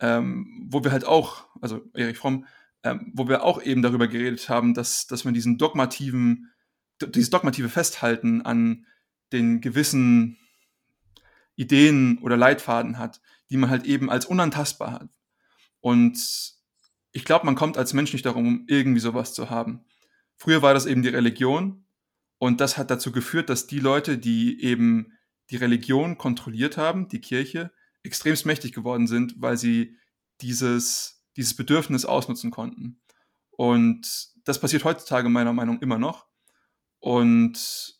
ähm, 0.00 0.66
wo 0.68 0.84
wir 0.84 0.92
halt 0.92 1.06
auch, 1.06 1.46
also 1.60 1.82
Erich 1.94 2.18
Fromm, 2.18 2.46
ähm, 2.82 3.12
wo 3.14 3.28
wir 3.28 3.42
auch 3.42 3.62
eben 3.62 3.82
darüber 3.82 4.08
geredet 4.08 4.48
haben, 4.48 4.74
dass, 4.74 5.06
dass 5.06 5.24
man 5.24 5.34
diesen 5.34 5.58
dogmativen, 5.58 6.52
dieses 7.00 7.30
dogmative 7.30 7.68
Festhalten 7.68 8.42
an 8.42 8.86
den 9.32 9.60
gewissen 9.60 10.38
Ideen 11.56 12.18
oder 12.18 12.36
Leitfaden 12.36 12.98
hat, 12.98 13.20
die 13.50 13.56
man 13.56 13.70
halt 13.70 13.84
eben 13.84 14.10
als 14.10 14.26
unantastbar 14.26 14.92
hat. 14.92 15.08
Und 15.80 16.18
ich 17.12 17.24
glaube, 17.24 17.46
man 17.46 17.54
kommt 17.54 17.78
als 17.78 17.92
Mensch 17.92 18.12
nicht 18.12 18.26
darum, 18.26 18.46
um 18.46 18.64
irgendwie 18.68 19.00
sowas 19.00 19.34
zu 19.34 19.50
haben. 19.50 19.84
Früher 20.36 20.62
war 20.62 20.74
das 20.74 20.86
eben 20.86 21.02
die 21.02 21.08
Religion, 21.08 21.86
und 22.38 22.60
das 22.60 22.76
hat 22.76 22.90
dazu 22.90 23.12
geführt, 23.12 23.48
dass 23.48 23.66
die 23.66 23.80
Leute, 23.80 24.18
die 24.18 24.62
eben 24.62 25.12
die 25.50 25.56
Religion 25.56 26.18
kontrolliert 26.18 26.76
haben, 26.76 27.08
die 27.08 27.20
Kirche, 27.20 27.72
extremst 28.02 28.46
mächtig 28.46 28.72
geworden 28.72 29.06
sind, 29.06 29.34
weil 29.38 29.56
sie 29.56 29.96
dieses, 30.40 31.24
dieses 31.36 31.56
Bedürfnis 31.56 32.04
ausnutzen 32.04 32.50
konnten. 32.50 33.00
Und 33.50 34.28
das 34.44 34.60
passiert 34.60 34.84
heutzutage 34.84 35.28
meiner 35.28 35.52
Meinung 35.52 35.76
nach 35.76 35.82
immer 35.82 35.98
noch. 35.98 36.26
Und 36.98 37.98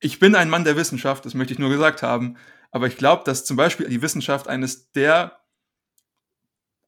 ich 0.00 0.18
bin 0.18 0.34
ein 0.34 0.50
Mann 0.50 0.64
der 0.64 0.76
Wissenschaft, 0.76 1.26
das 1.26 1.34
möchte 1.34 1.52
ich 1.52 1.58
nur 1.58 1.70
gesagt 1.70 2.02
haben, 2.02 2.36
aber 2.70 2.86
ich 2.86 2.96
glaube, 2.96 3.24
dass 3.24 3.44
zum 3.44 3.56
Beispiel 3.56 3.88
die 3.88 4.02
Wissenschaft 4.02 4.48
eines 4.48 4.92
der 4.92 5.38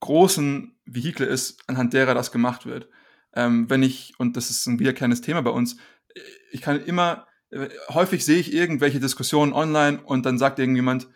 großen 0.00 0.78
Vehikel 0.84 1.26
ist, 1.26 1.62
anhand 1.68 1.92
derer 1.92 2.14
das 2.14 2.32
gemacht 2.32 2.66
wird. 2.66 2.88
Ähm, 3.34 3.70
wenn 3.70 3.82
ich, 3.82 4.14
und 4.18 4.36
das 4.36 4.50
ist 4.50 4.66
ein 4.66 4.78
wiederkehrendes 4.78 5.20
Thema 5.20 5.42
bei 5.42 5.50
uns, 5.50 5.76
ich 6.50 6.62
kann 6.62 6.80
immer, 6.80 7.26
äh, 7.50 7.68
häufig 7.90 8.24
sehe 8.24 8.40
ich 8.40 8.52
irgendwelche 8.52 9.00
Diskussionen 9.00 9.52
online 9.52 10.02
und 10.02 10.26
dann 10.26 10.38
sagt 10.38 10.58
irgendjemand, 10.58 11.08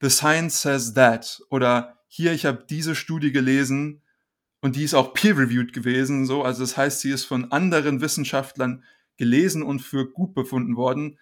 The 0.00 0.10
Science 0.10 0.62
says 0.62 0.94
that 0.94 1.42
oder 1.50 1.98
hier, 2.06 2.32
ich 2.32 2.46
habe 2.46 2.64
diese 2.68 2.94
Studie 2.94 3.32
gelesen 3.32 4.02
und 4.60 4.76
die 4.76 4.84
ist 4.84 4.94
auch 4.94 5.14
peer-reviewed 5.14 5.72
gewesen, 5.72 6.26
so, 6.26 6.44
also 6.44 6.60
das 6.60 6.76
heißt, 6.76 7.00
sie 7.00 7.10
ist 7.10 7.24
von 7.24 7.50
anderen 7.50 8.00
Wissenschaftlern 8.00 8.84
gelesen 9.16 9.62
und 9.62 9.80
für 9.80 10.10
gut 10.10 10.34
befunden 10.34 10.76
worden. 10.76 11.18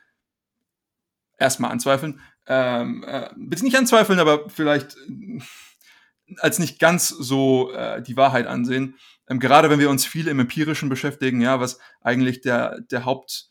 Erstmal 1.38 1.70
anzweifeln, 1.70 2.20
ähm, 2.52 3.04
äh, 3.06 3.30
bitte 3.36 3.62
nicht 3.62 3.76
anzweifeln, 3.76 4.18
aber 4.18 4.50
vielleicht 4.50 4.96
äh, 4.96 5.40
als 6.38 6.58
nicht 6.58 6.80
ganz 6.80 7.08
so 7.08 7.72
äh, 7.72 8.02
die 8.02 8.16
Wahrheit 8.16 8.48
ansehen. 8.48 8.96
Ähm, 9.28 9.38
gerade 9.38 9.70
wenn 9.70 9.78
wir 9.78 9.88
uns 9.88 10.04
viel 10.04 10.26
im 10.26 10.40
Empirischen 10.40 10.88
beschäftigen, 10.88 11.40
ja, 11.40 11.60
was 11.60 11.78
eigentlich 12.00 12.40
der, 12.40 12.80
der 12.80 13.04
Haupt, 13.04 13.50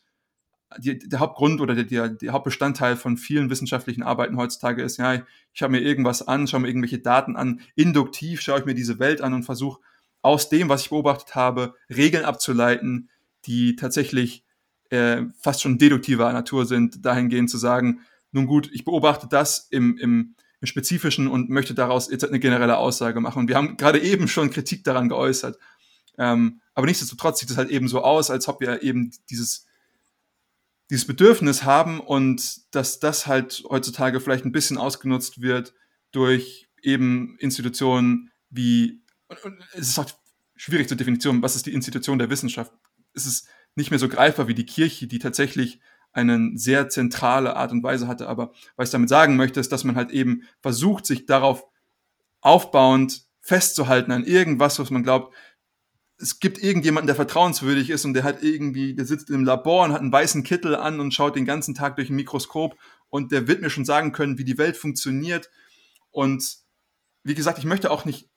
die, 0.76 0.98
der 0.98 1.18
Hauptgrund 1.18 1.62
oder 1.62 1.74
der, 1.74 1.84
der, 1.84 2.08
der 2.10 2.32
Hauptbestandteil 2.32 2.96
von 2.96 3.16
vielen 3.16 3.48
wissenschaftlichen 3.48 4.02
Arbeiten 4.02 4.36
heutzutage 4.36 4.82
ist, 4.82 4.98
ja, 4.98 5.14
ich, 5.14 5.22
ich 5.52 5.58
schaue 5.58 5.70
mir 5.70 5.80
irgendwas 5.80 6.28
an, 6.28 6.46
schaue 6.46 6.60
mir 6.60 6.68
irgendwelche 6.68 6.98
Daten 6.98 7.36
an, 7.36 7.62
induktiv 7.76 8.42
schaue 8.42 8.60
ich 8.60 8.66
mir 8.66 8.74
diese 8.74 8.98
Welt 8.98 9.22
an 9.22 9.32
und 9.32 9.44
versuche 9.44 9.80
aus 10.20 10.50
dem, 10.50 10.68
was 10.68 10.82
ich 10.82 10.90
beobachtet 10.90 11.34
habe, 11.34 11.74
Regeln 11.88 12.26
abzuleiten, 12.26 13.08
die 13.46 13.76
tatsächlich 13.76 14.44
äh, 14.90 15.22
fast 15.40 15.62
schon 15.62 15.78
deduktiver 15.78 16.30
Natur 16.34 16.66
sind, 16.66 17.06
dahingehend 17.06 17.48
zu 17.48 17.56
sagen, 17.56 18.00
nun 18.32 18.46
gut, 18.46 18.70
ich 18.72 18.84
beobachte 18.84 19.26
das 19.28 19.66
im, 19.70 19.96
im, 19.98 20.34
im 20.60 20.66
Spezifischen 20.66 21.28
und 21.28 21.50
möchte 21.50 21.74
daraus 21.74 22.10
jetzt 22.10 22.24
eine 22.24 22.40
generelle 22.40 22.76
Aussage 22.76 23.20
machen. 23.20 23.48
Wir 23.48 23.56
haben 23.56 23.76
gerade 23.76 24.00
eben 24.00 24.28
schon 24.28 24.50
Kritik 24.50 24.84
daran 24.84 25.08
geäußert. 25.08 25.58
Ähm, 26.18 26.60
aber 26.74 26.86
nichtsdestotrotz 26.86 27.40
sieht 27.40 27.50
es 27.50 27.56
halt 27.56 27.70
eben 27.70 27.88
so 27.88 28.02
aus, 28.02 28.30
als 28.30 28.46
ob 28.46 28.60
wir 28.60 28.82
eben 28.82 29.10
dieses, 29.30 29.66
dieses 30.90 31.06
Bedürfnis 31.06 31.64
haben 31.64 32.00
und 32.00 32.74
dass 32.74 33.00
das 33.00 33.26
halt 33.26 33.64
heutzutage 33.68 34.20
vielleicht 34.20 34.44
ein 34.44 34.52
bisschen 34.52 34.76
ausgenutzt 34.78 35.40
wird 35.40 35.74
durch 36.12 36.68
eben 36.82 37.36
Institutionen 37.38 38.30
wie, 38.50 39.02
es 39.72 39.88
ist 39.88 39.98
auch 39.98 40.10
schwierig 40.56 40.88
zu 40.88 40.96
definieren, 40.96 41.42
was 41.42 41.56
ist 41.56 41.66
die 41.66 41.72
Institution 41.72 42.18
der 42.18 42.30
Wissenschaft? 42.30 42.72
Es 43.14 43.26
ist 43.26 43.48
nicht 43.76 43.90
mehr 43.90 44.00
so 44.00 44.08
greifbar 44.08 44.48
wie 44.48 44.54
die 44.54 44.66
Kirche, 44.66 45.06
die 45.06 45.18
tatsächlich 45.18 45.80
eine 46.12 46.50
sehr 46.54 46.88
zentrale 46.88 47.56
Art 47.56 47.72
und 47.72 47.82
Weise 47.82 48.08
hatte. 48.08 48.28
Aber 48.28 48.52
was 48.76 48.88
ich 48.88 48.92
damit 48.92 49.08
sagen 49.08 49.36
möchte, 49.36 49.60
ist, 49.60 49.72
dass 49.72 49.84
man 49.84 49.96
halt 49.96 50.10
eben 50.10 50.42
versucht, 50.60 51.06
sich 51.06 51.26
darauf 51.26 51.64
aufbauend 52.40 53.22
festzuhalten 53.40 54.12
an 54.12 54.24
irgendwas, 54.24 54.78
was 54.78 54.90
man 54.90 55.02
glaubt, 55.02 55.34
es 56.18 56.38
gibt 56.38 56.62
irgendjemanden, 56.62 57.06
der 57.06 57.16
vertrauenswürdig 57.16 57.88
ist 57.88 58.04
und 58.04 58.12
der 58.14 58.24
hat 58.24 58.42
irgendwie, 58.42 58.94
der 58.94 59.06
sitzt 59.06 59.30
im 59.30 59.44
Labor 59.44 59.84
und 59.84 59.92
hat 59.92 60.02
einen 60.02 60.12
weißen 60.12 60.42
Kittel 60.42 60.76
an 60.76 61.00
und 61.00 61.14
schaut 61.14 61.34
den 61.34 61.46
ganzen 61.46 61.74
Tag 61.74 61.96
durch 61.96 62.10
ein 62.10 62.16
Mikroskop 62.16 62.76
und 63.08 63.32
der 63.32 63.48
wird 63.48 63.62
mir 63.62 63.70
schon 63.70 63.86
sagen 63.86 64.12
können, 64.12 64.36
wie 64.36 64.44
die 64.44 64.58
Welt 64.58 64.76
funktioniert. 64.76 65.50
Und 66.10 66.58
wie 67.22 67.34
gesagt, 67.34 67.58
ich 67.58 67.64
möchte 67.64 67.90
auch 67.90 68.04
nicht 68.04 68.28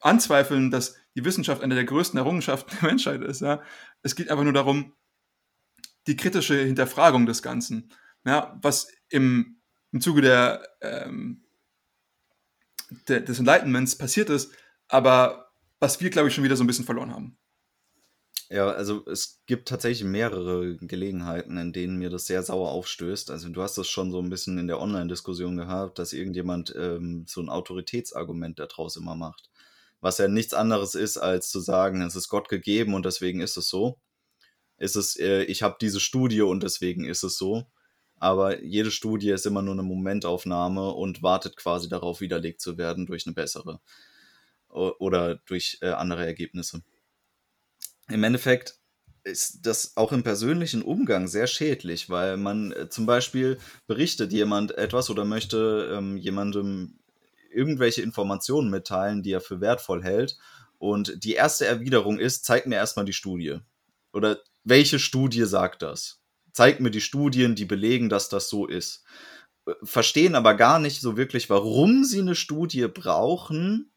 anzweifeln, 0.00 0.70
dass 0.70 0.96
die 1.14 1.24
Wissenschaft 1.24 1.62
eine 1.62 1.74
der 1.74 1.84
größten 1.84 2.18
Errungenschaften 2.18 2.76
der 2.80 2.90
Menschheit 2.90 3.22
ist. 3.22 3.40
Ja. 3.40 3.62
Es 4.02 4.14
geht 4.14 4.30
einfach 4.30 4.44
nur 4.44 4.52
darum, 4.52 4.92
die 6.06 6.16
kritische 6.16 6.62
Hinterfragung 6.62 7.26
des 7.26 7.42
Ganzen. 7.42 7.92
Ja, 8.24 8.58
was 8.62 8.88
im, 9.08 9.60
im 9.92 10.00
Zuge 10.00 10.22
der, 10.22 10.66
ähm, 10.80 11.44
der, 13.08 13.20
des 13.20 13.38
Enlightenments 13.38 13.96
passiert 13.96 14.30
ist, 14.30 14.52
aber 14.88 15.52
was 15.78 16.00
wir, 16.00 16.10
glaube 16.10 16.28
ich, 16.28 16.34
schon 16.34 16.44
wieder 16.44 16.56
so 16.56 16.64
ein 16.64 16.66
bisschen 16.66 16.84
verloren 16.84 17.14
haben. 17.14 17.38
Ja, 18.52 18.68
also 18.68 19.06
es 19.06 19.42
gibt 19.46 19.68
tatsächlich 19.68 20.04
mehrere 20.08 20.76
Gelegenheiten, 20.78 21.56
in 21.56 21.72
denen 21.72 21.98
mir 21.98 22.10
das 22.10 22.26
sehr 22.26 22.42
sauer 22.42 22.70
aufstößt. 22.70 23.30
Also 23.30 23.48
du 23.48 23.62
hast 23.62 23.78
das 23.78 23.86
schon 23.86 24.10
so 24.10 24.18
ein 24.20 24.28
bisschen 24.28 24.58
in 24.58 24.66
der 24.66 24.80
Online-Diskussion 24.80 25.56
gehabt, 25.56 26.00
dass 26.00 26.12
irgendjemand 26.12 26.74
ähm, 26.76 27.26
so 27.28 27.40
ein 27.40 27.48
Autoritätsargument 27.48 28.58
daraus 28.58 28.96
immer 28.96 29.14
macht. 29.14 29.50
Was 30.00 30.18
ja 30.18 30.26
nichts 30.26 30.52
anderes 30.52 30.96
ist, 30.96 31.16
als 31.16 31.48
zu 31.50 31.60
sagen, 31.60 32.02
es 32.02 32.16
ist 32.16 32.28
Gott 32.28 32.48
gegeben 32.48 32.94
und 32.94 33.06
deswegen 33.06 33.40
ist 33.40 33.56
es 33.56 33.68
so. 33.68 34.00
Ist 34.80 34.96
es, 34.96 35.16
äh, 35.16 35.44
ich 35.44 35.62
habe 35.62 35.76
diese 35.80 36.00
Studie 36.00 36.42
und 36.42 36.64
deswegen 36.64 37.04
ist 37.04 37.22
es 37.22 37.38
so. 37.38 37.66
Aber 38.16 38.60
jede 38.62 38.90
Studie 38.90 39.30
ist 39.30 39.46
immer 39.46 39.62
nur 39.62 39.74
eine 39.74 39.84
Momentaufnahme 39.84 40.90
und 40.90 41.22
wartet 41.22 41.56
quasi 41.56 41.88
darauf, 41.88 42.20
widerlegt 42.20 42.60
zu 42.60 42.76
werden 42.76 43.06
durch 43.06 43.26
eine 43.26 43.34
bessere 43.34 43.80
oder 44.68 45.36
durch 45.46 45.78
äh, 45.80 45.90
andere 45.90 46.26
Ergebnisse 46.26 46.82
im 48.10 48.24
Endeffekt 48.24 48.76
ist 49.22 49.66
das 49.66 49.96
auch 49.96 50.12
im 50.12 50.22
persönlichen 50.22 50.82
Umgang 50.82 51.28
sehr 51.28 51.46
schädlich, 51.46 52.08
weil 52.08 52.36
man 52.36 52.72
äh, 52.72 52.88
zum 52.88 53.06
Beispiel 53.06 53.58
berichtet 53.86 54.32
jemand 54.32 54.76
etwas 54.76 55.10
oder 55.10 55.24
möchte 55.24 55.90
ähm, 55.92 56.16
jemandem 56.16 56.98
irgendwelche 57.50 58.02
Informationen 58.02 58.70
mitteilen, 58.70 59.22
die 59.22 59.32
er 59.32 59.40
für 59.40 59.60
wertvoll 59.60 60.02
hält. 60.02 60.38
Und 60.78 61.22
die 61.24 61.34
erste 61.34 61.66
Erwiderung 61.66 62.18
ist, 62.18 62.44
zeig 62.44 62.66
mir 62.66 62.76
erstmal 62.76 63.04
die 63.04 63.12
Studie. 63.12 63.58
Oder 64.12 64.40
welche 64.64 64.98
Studie 64.98 65.44
sagt 65.44 65.82
das? 65.82 66.20
Zeig 66.52 66.80
mir 66.80 66.90
die 66.90 67.00
Studien, 67.00 67.54
die 67.54 67.64
belegen, 67.64 68.08
dass 68.08 68.28
das 68.28 68.48
so 68.48 68.66
ist. 68.66 69.04
Äh, 69.66 69.72
verstehen 69.82 70.34
aber 70.34 70.54
gar 70.54 70.78
nicht 70.78 71.00
so 71.00 71.16
wirklich, 71.16 71.48
warum 71.50 72.04
sie 72.04 72.20
eine 72.20 72.34
Studie 72.34 72.86
brauchen, 72.88 73.92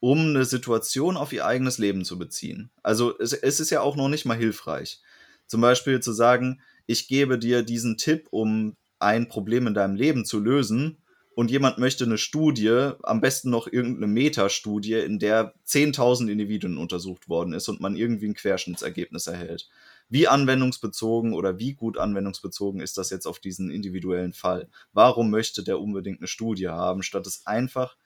um 0.00 0.18
eine 0.18 0.44
Situation 0.44 1.16
auf 1.16 1.32
ihr 1.32 1.46
eigenes 1.46 1.78
Leben 1.78 2.04
zu 2.04 2.18
beziehen. 2.18 2.70
Also 2.82 3.18
es, 3.18 3.32
es 3.32 3.60
ist 3.60 3.70
ja 3.70 3.82
auch 3.82 3.96
noch 3.96 4.08
nicht 4.08 4.24
mal 4.24 4.36
hilfreich. 4.36 5.00
Zum 5.46 5.60
Beispiel 5.60 6.00
zu 6.00 6.12
sagen, 6.12 6.62
ich 6.86 7.06
gebe 7.08 7.38
dir 7.38 7.62
diesen 7.62 7.96
Tipp, 7.96 8.28
um 8.30 8.76
ein 8.98 9.28
Problem 9.28 9.66
in 9.66 9.74
deinem 9.74 9.94
Leben 9.94 10.24
zu 10.24 10.38
lösen, 10.38 10.98
und 11.40 11.50
jemand 11.50 11.78
möchte 11.78 12.04
eine 12.04 12.18
Studie, 12.18 12.90
am 13.02 13.22
besten 13.22 13.48
noch 13.48 13.66
irgendeine 13.66 14.08
Metastudie, 14.08 14.94
in 14.94 15.18
der 15.18 15.54
10.000 15.66 16.28
Individuen 16.28 16.76
untersucht 16.76 17.30
worden 17.30 17.54
ist 17.54 17.68
und 17.68 17.80
man 17.80 17.96
irgendwie 17.96 18.26
ein 18.26 18.34
Querschnittsergebnis 18.34 19.26
erhält. 19.26 19.70
Wie 20.10 20.28
anwendungsbezogen 20.28 21.32
oder 21.32 21.58
wie 21.58 21.74
gut 21.74 21.96
anwendungsbezogen 21.96 22.80
ist 22.80 22.98
das 22.98 23.10
jetzt 23.10 23.26
auf 23.26 23.38
diesen 23.38 23.70
individuellen 23.70 24.32
Fall? 24.32 24.68
Warum 24.92 25.30
möchte 25.30 25.62
der 25.62 25.80
unbedingt 25.80 26.20
eine 26.20 26.26
Studie 26.26 26.68
haben, 26.68 27.02
statt 27.02 27.26
es 27.26 27.46
einfach 27.46 27.96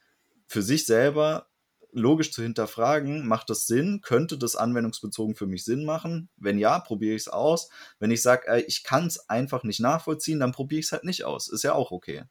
für 0.47 0.63
sich 0.63 0.87
selber 0.87 1.49
logisch 1.93 2.33
zu 2.33 2.43
hinterfragen, 2.43 3.27
macht 3.27 3.49
das 3.49 3.67
Sinn? 3.67 4.01
Könnte 4.03 4.37
das 4.37 4.55
anwendungsbezogen 4.55 5.35
für 5.35 5.47
mich 5.47 5.65
Sinn 5.65 5.85
machen? 5.85 6.29
Wenn 6.37 6.59
ja, 6.59 6.79
probiere 6.79 7.15
ich 7.15 7.23
es 7.23 7.29
aus. 7.29 7.71
Wenn 7.99 8.11
ich 8.11 8.21
sage, 8.21 8.63
ich 8.67 8.85
kann 8.85 9.07
es 9.07 9.29
einfach 9.31 9.65
nicht 9.65 9.81
nachvollziehen, 9.81 10.41
dann 10.41 10.53
probiere 10.53 10.81
ich 10.81 10.87
es 10.87 10.93
halt 10.93 11.05
nicht 11.05 11.25
aus. 11.25 11.49
Ist 11.49 11.65
ja 11.65 11.73
auch 11.73 11.91
okay. 11.91 12.25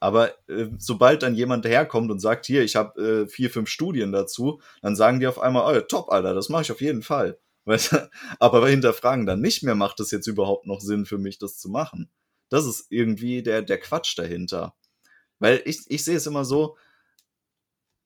Aber 0.00 0.30
äh, 0.48 0.68
sobald 0.78 1.22
dann 1.22 1.34
jemand 1.34 1.64
daherkommt 1.64 2.10
und 2.10 2.20
sagt, 2.20 2.46
hier, 2.46 2.62
ich 2.62 2.76
habe 2.76 3.00
äh, 3.00 3.26
vier, 3.28 3.50
fünf 3.50 3.68
Studien 3.68 4.12
dazu, 4.12 4.60
dann 4.80 4.96
sagen 4.96 5.20
die 5.20 5.26
auf 5.26 5.40
einmal, 5.40 5.76
oh, 5.76 5.80
top, 5.82 6.10
Alter, 6.10 6.34
das 6.34 6.48
mache 6.48 6.62
ich 6.62 6.72
auf 6.72 6.80
jeden 6.80 7.02
Fall. 7.02 7.38
Aber 8.38 8.68
hinterfragen 8.68 9.26
dann 9.26 9.40
nicht 9.40 9.62
mehr, 9.62 9.74
macht 9.74 10.00
es 10.00 10.10
jetzt 10.10 10.26
überhaupt 10.26 10.66
noch 10.66 10.80
Sinn 10.80 11.06
für 11.06 11.18
mich, 11.18 11.38
das 11.38 11.58
zu 11.58 11.68
machen? 11.68 12.10
Das 12.48 12.66
ist 12.66 12.86
irgendwie 12.90 13.42
der, 13.42 13.62
der 13.62 13.78
Quatsch 13.78 14.18
dahinter. 14.18 14.74
Weil 15.38 15.62
ich, 15.64 15.82
ich 15.88 16.04
sehe 16.04 16.16
es 16.16 16.26
immer 16.26 16.44
so, 16.44 16.76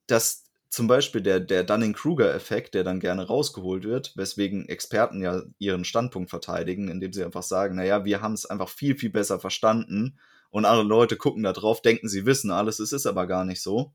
dass 0.07 0.43
zum 0.69 0.87
Beispiel 0.87 1.21
der, 1.21 1.39
der 1.39 1.63
Dunning-Kruger-Effekt, 1.63 2.73
der 2.73 2.83
dann 2.83 2.99
gerne 2.99 3.27
rausgeholt 3.27 3.83
wird, 3.83 4.17
weswegen 4.17 4.67
Experten 4.67 5.21
ja 5.21 5.43
ihren 5.59 5.85
Standpunkt 5.85 6.31
verteidigen, 6.31 6.87
indem 6.87 7.13
sie 7.13 7.23
einfach 7.23 7.43
sagen, 7.43 7.75
naja, 7.75 8.05
wir 8.05 8.21
haben 8.21 8.33
es 8.33 8.47
einfach 8.47 8.69
viel, 8.69 8.97
viel 8.97 9.11
besser 9.11 9.39
verstanden 9.39 10.17
und 10.49 10.65
andere 10.65 10.83
Leute 10.83 11.15
gucken 11.15 11.43
da 11.43 11.53
drauf, 11.53 11.81
denken, 11.83 12.09
sie 12.09 12.25
wissen 12.25 12.49
alles, 12.49 12.79
es 12.79 12.91
ist 12.91 13.05
aber 13.05 13.27
gar 13.27 13.45
nicht 13.45 13.61
so. 13.61 13.93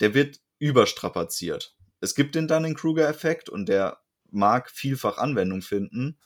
Der 0.00 0.14
wird 0.14 0.40
überstrapaziert. 0.58 1.76
Es 2.00 2.14
gibt 2.14 2.34
den 2.34 2.48
Dunning-Kruger-Effekt 2.48 3.50
und 3.50 3.68
der 3.68 3.99
mag 4.32 4.70
vielfach 4.70 5.18
Anwendung 5.18 5.62
finden, 5.62 6.18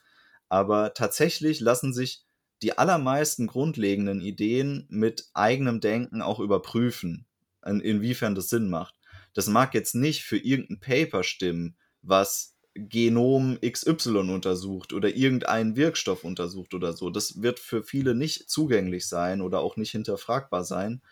aber 0.48 0.94
tatsächlich 0.94 1.60
lassen 1.60 1.92
sich 1.92 2.24
die 2.62 2.78
allermeisten 2.78 3.46
grundlegenden 3.46 4.20
Ideen 4.20 4.86
mit 4.88 5.28
eigenem 5.34 5.80
Denken 5.80 6.22
auch 6.22 6.40
überprüfen, 6.40 7.26
inwiefern 7.64 8.34
das 8.34 8.48
Sinn 8.48 8.68
macht. 8.70 8.94
Das 9.34 9.48
mag 9.48 9.74
jetzt 9.74 9.94
nicht 9.94 10.22
für 10.22 10.38
irgendein 10.38 10.80
Paper 10.80 11.24
stimmen, 11.24 11.76
was 12.02 12.56
Genom 12.76 13.58
XY 13.60 14.30
untersucht 14.30 14.92
oder 14.92 15.14
irgendeinen 15.14 15.76
Wirkstoff 15.76 16.24
untersucht 16.24 16.74
oder 16.74 16.92
so. 16.92 17.10
Das 17.10 17.40
wird 17.42 17.60
für 17.60 17.82
viele 17.84 18.14
nicht 18.14 18.50
zugänglich 18.50 19.06
sein 19.06 19.40
oder 19.40 19.60
auch 19.60 19.76
nicht 19.76 19.92
hinterfragbar 19.92 20.64
sein. 20.64 21.02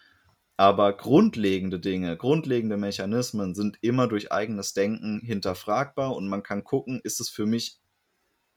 Aber 0.63 0.97
grundlegende 0.97 1.81
Dinge, 1.81 2.17
grundlegende 2.17 2.77
Mechanismen 2.77 3.57
sind 3.57 3.79
immer 3.81 4.07
durch 4.07 4.31
eigenes 4.31 4.75
Denken 4.75 5.19
hinterfragbar 5.19 6.15
und 6.15 6.29
man 6.29 6.45
kann 6.45 6.63
gucken, 6.63 7.01
ist 7.03 7.21
es 7.21 7.29
für 7.29 7.47
mich 7.47 7.81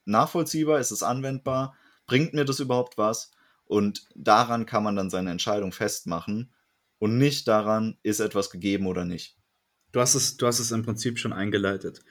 nachvollziehbar, 0.05 0.79
ist 0.79 0.91
es 0.91 1.01
anwendbar, 1.01 1.75
bringt 2.05 2.35
mir 2.35 2.45
das 2.45 2.59
überhaupt 2.59 2.99
was? 2.99 3.31
Und 3.63 4.05
daran 4.13 4.67
kann 4.67 4.83
man 4.83 4.95
dann 4.95 5.09
seine 5.09 5.31
Entscheidung 5.31 5.71
festmachen 5.71 6.53
und 6.99 7.17
nicht 7.17 7.47
daran, 7.47 7.97
ist 8.03 8.19
etwas 8.19 8.51
gegeben 8.51 8.85
oder 8.85 9.03
nicht. 9.03 9.39
Du 9.91 9.99
hast 9.99 10.13
es, 10.13 10.37
du 10.37 10.45
hast 10.45 10.59
es 10.59 10.69
im 10.69 10.83
Prinzip 10.83 11.17
schon 11.17 11.33
eingeleitet. 11.33 12.03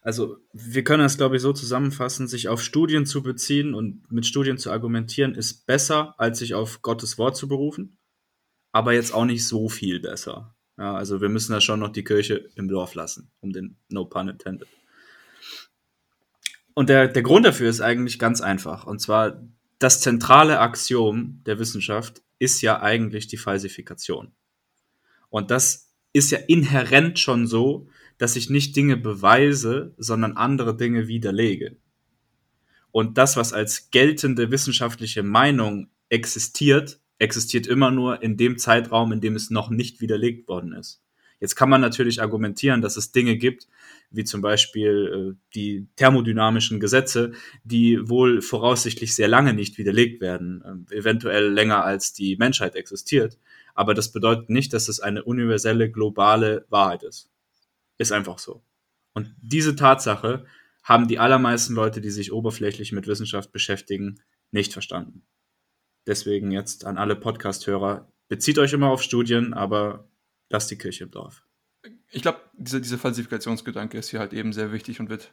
Also 0.00 0.36
wir 0.52 0.84
können 0.84 1.02
das, 1.02 1.16
glaube 1.16 1.34
ich, 1.34 1.42
so 1.42 1.52
zusammenfassen, 1.52 2.28
sich 2.28 2.46
auf 2.46 2.62
Studien 2.62 3.04
zu 3.04 3.20
beziehen 3.20 3.74
und 3.74 4.12
mit 4.12 4.26
Studien 4.26 4.58
zu 4.58 4.70
argumentieren, 4.70 5.34
ist 5.34 5.66
besser, 5.66 6.14
als 6.18 6.38
sich 6.38 6.54
auf 6.54 6.82
Gottes 6.82 7.18
Wort 7.18 7.36
zu 7.36 7.48
berufen, 7.48 7.98
aber 8.72 8.92
jetzt 8.92 9.12
auch 9.12 9.24
nicht 9.24 9.46
so 9.46 9.68
viel 9.68 10.00
besser. 10.00 10.54
Ja, 10.78 10.94
also 10.94 11.20
wir 11.20 11.28
müssen 11.28 11.52
da 11.52 11.60
schon 11.60 11.80
noch 11.80 11.90
die 11.90 12.04
Kirche 12.04 12.48
im 12.54 12.68
Dorf 12.68 12.94
lassen, 12.94 13.30
um 13.40 13.52
den 13.52 13.76
No 13.88 14.04
Pun 14.04 14.28
intended. 14.28 14.68
Und 16.74 16.88
der, 16.88 17.08
der 17.08 17.22
Grund 17.22 17.44
dafür 17.44 17.68
ist 17.68 17.80
eigentlich 17.80 18.18
ganz 18.18 18.40
einfach. 18.40 18.86
Und 18.86 19.00
zwar, 19.00 19.42
das 19.78 20.00
zentrale 20.00 20.60
Axiom 20.60 21.42
der 21.44 21.58
Wissenschaft 21.58 22.22
ist 22.38 22.62
ja 22.62 22.80
eigentlich 22.80 23.26
die 23.26 23.36
Falsifikation. 23.36 24.32
Und 25.28 25.50
das 25.50 25.92
ist 26.12 26.30
ja 26.30 26.38
inhärent 26.38 27.18
schon 27.18 27.46
so, 27.46 27.88
dass 28.18 28.36
ich 28.36 28.50
nicht 28.50 28.76
Dinge 28.76 28.96
beweise, 28.96 29.94
sondern 29.96 30.36
andere 30.36 30.76
Dinge 30.76 31.08
widerlege. 31.08 31.76
Und 32.92 33.18
das, 33.18 33.36
was 33.36 33.52
als 33.52 33.90
geltende 33.90 34.50
wissenschaftliche 34.50 35.22
Meinung 35.22 35.88
existiert, 36.08 36.99
existiert 37.20 37.66
immer 37.66 37.90
nur 37.90 38.22
in 38.22 38.36
dem 38.36 38.58
Zeitraum, 38.58 39.12
in 39.12 39.20
dem 39.20 39.36
es 39.36 39.50
noch 39.50 39.70
nicht 39.70 40.00
widerlegt 40.00 40.48
worden 40.48 40.72
ist. 40.72 41.02
Jetzt 41.38 41.54
kann 41.54 41.70
man 41.70 41.80
natürlich 41.80 42.20
argumentieren, 42.20 42.82
dass 42.82 42.96
es 42.96 43.12
Dinge 43.12 43.36
gibt, 43.36 43.66
wie 44.10 44.24
zum 44.24 44.42
Beispiel 44.42 45.34
äh, 45.34 45.38
die 45.54 45.86
thermodynamischen 45.96 46.80
Gesetze, 46.80 47.32
die 47.64 47.98
wohl 48.08 48.42
voraussichtlich 48.42 49.14
sehr 49.14 49.28
lange 49.28 49.54
nicht 49.54 49.78
widerlegt 49.78 50.20
werden, 50.20 50.86
äh, 50.90 50.96
eventuell 50.96 51.50
länger 51.50 51.84
als 51.84 52.12
die 52.12 52.36
Menschheit 52.36 52.74
existiert. 52.74 53.38
Aber 53.74 53.94
das 53.94 54.12
bedeutet 54.12 54.50
nicht, 54.50 54.72
dass 54.72 54.88
es 54.88 55.00
eine 55.00 55.24
universelle, 55.24 55.90
globale 55.90 56.66
Wahrheit 56.68 57.02
ist. 57.02 57.30
Ist 57.96 58.12
einfach 58.12 58.38
so. 58.38 58.62
Und 59.14 59.34
diese 59.40 59.76
Tatsache 59.76 60.44
haben 60.82 61.08
die 61.08 61.18
allermeisten 61.18 61.74
Leute, 61.74 62.00
die 62.00 62.10
sich 62.10 62.32
oberflächlich 62.32 62.92
mit 62.92 63.06
Wissenschaft 63.06 63.52
beschäftigen, 63.52 64.20
nicht 64.50 64.72
verstanden. 64.72 65.22
Deswegen 66.06 66.50
jetzt 66.50 66.84
an 66.84 66.98
alle 66.98 67.16
Podcast-Hörer, 67.16 68.10
bezieht 68.28 68.58
euch 68.58 68.72
immer 68.72 68.88
auf 68.88 69.02
Studien, 69.02 69.54
aber 69.54 70.08
lasst 70.48 70.70
die 70.70 70.78
Kirche 70.78 71.04
im 71.04 71.10
Dorf. 71.10 71.44
Ich 72.10 72.22
glaube, 72.22 72.40
diese, 72.54 72.80
diese 72.80 72.98
Falsifikationsgedanke 72.98 73.98
ist 73.98 74.10
hier 74.10 74.20
halt 74.20 74.32
eben 74.32 74.52
sehr 74.52 74.72
wichtig 74.72 75.00
und 75.00 75.10
wird 75.10 75.32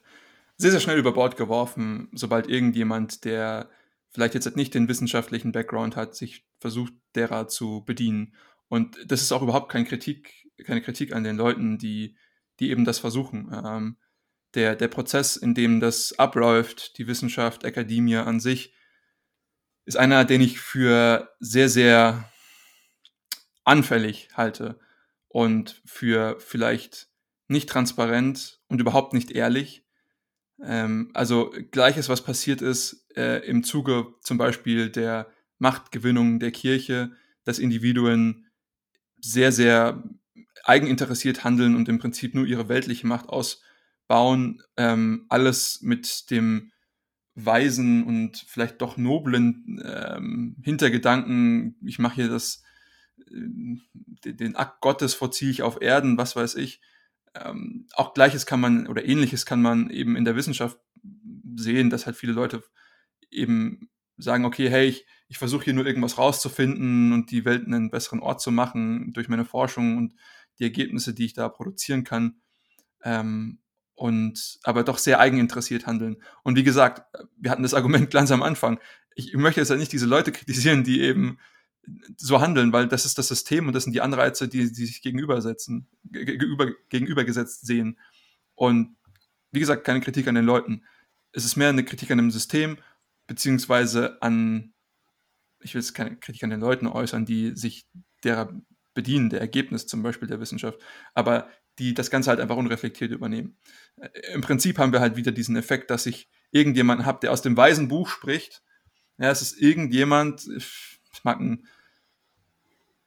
sehr, 0.57 0.71
sehr 0.71 0.79
schnell 0.79 0.97
über 0.97 1.13
Bord 1.13 1.37
geworfen, 1.37 2.09
sobald 2.13 2.49
irgendjemand, 2.49 3.25
der 3.25 3.69
vielleicht 4.09 4.33
jetzt 4.33 4.55
nicht 4.55 4.73
den 4.73 4.87
wissenschaftlichen 4.87 5.51
Background 5.51 5.95
hat, 5.95 6.15
sich 6.15 6.45
versucht, 6.59 6.93
derer 7.15 7.47
zu 7.47 7.83
bedienen. 7.85 8.33
Und 8.67 8.97
das 9.05 9.21
ist 9.21 9.31
auch 9.31 9.43
überhaupt 9.43 9.71
keine 9.71 9.85
Kritik, 9.85 10.49
keine 10.65 10.81
Kritik 10.81 11.13
an 11.13 11.23
den 11.23 11.37
Leuten, 11.37 11.77
die, 11.77 12.15
die 12.59 12.71
eben 12.71 12.85
das 12.85 12.99
versuchen. 12.99 13.51
Ähm, 13.53 13.97
der, 14.55 14.75
der 14.75 14.87
Prozess, 14.87 15.35
in 15.35 15.53
dem 15.53 15.79
das 15.79 16.17
abläuft, 16.17 16.97
die 16.97 17.07
Wissenschaft, 17.07 17.65
Akademie 17.65 18.15
an 18.15 18.39
sich, 18.39 18.73
ist 19.87 19.95
einer, 19.95 20.25
den 20.25 20.41
ich 20.41 20.59
für 20.59 21.33
sehr, 21.39 21.69
sehr 21.69 22.29
anfällig 23.63 24.27
halte 24.33 24.77
und 25.29 25.81
für 25.85 26.37
vielleicht 26.39 27.07
nicht 27.47 27.69
transparent 27.69 28.59
und 28.67 28.81
überhaupt 28.81 29.13
nicht 29.13 29.31
ehrlich. 29.31 29.85
Ähm, 30.61 31.09
also 31.13 31.53
gleiches, 31.71 32.09
was 32.09 32.21
passiert 32.21 32.61
ist 32.61 33.07
äh, 33.15 33.47
im 33.47 33.63
Zuge 33.63 34.13
zum 34.21 34.37
Beispiel 34.37 34.89
der 34.89 35.31
Machtgewinnung 35.57 36.39
der 36.39 36.51
Kirche, 36.51 37.13
dass 37.45 37.57
Individuen 37.57 38.47
sehr, 39.21 39.53
sehr 39.53 40.03
eigeninteressiert 40.65 41.45
handeln 41.45 41.77
und 41.77 41.87
im 41.87 41.97
Prinzip 41.97 42.35
nur 42.35 42.45
ihre 42.45 42.67
weltliche 42.67 43.07
Macht 43.07 43.29
aus, 43.29 43.61
bauen, 44.09 44.61
ähm, 44.75 45.25
alles 45.29 45.79
mit 45.81 46.29
dem 46.29 46.73
weisen 47.37 48.03
und 48.03 48.37
vielleicht 48.47 48.81
doch 48.81 48.97
noblen 48.97 49.79
ähm, 49.85 50.55
Hintergedanken, 50.63 51.75
ich 51.85 51.99
mache 51.99 52.15
hier 52.15 52.29
das, 52.29 52.63
äh, 53.29 54.31
den 54.33 54.55
Akt 54.55 54.81
Gottes 54.81 55.13
vollziehe 55.13 55.51
ich 55.51 55.61
auf 55.61 55.79
Erden, 55.79 56.17
was 56.17 56.35
weiß 56.35 56.55
ich. 56.55 56.81
Ähm, 57.35 57.85
auch 57.93 58.15
gleiches 58.15 58.47
kann 58.47 58.59
man 58.59 58.87
oder 58.87 59.05
ähnliches 59.05 59.45
kann 59.45 59.61
man 59.61 59.91
eben 59.91 60.15
in 60.15 60.25
der 60.25 60.35
Wissenschaft 60.35 60.79
sehen, 61.55 61.91
dass 61.91 62.07
halt 62.07 62.15
viele 62.15 62.33
Leute 62.33 62.63
eben 63.29 63.91
sagen, 64.17 64.45
okay, 64.45 64.67
hey, 64.69 64.87
ich, 64.87 65.05
ich 65.27 65.37
versuche 65.37 65.65
hier 65.65 65.73
nur 65.73 65.85
irgendwas 65.85 66.17
rauszufinden 66.17 67.13
und 67.13 67.29
die 67.29 67.45
Welt 67.45 67.67
einen 67.67 67.91
besseren 67.91 68.19
Ort 68.19 68.41
zu 68.41 68.51
machen 68.51 69.13
durch 69.13 69.29
meine 69.29 69.45
Forschung 69.45 69.97
und 69.97 70.15
die 70.57 70.63
Ergebnisse, 70.63 71.13
die 71.13 71.25
ich 71.25 71.33
da 71.33 71.49
produzieren 71.49 72.03
kann. 72.03 72.41
Ähm, 73.03 73.59
und 73.97 74.59
aber 74.61 74.83
doch 74.83 74.99
sehr 74.99 75.19
eigeninteressiert 75.19 75.87
handeln. 75.87 76.17
Und 76.43 76.55
wie 76.55 76.63
gesagt, 76.63 77.01
wir 77.35 77.49
hatten 77.49 77.63
das 77.63 77.73
Argument 77.73 78.11
ganz 78.11 78.31
am 78.31 78.43
Anfang. 78.43 78.79
Ich 79.15 79.33
möchte 79.33 79.59
jetzt 79.59 79.71
halt 79.71 79.79
nicht 79.79 79.91
diese 79.91 80.05
Leute 80.05 80.31
kritisieren, 80.31 80.83
die 80.83 81.01
eben 81.01 81.39
so 82.15 82.39
handeln, 82.39 82.71
weil 82.73 82.87
das 82.87 83.05
ist 83.05 83.17
das 83.17 83.27
System 83.27 83.67
und 83.67 83.73
das 83.73 83.85
sind 83.85 83.93
die 83.93 84.01
Anreize, 84.01 84.47
die, 84.47 84.71
die 84.71 84.85
sich 84.85 85.01
gegenübersetzen, 85.01 85.87
gegenüber, 86.03 86.71
gegenübergesetzt 86.89 87.65
sehen. 87.65 87.97
Und 88.53 88.95
wie 89.51 89.59
gesagt, 89.59 89.83
keine 89.83 90.01
Kritik 90.01 90.27
an 90.27 90.35
den 90.35 90.45
Leuten. 90.45 90.83
Es 91.31 91.43
ist 91.43 91.55
mehr 91.55 91.69
eine 91.69 91.83
Kritik 91.83 92.11
an 92.11 92.19
dem 92.19 92.29
System, 92.29 92.77
beziehungsweise 93.25 94.21
an, 94.21 94.73
ich 95.59 95.73
will 95.73 95.81
jetzt 95.81 95.93
keine 95.95 96.17
Kritik 96.17 96.43
an 96.43 96.51
den 96.51 96.59
Leuten 96.59 96.85
äußern, 96.85 97.25
die 97.25 97.55
sich 97.55 97.87
derer 98.23 98.53
bedienen, 98.93 99.31
der 99.31 99.41
Ergebnis 99.41 99.87
zum 99.87 100.03
Beispiel 100.03 100.27
der 100.27 100.39
Wissenschaft. 100.39 100.79
Aber 101.15 101.49
die 101.79 101.93
das 101.93 102.09
Ganze 102.09 102.29
halt 102.29 102.39
einfach 102.39 102.57
unreflektiert 102.57 103.11
übernehmen. 103.11 103.57
Äh, 103.97 104.33
Im 104.33 104.41
Prinzip 104.41 104.77
haben 104.77 104.93
wir 104.93 104.99
halt 104.99 105.15
wieder 105.15 105.31
diesen 105.31 105.55
Effekt, 105.55 105.91
dass 105.91 106.05
ich 106.05 106.29
irgendjemanden 106.51 107.05
habe, 107.05 107.19
der 107.21 107.31
aus 107.31 107.41
dem 107.41 107.57
weisen 107.57 107.87
Buch 107.87 108.07
spricht. 108.07 108.63
Ja, 109.17 109.31
es 109.31 109.41
ist 109.41 109.59
irgendjemand, 109.59 110.45
es 110.47 110.99
mag 111.23 111.39
ein 111.39 111.67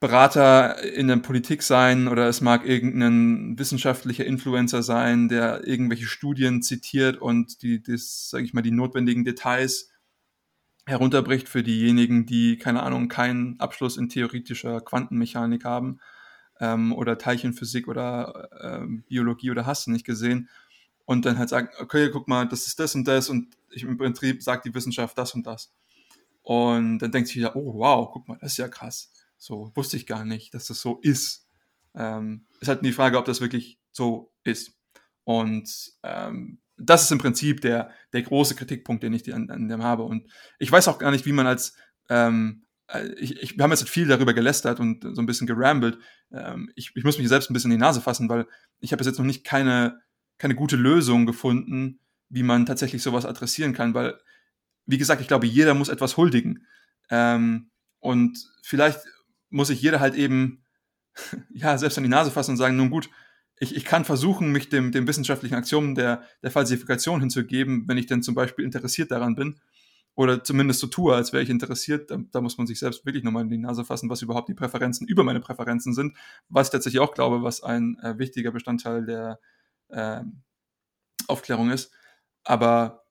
Berater 0.01 0.83
in 0.83 1.09
der 1.09 1.17
Politik 1.17 1.63
sein 1.63 2.09
oder 2.09 2.27
es 2.27 2.41
mag 2.41 2.67
irgendein 2.67 3.59
wissenschaftlicher 3.59 4.25
Influencer 4.25 4.83
sein, 4.83 5.29
der 5.29 5.67
irgendwelche 5.67 6.07
Studien 6.07 6.63
zitiert 6.63 7.19
und 7.19 7.63
die, 7.63 7.83
das, 7.83 8.31
sage 8.31 8.45
ich 8.45 8.55
mal, 8.55 8.63
die 8.63 8.71
notwendigen 8.71 9.25
Details 9.25 9.91
herunterbricht 10.87 11.51
für 11.51 11.63
diejenigen, 11.63 12.25
die, 12.25 12.57
keine 12.57 12.83
Ahnung, 12.83 13.09
keinen 13.09 13.61
Abschluss 13.61 13.99
in 13.99 14.09
theoretischer 14.09 14.81
Quantenmechanik 14.81 15.65
haben 15.65 16.01
ähm, 16.61 16.93
oder 16.93 17.19
Teilchenphysik 17.19 17.89
oder 17.89 18.49
ähm, 18.63 19.03
Biologie 19.09 19.51
oder 19.51 19.67
hast 19.67 19.87
du 19.87 19.91
nicht 19.91 20.07
gesehen. 20.07 20.49
Und 21.07 21.27
dann 21.27 21.39
halt 21.39 21.49
sagen, 21.49 21.69
okay, 21.81 22.11
guck 22.13 22.29
mal, 22.29 22.47
das 22.47 22.67
ist 22.67 22.79
das 22.79 22.95
und 22.95 23.09
das 23.09 23.29
und 23.29 23.57
ich, 23.71 23.83
im 23.83 23.99
Prinzip 23.99 24.43
sagt 24.43 24.65
die 24.67 24.75
Wissenschaft 24.75 25.19
das 25.19 25.35
und 25.35 25.47
das. 25.47 25.73
Und 26.43 26.99
dann 27.01 27.11
denkt 27.11 27.29
sich 27.29 27.37
wieder, 27.37 27.57
oh 27.57 27.75
wow, 27.75 28.09
guck 28.13 28.29
mal, 28.29 28.39
das 28.41 28.53
ist 28.53 28.59
ja 28.59 28.69
krass. 28.69 29.11
So 29.37 29.73
wusste 29.75 29.97
ich 29.97 30.07
gar 30.07 30.25
nicht, 30.25 30.55
dass 30.55 30.67
das 30.67 30.81
so 30.81 30.99
ist. 31.03 31.47
Ähm, 31.95 32.45
ist 32.61 32.69
halt 32.69 32.85
die 32.85 32.93
Frage, 32.93 33.19
ob 33.19 33.25
das 33.25 33.41
wirklich 33.41 33.79
so 33.91 34.31
ist. 34.45 34.77
Und 35.25 35.93
ähm, 36.03 36.59
das 36.77 37.03
ist 37.03 37.13
im 37.13 37.19
Prinzip 37.19 37.61
der, 37.61 37.91
der 38.13 38.23
große 38.23 38.55
Kritikpunkt, 38.55 39.03
den 39.03 39.13
ich 39.13 39.33
an, 39.35 39.51
an 39.51 39.69
dem 39.69 39.83
habe. 39.83 40.03
Und 40.05 40.27
ich 40.59 40.71
weiß 40.71 40.89
auch 40.89 40.99
gar 40.99 41.11
nicht, 41.11 41.27
wie 41.27 41.33
man 41.33 41.47
als 41.47 41.75
ähm, 42.09 42.63
äh, 42.63 42.70
ich, 43.17 43.41
ich, 43.41 43.57
wir 43.57 43.63
haben 43.63 43.71
jetzt 43.71 43.89
viel 43.89 44.09
darüber 44.09 44.35
gelästert 44.35 44.81
und 44.81 45.03
so 45.15 45.23
ein 45.23 45.27
bisschen 45.27 45.47
gerambelt. 45.47 45.99
Ähm, 46.33 46.71
ich, 46.75 46.93
ich 46.95 47.05
muss 47.05 47.19
mich 47.19 47.29
selbst 47.29 47.51
ein 47.51 47.55
bisschen 47.55 47.71
in 47.71 47.79
die 47.79 47.83
Nase 47.83 48.01
fassen, 48.01 48.29
weil 48.29 48.47
ich 48.81 48.93
habe 48.93 49.05
jetzt 49.05 49.19
noch 49.19 49.27
nicht 49.27 49.45
keine, 49.45 50.01
keine 50.39 50.55
gute 50.55 50.77
Lösung 50.77 51.27
gefunden, 51.27 52.01
wie 52.29 52.43
man 52.43 52.67
tatsächlich 52.67 53.03
sowas 53.03 53.27
adressieren 53.27 53.73
kann, 53.73 53.95
weil, 53.95 54.19
wie 54.87 54.99
gesagt, 54.99 55.21
ich 55.21 55.29
glaube, 55.29 55.47
jeder 55.47 55.75
muss 55.75 55.89
etwas 55.89 56.17
huldigen. 56.17 56.67
Ähm, 57.11 57.71
und 58.01 58.39
vielleicht 58.63 59.01
muss 59.51 59.69
sich 59.69 59.83
jeder 59.83 60.01
halt 60.01 60.15
eben, 60.15 60.65
ja, 61.51 61.77
selbst 61.79 61.99
an 61.99 62.05
die 62.05 62.11
Nase 62.11 62.31
fassen 62.31 62.53
und 62.53 62.57
sagen, 62.57 62.77
nun 62.77 62.91
gut, 62.91 63.11
ich, 63.59 63.77
ich 63.77 63.85
kann 63.85 64.05
versuchen, 64.05 64.53
mich 64.53 64.69
dem, 64.69 64.91
dem 64.91 65.07
wissenschaftlichen 65.07 65.55
Aktionen 65.55 65.95
der, 65.95 66.25
der 66.43 66.51
Falsifikation 66.51 67.21
hinzugeben, 67.21 67.87
wenn 67.87 67.99
ich 67.99 68.07
denn 68.07 68.23
zum 68.23 68.35
Beispiel 68.35 68.65
interessiert 68.65 69.11
daran 69.11 69.35
bin 69.35 69.61
oder 70.21 70.45
zumindest 70.45 70.81
so 70.81 70.87
tue, 70.87 71.15
als 71.17 71.33
wäre 71.33 71.43
ich 71.43 71.49
interessiert, 71.49 72.11
da, 72.11 72.19
da, 72.31 72.43
muss 72.43 72.59
man 72.59 72.67
sich 72.67 72.79
selbst 72.79 73.07
wirklich 73.07 73.25
nochmal 73.25 73.45
in 73.45 73.49
die 73.49 73.57
Nase 73.57 73.87
fassen, 73.87 74.11
was 74.11 74.21
überhaupt 74.21 74.51
die 74.51 74.55
Präferenzen 74.55 75.09
über 75.09 75.25
meine 75.25 75.41
Präferenzen 75.41 75.95
sind, 75.95 76.15
was 76.51 76.67
ich 76.67 76.73
tatsächlich 76.73 77.01
auch 77.01 77.15
glaube, 77.15 77.43
was 77.43 77.63
ein 77.63 77.99
äh, 78.03 78.19
wichtiger 78.19 78.51
Bestandteil 78.51 79.07
der 79.07 79.41
äh, 79.89 80.21
Aufklärung 81.27 81.71
ist. 81.71 81.91
Aber 82.45 83.07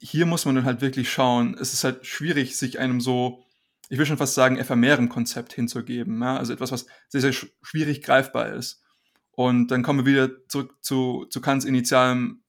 hier 0.00 0.26
muss 0.26 0.44
man 0.44 0.56
dann 0.56 0.64
halt 0.64 0.80
wirklich 0.80 1.12
schauen, 1.12 1.56
es 1.60 1.74
ist 1.74 1.84
halt 1.84 2.06
schwierig, 2.06 2.56
sich 2.56 2.80
einem 2.80 3.00
so, 3.00 3.44
ich 3.88 3.98
will 3.98 4.06
schon 4.06 4.18
fast 4.18 4.34
sagen, 4.34 4.56
ephemeren 4.56 5.08
Konzept 5.08 5.52
hinzugeben. 5.52 6.20
Ja? 6.22 6.38
Also 6.38 6.52
etwas, 6.52 6.72
was 6.72 6.86
sehr, 7.08 7.20
sehr 7.20 7.32
schwierig 7.32 8.02
greifbar 8.02 8.48
ist. 8.48 8.82
Und 9.30 9.68
dann 9.70 9.84
kommen 9.84 10.04
wir 10.04 10.12
wieder 10.12 10.48
zurück 10.48 10.74
zu, 10.80 11.24
zu 11.26 11.40
Kants 11.40 11.64
initialem 11.64 12.42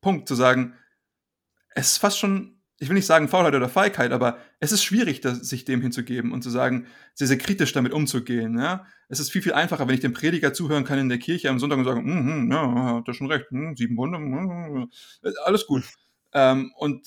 Punkt, 0.00 0.28
zu 0.28 0.36
sagen, 0.36 0.74
es 1.74 1.92
ist 1.92 1.98
fast 1.98 2.20
schon 2.20 2.61
ich 2.82 2.88
will 2.88 2.96
nicht 2.96 3.06
sagen 3.06 3.28
Faulheit 3.28 3.54
oder 3.54 3.68
Feigheit, 3.68 4.10
aber 4.10 4.38
es 4.58 4.72
ist 4.72 4.82
schwierig, 4.82 5.20
das, 5.20 5.38
sich 5.38 5.64
dem 5.64 5.80
hinzugeben 5.80 6.32
und 6.32 6.42
zu 6.42 6.50
sagen, 6.50 6.88
sehr, 7.14 7.28
sehr 7.28 7.38
kritisch 7.38 7.72
damit 7.72 7.92
umzugehen. 7.92 8.58
Ja? 8.58 8.86
Es 9.08 9.20
ist 9.20 9.30
viel, 9.30 9.40
viel 9.40 9.52
einfacher, 9.52 9.86
wenn 9.86 9.94
ich 9.94 10.00
dem 10.00 10.12
Prediger 10.12 10.52
zuhören 10.52 10.82
kann 10.82 10.98
in 10.98 11.08
der 11.08 11.18
Kirche 11.18 11.48
am 11.48 11.60
Sonntag 11.60 11.78
und 11.78 11.84
sagen, 11.84 12.02
mm, 12.04 12.48
mm, 12.48 12.50
ja, 12.50 12.96
hat 12.96 13.06
er 13.06 13.14
schon 13.14 13.30
recht, 13.30 13.46
mm, 13.52 13.74
sieben 13.76 13.96
Wunder, 13.96 14.18
mm, 14.18 14.90
alles 15.44 15.64
gut. 15.68 15.84
Ähm, 16.32 16.72
und 16.76 17.06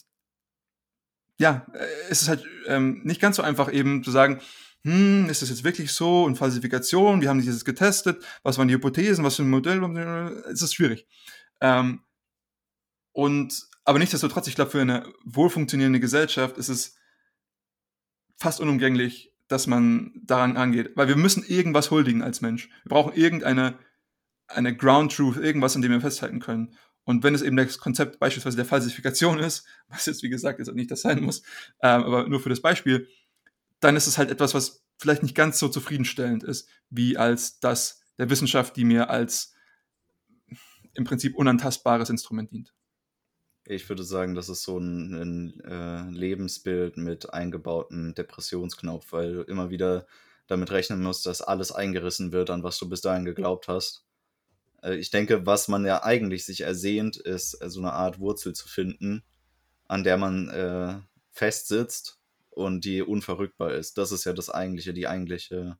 ja, 1.39 1.65
äh, 1.73 1.85
es 2.09 2.21
ist 2.21 2.29
halt 2.29 2.45
ähm, 2.67 3.01
nicht 3.03 3.19
ganz 3.19 3.35
so 3.35 3.43
einfach 3.43 3.69
eben 3.73 4.01
zu 4.01 4.11
sagen, 4.11 4.39
hm, 4.85 5.27
ist 5.29 5.41
das 5.41 5.49
jetzt 5.49 5.65
wirklich 5.65 5.91
so 5.91 6.23
und 6.23 6.37
Falsifikation, 6.37 7.21
wie 7.21 7.27
haben 7.27 7.41
die 7.41 7.47
das 7.47 7.65
getestet, 7.65 8.23
was 8.43 8.57
waren 8.57 8.69
die 8.69 8.75
Hypothesen, 8.75 9.25
was 9.25 9.35
für 9.35 9.43
ein 9.43 9.49
Modell, 9.49 9.83
es 10.49 10.61
ist 10.61 10.73
schwierig. 10.73 11.05
Ähm, 11.59 11.99
und 13.11 13.74
aber 13.85 13.99
nichtsdestotrotz, 13.99 14.47
ich 14.47 14.55
glaube, 14.55 14.71
für 14.71 14.81
eine 14.81 15.13
wohlfunktionierende 15.23 15.99
Gesellschaft 15.99 16.57
ist 16.57 16.69
es 16.69 16.97
fast 18.37 18.59
unumgänglich, 18.59 19.31
dass 19.47 19.67
man 19.67 20.11
daran 20.23 20.57
angeht. 20.57 20.91
Weil 20.95 21.07
wir 21.07 21.15
müssen 21.15 21.43
irgendwas 21.43 21.91
huldigen 21.91 22.23
als 22.23 22.41
Mensch. 22.41 22.69
Wir 22.83 22.89
brauchen 22.89 23.13
irgendeine 23.13 23.77
eine 24.47 24.75
Ground 24.75 25.15
Truth, 25.15 25.37
irgendwas, 25.37 25.75
an 25.75 25.81
dem 25.81 25.91
wir 25.91 26.01
festhalten 26.01 26.39
können. 26.39 26.75
Und 27.03 27.23
wenn 27.23 27.35
es 27.35 27.41
eben 27.41 27.55
das 27.55 27.77
Konzept 27.77 28.19
beispielsweise 28.19 28.57
der 28.57 28.65
Falsifikation 28.65 29.39
ist, 29.39 29.65
was 29.87 30.05
jetzt 30.07 30.23
wie 30.23 30.29
gesagt 30.29 30.59
jetzt 30.59 30.69
auch 30.69 30.73
nicht 30.73 30.91
das 30.91 31.01
sein 31.01 31.23
muss, 31.23 31.43
ähm, 31.81 32.03
aber 32.03 32.27
nur 32.27 32.39
für 32.39 32.49
das 32.49 32.61
Beispiel, 32.61 33.07
dann 33.79 33.95
ist 33.95 34.07
es 34.07 34.17
halt 34.17 34.31
etwas, 34.31 34.53
was 34.53 34.83
vielleicht 34.97 35.23
nicht 35.23 35.35
ganz 35.35 35.59
so 35.59 35.67
zufriedenstellend 35.67 36.43
ist, 36.43 36.67
wie 36.89 37.17
als 37.17 37.59
das 37.59 38.01
der 38.17 38.29
Wissenschaft, 38.29 38.75
die 38.75 38.85
mir 38.85 39.09
als 39.09 39.53
im 40.93 41.03
Prinzip 41.03 41.35
unantastbares 41.35 42.09
Instrument 42.09 42.51
dient. 42.51 42.74
Ich 43.67 43.89
würde 43.89 44.03
sagen, 44.03 44.35
das 44.35 44.49
ist 44.49 44.63
so 44.63 44.77
ein, 44.77 45.13
ein 45.13 45.59
äh, 45.61 46.09
Lebensbild 46.11 46.97
mit 46.97 47.33
eingebautem 47.33 48.13
Depressionsknopf, 48.13 49.11
weil 49.11 49.33
du 49.33 49.41
immer 49.41 49.71
wieder 49.71 50.05
damit 50.47 50.71
rechnen 50.71 51.01
musst, 51.01 51.25
dass 51.25 51.41
alles 51.41 51.71
eingerissen 51.71 52.31
wird, 52.31 52.51
an 52.51 52.61
was 52.61 52.77
du 52.77 52.87
bis 52.87 53.01
dahin 53.01 53.25
geglaubt 53.25 53.67
hast. 53.67 54.05
Äh, 54.83 54.95
ich 54.95 55.09
denke, 55.09 55.45
was 55.45 55.67
man 55.67 55.85
ja 55.85 56.03
eigentlich 56.03 56.45
sich 56.45 56.61
ersehnt, 56.61 57.17
ist 57.17 57.55
äh, 57.61 57.69
so 57.69 57.79
eine 57.79 57.93
Art 57.93 58.19
Wurzel 58.19 58.53
zu 58.53 58.67
finden, 58.67 59.23
an 59.87 60.03
der 60.03 60.17
man 60.17 60.49
äh, 60.49 60.99
festsitzt 61.31 62.19
und 62.51 62.85
die 62.85 63.01
unverrückbar 63.01 63.73
ist. 63.73 63.97
Das 63.97 64.11
ist 64.11 64.25
ja 64.25 64.33
das 64.33 64.49
eigentliche, 64.49 64.93
die 64.93 65.07
eigentliche 65.07 65.77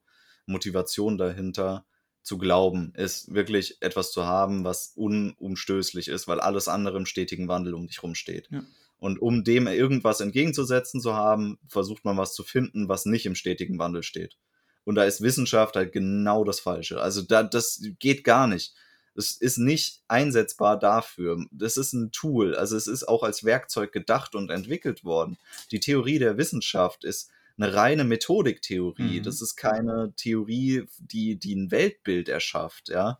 Motivation 0.48 1.18
dahinter, 1.18 1.86
zu 2.26 2.40
glauben, 2.40 2.92
ist 2.96 3.34
wirklich 3.36 3.78
etwas 3.82 4.12
zu 4.12 4.26
haben, 4.26 4.64
was 4.64 4.94
unumstößlich 4.96 6.08
ist, 6.08 6.28
weil 6.28 6.40
alles 6.40 6.68
andere 6.68 6.98
im 6.98 7.06
stetigen 7.06 7.48
Wandel 7.48 7.76
um 7.76 7.86
dich 7.86 8.02
rum 8.02 8.16
steht. 8.16 8.48
Ja. 8.50 8.64
Und 8.98 9.22
um 9.22 9.44
dem 9.44 9.68
irgendwas 9.68 10.22
entgegenzusetzen 10.22 11.00
zu 11.00 11.14
haben, 11.14 11.60
versucht 11.68 12.04
man 12.04 12.18
was 12.18 12.34
zu 12.34 12.44
finden, 12.44 12.90
was 12.90 13.06
nicht 13.06 13.28
im 13.28 13.36
stetigen 13.36 13.78
Wandel 13.78 14.02
steht. 14.02 14.38
Und 14.86 14.96
da 14.96 15.04
ist 15.04 15.22
Wissenschaft 15.22 15.76
halt 15.76 15.92
genau 15.92 16.44
das 16.44 16.60
Falsche. 16.60 17.00
Also 17.00 17.22
da, 17.22 17.44
das 17.44 17.84
geht 18.00 18.24
gar 18.24 18.48
nicht. 18.48 18.74
Es 19.14 19.38
ist 19.38 19.60
nicht 19.60 20.02
einsetzbar 20.08 20.80
dafür. 20.80 21.46
Das 21.52 21.78
ist 21.78 21.94
ein 21.94 22.12
Tool. 22.12 22.56
Also 22.56 22.76
es 22.76 22.88
ist 22.88 23.08
auch 23.08 23.22
als 23.22 23.44
Werkzeug 23.44 23.92
gedacht 23.92 24.34
und 24.34 24.50
entwickelt 24.50 25.04
worden. 25.04 25.38
Die 25.70 25.80
Theorie 25.80 26.18
der 26.18 26.38
Wissenschaft 26.38 27.04
ist 27.04 27.30
eine 27.58 27.74
reine 27.74 28.04
Methodiktheorie. 28.04 29.20
Mhm. 29.20 29.24
Das 29.24 29.42
ist 29.42 29.56
keine 29.56 30.14
Theorie, 30.16 30.88
die, 30.98 31.40
die 31.40 31.56
ein 31.56 31.72
Weltbild 31.72 32.30
erschafft, 32.30 32.90
ja. 32.90 33.20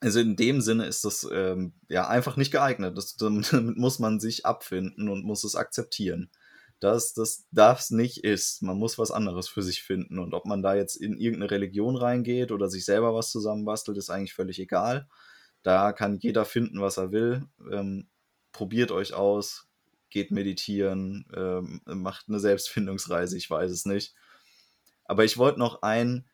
Also 0.00 0.20
in 0.20 0.36
dem 0.36 0.60
Sinne 0.60 0.86
ist 0.86 1.04
das 1.04 1.26
ähm, 1.32 1.72
ja 1.88 2.06
einfach 2.06 2.36
nicht 2.36 2.50
geeignet. 2.50 2.96
Das, 2.96 3.16
damit 3.16 3.52
muss 3.52 3.98
man 3.98 4.20
sich 4.20 4.44
abfinden 4.44 5.08
und 5.08 5.24
muss 5.24 5.44
es 5.44 5.56
akzeptieren. 5.56 6.30
Dass 6.78 7.14
das 7.14 7.46
das 7.52 7.90
nicht 7.90 8.22
ist. 8.22 8.62
Man 8.62 8.76
muss 8.76 8.98
was 8.98 9.10
anderes 9.10 9.48
für 9.48 9.62
sich 9.62 9.82
finden. 9.82 10.18
Und 10.18 10.34
ob 10.34 10.44
man 10.44 10.62
da 10.62 10.74
jetzt 10.74 10.96
in 10.96 11.16
irgendeine 11.16 11.50
Religion 11.50 11.96
reingeht 11.96 12.52
oder 12.52 12.68
sich 12.68 12.84
selber 12.84 13.14
was 13.14 13.30
zusammenbastelt, 13.30 13.96
ist 13.96 14.10
eigentlich 14.10 14.34
völlig 14.34 14.58
egal. 14.58 15.08
Da 15.62 15.92
kann 15.92 16.18
jeder 16.18 16.44
finden, 16.44 16.80
was 16.82 16.98
er 16.98 17.12
will. 17.12 17.46
Ähm, 17.72 18.08
probiert 18.52 18.92
euch 18.92 19.14
aus, 19.14 19.65
geht 20.10 20.30
meditieren, 20.30 21.26
ähm, 21.34 21.80
macht 21.84 22.28
eine 22.28 22.40
Selbstfindungsreise, 22.40 23.36
ich 23.36 23.50
weiß 23.50 23.70
es 23.70 23.86
nicht. 23.86 24.14
Aber 25.04 25.24
ich 25.24 25.38
wollte 25.38 25.58
noch 25.58 25.82
ein 25.82 26.26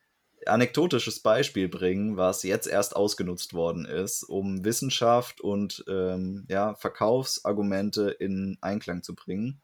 anekdotisches 0.46 1.20
Beispiel 1.20 1.68
bringen, 1.68 2.16
was 2.16 2.42
jetzt 2.42 2.66
erst 2.66 2.96
ausgenutzt 2.96 3.54
worden 3.54 3.84
ist, 3.84 4.24
um 4.24 4.64
Wissenschaft 4.64 5.40
und 5.40 5.84
ähm, 5.88 6.46
ja, 6.48 6.74
Verkaufsargumente 6.74 8.10
in 8.10 8.58
Einklang 8.60 9.02
zu 9.02 9.14
bringen. 9.14 9.60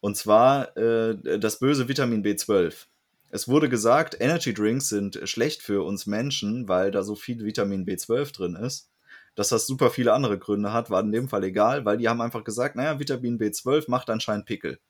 Und 0.00 0.16
zwar 0.16 0.76
äh, 0.76 1.38
das 1.38 1.58
böse 1.58 1.88
Vitamin 1.88 2.24
B12. 2.24 2.86
Es 3.30 3.48
wurde 3.48 3.68
gesagt, 3.68 4.16
Energy 4.20 4.54
Drinks 4.54 4.88
sind 4.88 5.20
schlecht 5.24 5.62
für 5.62 5.84
uns 5.84 6.06
Menschen, 6.06 6.68
weil 6.68 6.90
da 6.90 7.02
so 7.02 7.14
viel 7.14 7.44
Vitamin 7.44 7.84
B12 7.84 8.32
drin 8.32 8.56
ist. 8.56 8.90
Dass 9.38 9.50
das 9.50 9.68
super 9.68 9.90
viele 9.90 10.14
andere 10.14 10.36
Gründe 10.36 10.72
hat, 10.72 10.90
war 10.90 11.00
in 11.00 11.12
dem 11.12 11.28
Fall 11.28 11.44
egal, 11.44 11.84
weil 11.84 11.96
die 11.96 12.08
haben 12.08 12.20
einfach 12.20 12.42
gesagt, 12.42 12.74
naja, 12.74 12.98
Vitamin 12.98 13.38
B12 13.38 13.84
macht 13.86 14.10
anscheinend 14.10 14.46
Pickel. 14.46 14.80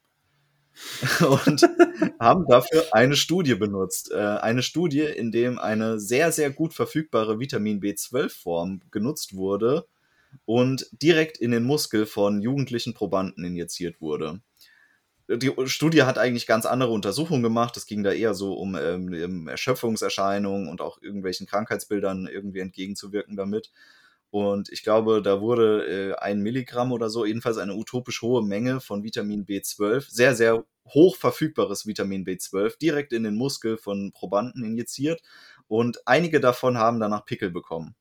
und 1.45 1.69
haben 2.19 2.47
dafür 2.49 2.87
eine 2.93 3.15
Studie 3.15 3.57
benutzt. 3.57 4.11
Äh, 4.11 4.17
eine 4.17 4.63
Studie, 4.63 5.03
in 5.03 5.33
dem 5.33 5.59
eine 5.59 6.01
sehr, 6.01 6.33
sehr 6.33 6.49
gut 6.49 6.73
verfügbare 6.73 7.39
Vitamin 7.39 7.79
B12-Form 7.83 8.81
genutzt 8.91 9.35
wurde 9.35 9.87
und 10.47 10.87
direkt 10.93 11.37
in 11.37 11.51
den 11.51 11.65
Muskel 11.65 12.07
von 12.07 12.41
jugendlichen 12.41 12.95
Probanden 12.95 13.45
injiziert 13.45 14.01
wurde. 14.01 14.41
Die 15.29 15.53
Studie 15.67 16.05
hat 16.05 16.17
eigentlich 16.17 16.47
ganz 16.47 16.65
andere 16.65 16.93
Untersuchungen 16.93 17.43
gemacht. 17.43 17.77
Es 17.77 17.85
ging 17.85 18.03
da 18.03 18.13
eher 18.13 18.33
so 18.33 18.55
um 18.55 18.77
ähm, 18.77 19.47
Erschöpfungserscheinungen 19.47 20.69
und 20.69 20.81
auch 20.81 21.03
irgendwelchen 21.03 21.47
Krankheitsbildern 21.47 22.27
irgendwie 22.27 22.61
entgegenzuwirken 22.61 23.37
damit. 23.37 23.71
Und 24.31 24.69
ich 24.71 24.83
glaube, 24.83 25.23
da 25.23 25.41
wurde 25.41 25.87
äh, 25.87 26.15
ein 26.17 26.41
Milligramm 26.41 26.93
oder 26.93 27.09
so, 27.09 27.25
jedenfalls 27.25 27.57
eine 27.57 27.75
utopisch 27.75 28.21
hohe 28.21 28.43
Menge 28.43 28.81
von 28.81 29.03
Vitamin 29.03 29.47
B12, 29.47 30.11
sehr, 30.11 30.35
sehr 30.35 30.65
hoch 30.87 31.17
verfügbares 31.17 31.87
Vitamin 31.87 32.25
B12, 32.27 32.79
direkt 32.79 33.13
in 33.13 33.25
den 33.25 33.37
Muskel 33.37 33.79
von 33.79 34.13
Probanden 34.13 34.65
injiziert. 34.65 35.23
Und 35.67 36.07
einige 36.07 36.41
davon 36.41 36.77
haben 36.77 37.01
danach 37.01 37.25
Pickel 37.25 37.51
bekommen. 37.51 37.95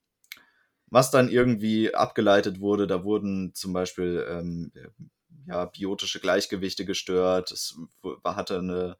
Was 0.90 1.12
dann 1.12 1.30
irgendwie 1.30 1.94
abgeleitet 1.94 2.60
wurde, 2.60 2.88
da 2.88 3.04
wurden 3.04 3.54
zum 3.54 3.74
Beispiel 3.74 4.26
ähm, 4.30 4.72
ja, 5.46 5.66
biotische 5.66 6.20
Gleichgewichte 6.20 6.86
gestört, 6.86 7.52
es 7.52 7.78
hatte 8.24 8.60
eine 8.60 8.98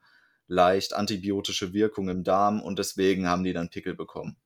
leicht 0.48 0.94
antibiotische 0.94 1.74
Wirkung 1.74 2.10
im 2.10 2.24
Darm 2.24 2.62
und 2.62 2.80
deswegen 2.80 3.28
haben 3.28 3.44
die 3.44 3.54
dann 3.54 3.70
Pickel 3.70 3.96
bekommen. 3.96 4.38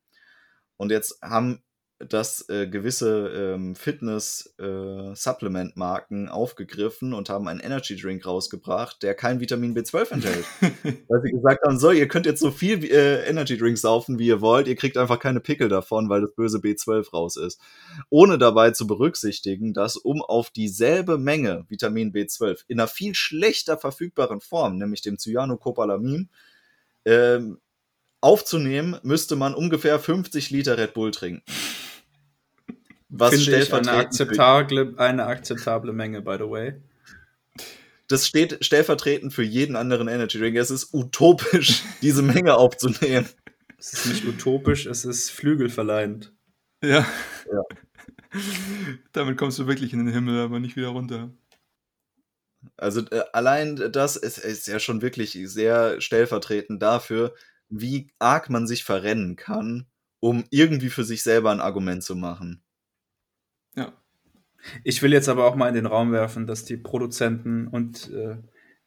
Und 0.78 0.92
jetzt 0.92 1.22
haben 1.22 1.64
dass 2.10 2.49
äh, 2.49 2.68
gewisse 2.68 3.54
ähm, 3.56 3.76
Fitness-Supplement-Marken 3.76 6.28
äh, 6.28 6.30
aufgegriffen 6.30 7.14
und 7.14 7.30
haben 7.30 7.47
einen 7.47 7.60
Energy-Drink 7.60 8.26
rausgebracht, 8.26 9.04
der 9.04 9.14
kein 9.16 9.39
Vitamin 9.39 9.76
B12 9.76 10.12
enthält. 10.12 10.45
Weil 11.08 11.22
sie 11.22 11.32
gesagt 11.32 11.64
haben, 11.66 11.80
so, 11.80 11.91
ihr 11.91 12.08
könnt 12.08 12.26
jetzt 12.26 12.39
so 12.39 12.49
viel 12.52 12.84
äh, 12.86 13.28
Energy-Drink 13.28 13.78
saufen, 13.78 14.18
wie 14.20 14.28
ihr 14.28 14.41
wollt, 14.41 14.68
ihr 14.68 14.76
kriegt 14.76 14.97
einfach 14.97 15.20
keine 15.20 15.39
Pickel 15.39 15.70
davon, 15.70 16.10
weil 16.10 16.22
das 16.22 16.34
böse 16.34 16.60
B12 16.60 17.12
raus 17.12 17.38
ist. 17.38 17.60
Ohne 18.10 18.38
dabei 18.38 18.72
zu 18.72 18.88
berücksichtigen, 18.88 19.74
dass 19.74 19.97
um 19.97 20.22
auf 20.22 20.49
dieselbe 20.49 21.18
Menge 21.18 21.66
Vitamin 21.70 22.12
B12 22.12 22.64
in 22.68 22.80
einer 22.80 22.88
viel 22.88 23.16
schlechter 23.16 23.78
verfügbaren 23.78 24.41
Form, 24.41 24.78
nämlich 24.78 25.02
dem 25.02 25.18
Cyanocobalamin, 25.18 26.30
ähm, 27.06 27.60
aufzunehmen, 28.22 28.97
müsste 29.02 29.36
man 29.36 29.56
ungefähr 29.56 29.99
50 29.99 30.52
Liter 30.52 30.78
Red 30.78 30.93
Bull 30.93 31.12
trinken. 31.12 31.43
Was 33.14 33.32
Finde 33.32 33.43
stellvertretend 33.43 33.89
eine 33.89 33.97
akzeptable, 33.99 34.93
eine 34.97 35.26
akzeptable 35.26 35.91
Menge, 35.91 36.22
by 36.22 36.38
the 36.39 36.49
way. 36.49 36.82
Das 38.07 38.26
steht 38.26 38.64
stellvertretend 38.64 39.34
für 39.34 39.43
jeden 39.43 39.76
anderen 39.76 40.07
Energy 40.07 40.39
Drink. 40.39 40.55
Es 40.55 40.72
ist 40.72 40.93
utopisch, 40.93 41.84
diese 42.01 42.22
Menge 42.22 42.55
aufzunehmen. 42.55 43.28
Es 43.78 43.93
ist 43.93 44.05
nicht 44.05 44.26
utopisch, 44.26 44.86
es 44.86 45.03
ist 45.03 45.30
flügelverleihend. 45.30 46.32
Ja. 46.82 47.05
ja. 47.51 47.64
Damit 49.12 49.38
kommst 49.38 49.59
du 49.59 49.68
wirklich 49.68 49.91
in 49.91 50.05
den 50.05 50.14
Himmel, 50.14 50.39
aber 50.39 50.59
nicht 50.62 50.78
wieder 50.78 50.89
runter. 50.89 51.32
Also 52.78 53.01
äh, 53.12 53.24
allein 53.34 53.76
das 53.91 54.16
ist, 54.16 54.38
ist 54.38 54.68
ja 54.68 54.80
schon 54.80 55.01
wirklich 55.01 55.38
sehr 55.45 55.99
stellvertretend 55.99 56.82
dafür, 56.82 57.34
wie 57.68 58.09
arg 58.20 58.49
man 58.49 58.68
sich 58.68 58.86
verrennen 58.86 59.36
kann, 59.36 59.88
um 60.22 60.45
irgendwie 60.49 60.89
für 60.89 61.03
sich 61.03 61.24
selber 61.24 61.51
ein 61.51 61.62
Argument 61.62 62.03
zu 62.03 62.16
machen. 62.16 62.64
Ja. 63.76 63.93
Ich 64.84 65.01
will 65.01 65.13
jetzt 65.13 65.30
aber 65.30 65.45
auch 65.45 65.55
mal 65.55 65.69
in 65.69 65.76
den 65.76 65.86
Raum 65.86 66.11
werfen, 66.11 66.47
dass 66.47 66.65
die 66.65 66.78
Produzenten 66.78 67.67
und 67.67 68.11
äh, 68.11 68.38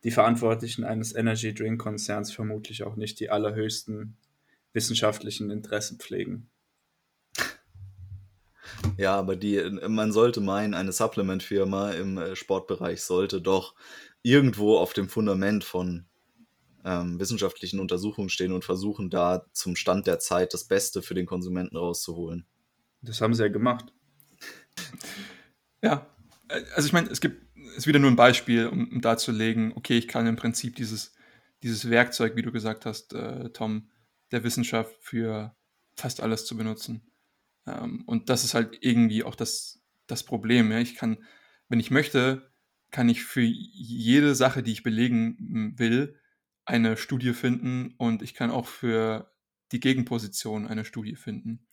die 0.04 0.10
Verantwortlichen 0.10 0.84
eines 0.84 1.14
Energy 1.14 1.54
Drink 1.54 1.80
Konzerns 1.80 2.32
vermutlich 2.32 2.84
auch 2.84 2.96
nicht 2.96 3.18
die 3.20 3.30
allerhöchsten 3.30 4.16
wissenschaftlichen 4.72 5.50
Interessen 5.50 5.98
pflegen. 5.98 6.50
Ja, 8.96 9.16
aber 9.16 9.36
die, 9.36 9.60
man 9.88 10.12
sollte 10.12 10.40
meinen, 10.40 10.74
eine 10.74 10.92
Supplement-Firma 10.92 11.92
im 11.92 12.18
äh, 12.18 12.36
Sportbereich 12.36 13.02
sollte 13.02 13.40
doch 13.40 13.74
irgendwo 14.22 14.78
auf 14.78 14.92
dem 14.92 15.08
Fundament 15.08 15.64
von 15.64 16.06
ähm, 16.84 17.18
wissenschaftlichen 17.18 17.80
Untersuchungen 17.80 18.28
stehen 18.28 18.52
und 18.52 18.64
versuchen, 18.64 19.10
da 19.10 19.46
zum 19.52 19.76
Stand 19.76 20.06
der 20.06 20.18
Zeit 20.18 20.52
das 20.54 20.64
Beste 20.64 21.02
für 21.02 21.14
den 21.14 21.26
Konsumenten 21.26 21.76
rauszuholen. 21.76 22.46
Das 23.00 23.20
haben 23.20 23.34
sie 23.34 23.42
ja 23.42 23.48
gemacht. 23.48 23.92
Ja, 25.82 26.06
also 26.48 26.86
ich 26.86 26.92
meine, 26.92 27.10
es 27.10 27.20
gibt, 27.20 27.42
es 27.76 27.86
wieder 27.86 27.98
nur 27.98 28.10
ein 28.10 28.16
Beispiel, 28.16 28.66
um, 28.66 28.88
um 28.90 29.00
darzulegen, 29.00 29.72
okay, 29.74 29.98
ich 29.98 30.08
kann 30.08 30.26
im 30.26 30.36
Prinzip 30.36 30.76
dieses, 30.76 31.14
dieses 31.62 31.90
Werkzeug, 31.90 32.36
wie 32.36 32.42
du 32.42 32.52
gesagt 32.52 32.86
hast, 32.86 33.12
äh, 33.12 33.50
Tom, 33.50 33.90
der 34.30 34.44
Wissenschaft 34.44 34.96
für 35.00 35.56
fast 35.94 36.22
alles 36.22 36.46
zu 36.46 36.56
benutzen. 36.56 37.10
Ähm, 37.66 38.02
und 38.06 38.28
das 38.28 38.44
ist 38.44 38.54
halt 38.54 38.78
irgendwie 38.80 39.24
auch 39.24 39.34
das, 39.34 39.82
das 40.06 40.22
Problem. 40.22 40.70
Ja? 40.72 40.78
Ich 40.78 40.94
kann, 40.94 41.18
wenn 41.68 41.80
ich 41.80 41.90
möchte, 41.90 42.50
kann 42.90 43.08
ich 43.08 43.24
für 43.24 43.42
jede 43.42 44.34
Sache, 44.34 44.62
die 44.62 44.72
ich 44.72 44.82
belegen 44.82 45.74
will, 45.76 46.18
eine 46.64 46.96
Studie 46.96 47.34
finden 47.34 47.94
und 47.98 48.22
ich 48.22 48.34
kann 48.34 48.50
auch 48.50 48.66
für 48.66 49.32
die 49.72 49.80
Gegenposition 49.80 50.66
eine 50.66 50.84
Studie 50.84 51.16
finden. 51.16 51.66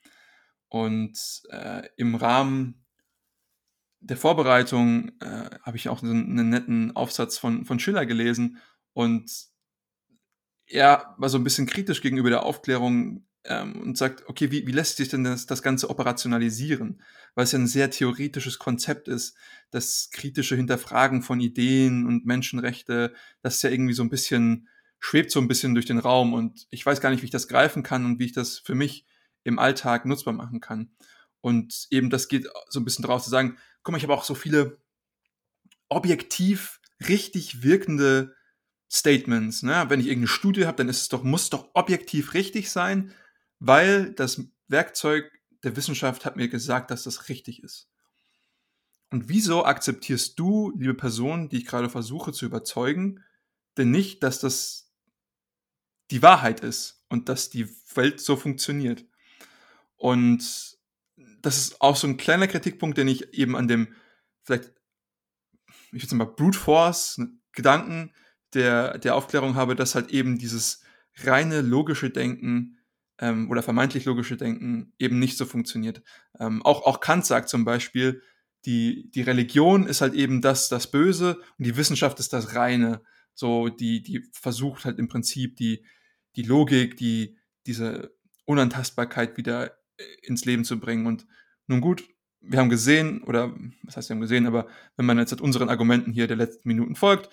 Und 0.67 1.43
äh, 1.49 1.87
im 1.97 2.15
Rahmen 2.15 2.80
der 4.01 4.17
Vorbereitung 4.17 5.11
äh, 5.21 5.49
habe 5.61 5.77
ich 5.77 5.87
auch 5.87 6.03
einen, 6.03 6.31
einen, 6.31 6.49
netten 6.49 6.95
Aufsatz 6.95 7.37
von, 7.37 7.65
von 7.65 7.79
Schiller 7.79 8.05
gelesen 8.05 8.57
und 8.93 9.31
er 10.65 11.15
war 11.17 11.29
so 11.29 11.37
ein 11.37 11.43
bisschen 11.43 11.67
kritisch 11.67 12.01
gegenüber 12.01 12.29
der 12.29 12.43
Aufklärung 12.43 13.25
ähm, 13.43 13.79
und 13.81 13.97
sagt, 13.97 14.27
okay, 14.27 14.51
wie, 14.51 14.65
wie 14.65 14.71
lässt 14.71 14.97
sich 14.97 15.09
denn 15.09 15.23
das, 15.23 15.45
das 15.45 15.61
Ganze 15.61 15.89
operationalisieren? 15.89 17.01
Weil 17.35 17.43
es 17.43 17.51
ja 17.51 17.59
ein 17.59 17.67
sehr 17.67 17.91
theoretisches 17.91 18.57
Konzept 18.57 19.07
ist, 19.07 19.35
das 19.69 20.09
kritische 20.11 20.55
Hinterfragen 20.55 21.21
von 21.21 21.39
Ideen 21.39 22.07
und 22.07 22.25
Menschenrechte, 22.25 23.13
das 23.41 23.55
ist 23.55 23.61
ja 23.63 23.69
irgendwie 23.69 23.93
so 23.93 24.03
ein 24.03 24.09
bisschen, 24.09 24.67
schwebt 24.99 25.31
so 25.31 25.39
ein 25.39 25.47
bisschen 25.47 25.73
durch 25.73 25.85
den 25.85 25.99
Raum 25.99 26.33
und 26.33 26.67
ich 26.71 26.85
weiß 26.85 27.01
gar 27.01 27.11
nicht, 27.11 27.21
wie 27.21 27.25
ich 27.25 27.31
das 27.31 27.47
greifen 27.47 27.83
kann 27.83 28.05
und 28.05 28.19
wie 28.19 28.25
ich 28.25 28.33
das 28.33 28.57
für 28.57 28.75
mich 28.75 29.05
im 29.43 29.59
Alltag 29.59 30.05
nutzbar 30.05 30.33
machen 30.33 30.59
kann. 30.59 30.91
Und 31.41 31.87
eben 31.89 32.11
das 32.11 32.27
geht 32.27 32.47
so 32.69 32.79
ein 32.79 32.85
bisschen 32.85 33.03
drauf 33.03 33.23
zu 33.23 33.31
sagen, 33.31 33.57
guck 33.83 33.91
mal, 33.91 33.97
ich 33.97 34.03
habe 34.03 34.13
auch 34.13 34.23
so 34.23 34.35
viele 34.35 34.77
objektiv 35.89 36.79
richtig 37.07 37.63
wirkende 37.63 38.35
Statements. 38.91 39.63
Ne? 39.63 39.85
Wenn 39.87 39.99
ich 39.99 40.07
irgendeine 40.07 40.27
Studie 40.27 40.65
habe, 40.65 40.77
dann 40.77 40.89
ist 40.89 41.01
es 41.01 41.09
doch, 41.09 41.23
muss 41.23 41.49
doch 41.49 41.69
objektiv 41.73 42.33
richtig 42.33 42.69
sein, 42.71 43.13
weil 43.59 44.11
das 44.13 44.41
Werkzeug 44.67 45.31
der 45.63 45.75
Wissenschaft 45.75 46.25
hat 46.25 46.35
mir 46.35 46.49
gesagt, 46.49 46.91
dass 46.91 47.03
das 47.03 47.29
richtig 47.29 47.63
ist. 47.63 47.89
Und 49.11 49.29
wieso 49.29 49.65
akzeptierst 49.65 50.39
du, 50.39 50.71
liebe 50.77 50.93
Person, 50.93 51.49
die 51.49 51.57
ich 51.57 51.65
gerade 51.65 51.89
versuche 51.89 52.31
zu 52.31 52.45
überzeugen, 52.45 53.23
denn 53.77 53.91
nicht, 53.91 54.23
dass 54.23 54.39
das 54.39 54.91
die 56.09 56.21
Wahrheit 56.21 56.61
ist 56.61 57.03
und 57.09 57.29
dass 57.29 57.49
die 57.49 57.67
Welt 57.93 58.21
so 58.21 58.35
funktioniert? 58.35 59.05
Und 59.97 60.79
das 61.41 61.57
ist 61.57 61.81
auch 61.81 61.95
so 61.95 62.07
ein 62.07 62.17
kleiner 62.17 62.47
Kritikpunkt, 62.47 62.97
den 62.97 63.07
ich 63.07 63.33
eben 63.33 63.55
an 63.55 63.67
dem, 63.67 63.95
vielleicht, 64.43 64.71
ich 65.91 66.03
würde 66.03 66.07
sagen 66.07 66.35
Brute 66.35 66.57
Force 66.57 67.21
Gedanken 67.53 68.13
der, 68.53 68.97
der 68.97 69.15
Aufklärung 69.15 69.55
habe, 69.55 69.75
dass 69.75 69.95
halt 69.95 70.11
eben 70.11 70.37
dieses 70.37 70.83
reine 71.17 71.61
logische 71.61 72.09
Denken 72.09 72.77
ähm, 73.19 73.49
oder 73.49 73.63
vermeintlich 73.63 74.05
logische 74.05 74.37
Denken 74.37 74.93
eben 74.97 75.19
nicht 75.19 75.37
so 75.37 75.45
funktioniert. 75.45 76.01
Ähm, 76.39 76.61
auch, 76.65 76.85
auch 76.85 76.99
Kant 76.99 77.25
sagt 77.25 77.49
zum 77.49 77.65
Beispiel, 77.65 78.21
die, 78.65 79.09
die 79.11 79.21
Religion 79.21 79.87
ist 79.87 80.01
halt 80.01 80.13
eben 80.13 80.41
das, 80.41 80.69
das 80.69 80.91
Böse 80.91 81.39
und 81.57 81.65
die 81.65 81.77
Wissenschaft 81.77 82.19
ist 82.19 82.33
das 82.33 82.55
Reine. 82.55 83.01
So, 83.33 83.69
die, 83.69 84.03
die 84.03 84.23
versucht 84.33 84.85
halt 84.85 84.99
im 84.99 85.07
Prinzip 85.07 85.55
die, 85.55 85.85
die 86.35 86.43
Logik, 86.43 86.97
die, 86.97 87.37
diese 87.65 88.13
Unantastbarkeit 88.45 89.37
wieder 89.37 89.80
ins 90.21 90.45
Leben 90.45 90.63
zu 90.63 90.79
bringen. 90.79 91.05
Und 91.05 91.25
nun 91.67 91.81
gut, 91.81 92.07
wir 92.41 92.59
haben 92.59 92.69
gesehen, 92.69 93.23
oder 93.23 93.55
was 93.83 93.97
heißt 93.97 94.09
wir 94.09 94.15
haben 94.15 94.21
gesehen, 94.21 94.47
aber 94.47 94.67
wenn 94.97 95.05
man 95.05 95.17
jetzt 95.17 95.39
unseren 95.39 95.69
Argumenten 95.69 96.11
hier 96.11 96.27
der 96.27 96.37
letzten 96.37 96.67
Minuten 96.67 96.95
folgt, 96.95 97.29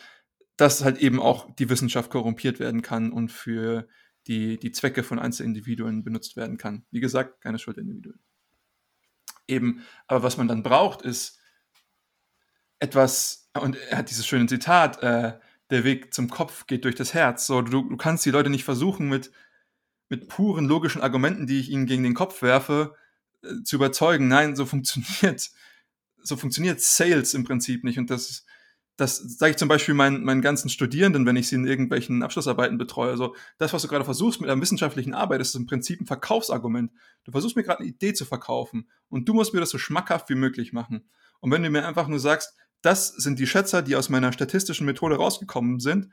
dass 0.57 0.85
halt 0.85 0.99
eben 0.99 1.21
auch 1.21 1.55
die 1.55 1.71
Wissenschaft 1.71 2.11
korrumpiert 2.11 2.59
werden 2.61 2.83
kann 2.83 3.13
und 3.13 3.31
für 3.31 3.89
die, 4.27 4.59
die 4.59 4.73
Zwecke 4.73 5.03
von 5.03 5.19
Einzelindividuen 5.19 6.05
benutzt 6.05 6.37
werden 6.37 6.59
kann. 6.59 6.85
Wie 6.91 7.01
gesagt, 7.01 7.41
keine 7.41 7.59
Schuld 7.59 7.77
der 7.77 7.85
Individuen. 7.85 8.21
Eben, 9.47 9.83
aber 10.07 10.23
was 10.23 10.37
man 10.37 10.49
dann 10.49 10.63
braucht, 10.63 11.03
ist 11.03 11.41
etwas, 12.81 13.51
und 13.59 13.77
er 13.77 13.99
hat 13.99 14.11
dieses 14.11 14.27
schöne 14.27 14.47
Zitat, 14.47 15.03
äh, 15.03 15.39
der 15.71 15.85
Weg 15.85 16.13
zum 16.13 16.29
Kopf 16.29 16.67
geht 16.67 16.85
durch 16.85 16.95
das 16.95 17.15
Herz. 17.15 17.47
So, 17.47 17.63
du, 17.63 17.89
du 17.89 17.97
kannst 17.97 18.27
die 18.27 18.31
Leute 18.31 18.51
nicht 18.51 18.65
versuchen, 18.65 19.09
mit, 19.09 19.31
mit 20.09 20.29
puren 20.29 20.67
logischen 20.67 21.03
Argumenten, 21.03 21.47
die 21.47 21.61
ich 21.61 21.71
ihnen 21.71 21.87
gegen 21.87 22.03
den 22.03 22.15
Kopf 22.15 22.43
werfe, 22.43 22.95
äh, 23.43 23.63
zu 23.65 23.77
überzeugen. 23.77 24.29
Nein, 24.29 24.57
so 24.57 24.67
funktioniert, 24.67 25.51
so 26.23 26.37
funktioniert 26.37 26.81
Sales 26.81 27.35
im 27.35 27.45
Prinzip 27.45 27.85
nicht. 27.85 27.99
Und 27.99 28.11
das, 28.11 28.45
das 28.97 29.19
sage 29.19 29.53
ich 29.53 29.57
zum 29.57 29.69
Beispiel 29.69 29.95
meinen, 29.95 30.25
meinen 30.25 30.43
ganzen 30.43 30.69
Studierenden, 30.69 31.27
wenn 31.27 31.37
ich 31.37 31.49
sie 31.49 31.55
in 31.55 31.67
irgendwelchen 31.67 32.23
Abschlussarbeiten 32.23 32.79
betreue. 32.79 33.11
Also 33.11 33.37
das, 33.59 33.73
was 33.73 33.83
du 33.83 33.89
gerade 33.89 34.05
versuchst 34.05 34.41
mit 34.41 34.51
einer 34.51 34.61
wissenschaftlichen 34.61 35.15
Arbeit, 35.15 35.41
ist 35.41 35.55
im 35.55 35.67
Prinzip 35.67 36.01
ein 36.01 36.07
Verkaufsargument. 36.07 36.91
Du 37.25 37.33
versuchst 37.33 37.57
mir 37.57 37.63
gerade 37.63 37.81
eine 37.81 37.89
Idee 37.89 38.13
zu 38.15 38.25
verkaufen 38.25 38.89
und 39.09 39.29
du 39.29 39.35
musst 39.35 39.55
mir 39.55 39.61
das 39.61 39.71
so 39.71 39.79
schmackhaft 39.79 40.29
wie 40.31 40.35
möglich 40.35 40.73
machen. 40.73 41.09
Und 41.41 41.53
wenn 41.53 41.63
du 41.63 41.71
mir 41.71 41.87
einfach 41.87 42.09
nur 42.09 42.19
sagst, 42.19 42.55
das 42.83 43.09
sind 43.09 43.39
die 43.39 43.47
Schätzer, 43.47 43.83
die 43.83 43.97
aus 43.97 44.09
meiner 44.09 44.33
statistischen 44.33 44.87
Methode 44.87 45.17
rausgekommen 45.17 45.81
sind, 45.81 46.09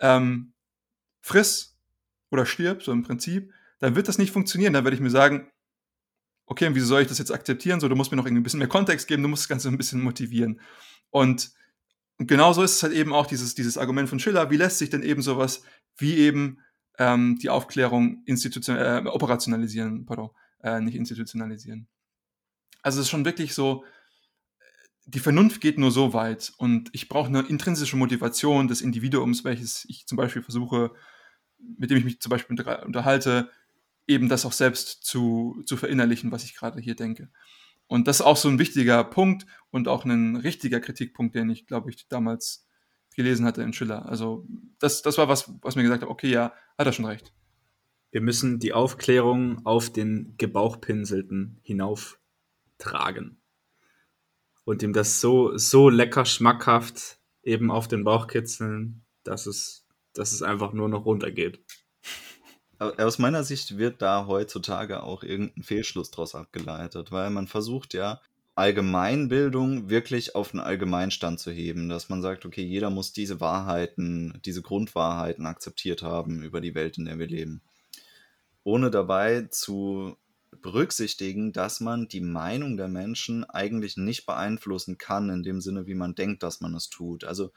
ähm, 0.00 0.52
friss 1.20 1.77
oder 2.30 2.46
stirb, 2.46 2.82
so 2.82 2.92
im 2.92 3.02
Prinzip, 3.02 3.52
dann 3.78 3.94
wird 3.94 4.08
das 4.08 4.18
nicht 4.18 4.32
funktionieren. 4.32 4.72
Dann 4.72 4.84
werde 4.84 4.94
ich 4.94 5.00
mir 5.00 5.10
sagen, 5.10 5.50
okay, 6.46 6.66
und 6.66 6.74
wieso 6.74 6.86
soll 6.86 7.02
ich 7.02 7.08
das 7.08 7.18
jetzt 7.18 7.32
akzeptieren? 7.32 7.80
So, 7.80 7.88
du 7.88 7.96
musst 7.96 8.10
mir 8.10 8.16
noch 8.16 8.26
irgendwie 8.26 8.40
ein 8.40 8.44
bisschen 8.44 8.58
mehr 8.58 8.68
Kontext 8.68 9.06
geben, 9.06 9.22
du 9.22 9.28
musst 9.28 9.44
das 9.44 9.48
Ganze 9.48 9.68
ein 9.68 9.76
bisschen 9.76 10.02
motivieren. 10.02 10.60
Und 11.10 11.50
genauso 12.18 12.62
ist 12.62 12.76
es 12.76 12.82
halt 12.82 12.92
eben 12.92 13.12
auch 13.12 13.26
dieses, 13.26 13.54
dieses 13.54 13.78
Argument 13.78 14.08
von 14.08 14.18
Schiller, 14.18 14.50
wie 14.50 14.56
lässt 14.56 14.78
sich 14.78 14.90
denn 14.90 15.02
eben 15.02 15.22
sowas 15.22 15.62
wie 15.96 16.16
eben 16.16 16.58
ähm, 16.98 17.38
die 17.40 17.50
Aufklärung 17.50 18.22
institution 18.26 18.76
äh, 18.76 19.02
operationalisieren, 19.06 20.06
pardon, 20.06 20.30
äh, 20.62 20.80
nicht 20.80 20.96
institutionalisieren. 20.96 21.88
Also 22.82 23.00
es 23.00 23.06
ist 23.06 23.10
schon 23.10 23.24
wirklich 23.24 23.54
so, 23.54 23.84
die 25.06 25.20
Vernunft 25.20 25.60
geht 25.60 25.78
nur 25.78 25.90
so 25.90 26.12
weit 26.12 26.52
und 26.58 26.90
ich 26.92 27.08
brauche 27.08 27.28
eine 27.28 27.40
intrinsische 27.40 27.96
Motivation 27.96 28.68
des 28.68 28.82
Individuums, 28.82 29.42
welches 29.44 29.86
ich 29.88 30.06
zum 30.06 30.16
Beispiel 30.16 30.42
versuche, 30.42 30.92
mit 31.58 31.90
dem 31.90 31.98
ich 31.98 32.04
mich 32.04 32.20
zum 32.20 32.30
Beispiel 32.30 32.56
unterhalte, 32.84 33.50
eben 34.06 34.28
das 34.28 34.46
auch 34.46 34.52
selbst 34.52 35.04
zu, 35.04 35.62
zu 35.66 35.76
verinnerlichen, 35.76 36.32
was 36.32 36.44
ich 36.44 36.54
gerade 36.54 36.80
hier 36.80 36.94
denke. 36.94 37.30
Und 37.86 38.06
das 38.06 38.20
ist 38.20 38.26
auch 38.26 38.36
so 38.36 38.48
ein 38.48 38.58
wichtiger 38.58 39.02
Punkt 39.04 39.46
und 39.70 39.88
auch 39.88 40.04
ein 40.04 40.36
richtiger 40.36 40.80
Kritikpunkt, 40.80 41.34
den 41.34 41.50
ich, 41.50 41.66
glaube 41.66 41.90
ich, 41.90 42.08
damals 42.08 42.66
gelesen 43.16 43.46
hatte 43.46 43.62
in 43.62 43.72
Schiller. 43.72 44.06
Also 44.06 44.46
das, 44.78 45.02
das 45.02 45.18
war 45.18 45.28
was, 45.28 45.52
was 45.62 45.74
mir 45.74 45.82
gesagt 45.82 46.02
hat, 46.02 46.08
okay, 46.08 46.30
ja, 46.30 46.52
hat 46.76 46.86
er 46.86 46.92
schon 46.92 47.06
recht. 47.06 47.32
Wir 48.10 48.20
müssen 48.20 48.58
die 48.58 48.72
Aufklärung 48.72 49.66
auf 49.66 49.90
den 49.90 50.34
Gebauchpinselten 50.38 51.58
hinauftragen 51.62 53.40
und 54.64 54.82
ihm 54.82 54.92
das 54.92 55.20
so, 55.20 55.56
so 55.56 55.88
lecker 55.88 56.26
schmackhaft 56.26 57.18
eben 57.42 57.70
auf 57.70 57.88
den 57.88 58.04
Bauch 58.04 58.26
kitzeln, 58.26 59.02
dass 59.24 59.46
es, 59.46 59.87
dass 60.14 60.32
es 60.32 60.42
einfach 60.42 60.72
nur 60.72 60.88
noch 60.88 61.04
runtergeht. 61.04 61.60
Aus 62.78 63.18
meiner 63.18 63.42
Sicht 63.42 63.76
wird 63.76 64.02
da 64.02 64.26
heutzutage 64.26 65.02
auch 65.02 65.24
irgendein 65.24 65.64
Fehlschluss 65.64 66.10
daraus 66.10 66.34
abgeleitet, 66.34 67.10
weil 67.10 67.30
man 67.30 67.48
versucht 67.48 67.92
ja, 67.92 68.20
Allgemeinbildung 68.58 69.88
wirklich 69.88 70.34
auf 70.34 70.52
einen 70.52 70.60
Allgemeinstand 70.60 71.38
zu 71.38 71.52
heben, 71.52 71.88
dass 71.88 72.08
man 72.08 72.22
sagt, 72.22 72.44
okay, 72.44 72.64
jeder 72.64 72.90
muss 72.90 73.12
diese 73.12 73.40
Wahrheiten, 73.40 74.40
diese 74.44 74.62
Grundwahrheiten 74.62 75.46
akzeptiert 75.46 76.02
haben 76.02 76.42
über 76.42 76.60
die 76.60 76.74
Welt, 76.74 76.98
in 76.98 77.04
der 77.04 77.20
wir 77.20 77.28
leben. 77.28 77.62
Ohne 78.64 78.90
dabei 78.90 79.42
zu 79.42 80.16
berücksichtigen, 80.60 81.52
dass 81.52 81.78
man 81.78 82.08
die 82.08 82.20
Meinung 82.20 82.76
der 82.76 82.88
Menschen 82.88 83.44
eigentlich 83.44 83.96
nicht 83.96 84.26
beeinflussen 84.26 84.98
kann, 84.98 85.30
in 85.30 85.44
dem 85.44 85.60
Sinne, 85.60 85.86
wie 85.86 85.94
man 85.94 86.16
denkt, 86.16 86.42
dass 86.42 86.60
man 86.60 86.74
es 86.74 86.88
tut. 86.88 87.22
Also 87.22 87.52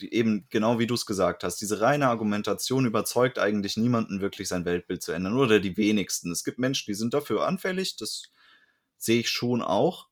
eben 0.00 0.46
genau 0.50 0.78
wie 0.78 0.86
du 0.86 0.94
es 0.94 1.06
gesagt 1.06 1.44
hast, 1.44 1.56
diese 1.60 1.80
reine 1.80 2.08
Argumentation 2.08 2.86
überzeugt 2.86 3.38
eigentlich 3.38 3.76
niemanden 3.76 4.20
wirklich 4.20 4.48
sein 4.48 4.64
Weltbild 4.64 5.02
zu 5.02 5.12
ändern 5.12 5.36
oder 5.36 5.60
die 5.60 5.76
wenigsten. 5.76 6.30
Es 6.32 6.44
gibt 6.44 6.58
Menschen, 6.58 6.86
die 6.86 6.94
sind 6.94 7.14
dafür 7.14 7.46
anfällig, 7.46 7.96
das 7.96 8.24
sehe 8.98 9.20
ich 9.20 9.28
schon 9.30 9.62
auch. 9.62 10.08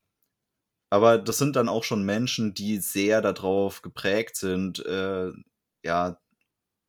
Aber 0.90 1.18
das 1.18 1.38
sind 1.38 1.56
dann 1.56 1.68
auch 1.68 1.84
schon 1.84 2.04
Menschen, 2.04 2.54
die 2.54 2.78
sehr 2.78 3.22
darauf 3.22 3.82
geprägt 3.82 4.36
sind, 4.36 4.84
äh, 4.84 5.30
ja, 5.84 6.20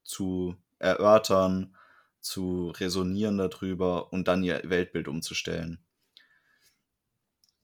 zu 0.04 0.56
erörtern, 0.80 1.76
zu 2.20 2.72
resonieren 2.72 3.38
darüber 3.38 4.14
und 4.14 4.28
dann 4.28 4.44
ihr 4.44 4.62
Weltbild 4.66 5.08
umzustellen. 5.08 5.80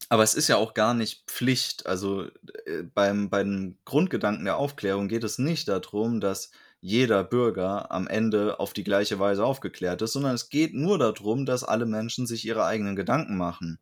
Aber 0.10 0.24
es 0.24 0.36
ist 0.36 0.47
ja 0.47 0.55
auch 0.58 0.74
gar 0.74 0.93
nicht 0.93 1.24
Pflicht. 1.30 1.86
Also 1.86 2.28
äh, 2.66 2.84
beim, 2.93 3.30
beim 3.30 3.78
Grundgedanken 3.86 4.45
der 4.45 4.58
Aufklärung 4.58 5.08
geht 5.08 5.24
es 5.24 5.38
nicht 5.38 5.68
darum, 5.68 6.22
dass 6.22 6.51
jeder 6.80 7.24
Bürger 7.24 7.91
am 7.91 8.08
Ende 8.08 8.60
auf 8.60 8.74
die 8.74 8.84
gleiche 8.84 9.20
Weise 9.20 9.43
aufgeklärt 9.43 10.01
ist, 10.01 10.14
sondern 10.14 10.36
es 10.36 10.49
geht 10.49 10.74
nur 10.74 10.97
darum, 10.97 11.45
dass 11.45 11.64
alle 11.64 11.86
Menschen 11.86 12.28
sich 12.28 12.45
ihre 12.45 12.66
eigenen 12.66 12.95
Gedanken 12.95 13.36
machen. 13.38 13.80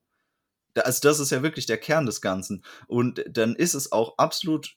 Also 0.75 1.07
das 1.07 1.19
ist 1.19 1.31
ja 1.31 1.43
wirklich 1.43 1.65
der 1.65 1.77
Kern 1.77 2.05
des 2.05 2.21
Ganzen. 2.21 2.63
Und 2.87 3.23
dann 3.29 3.55
ist 3.55 3.75
es 3.75 3.91
auch 3.91 4.17
absolut 4.17 4.75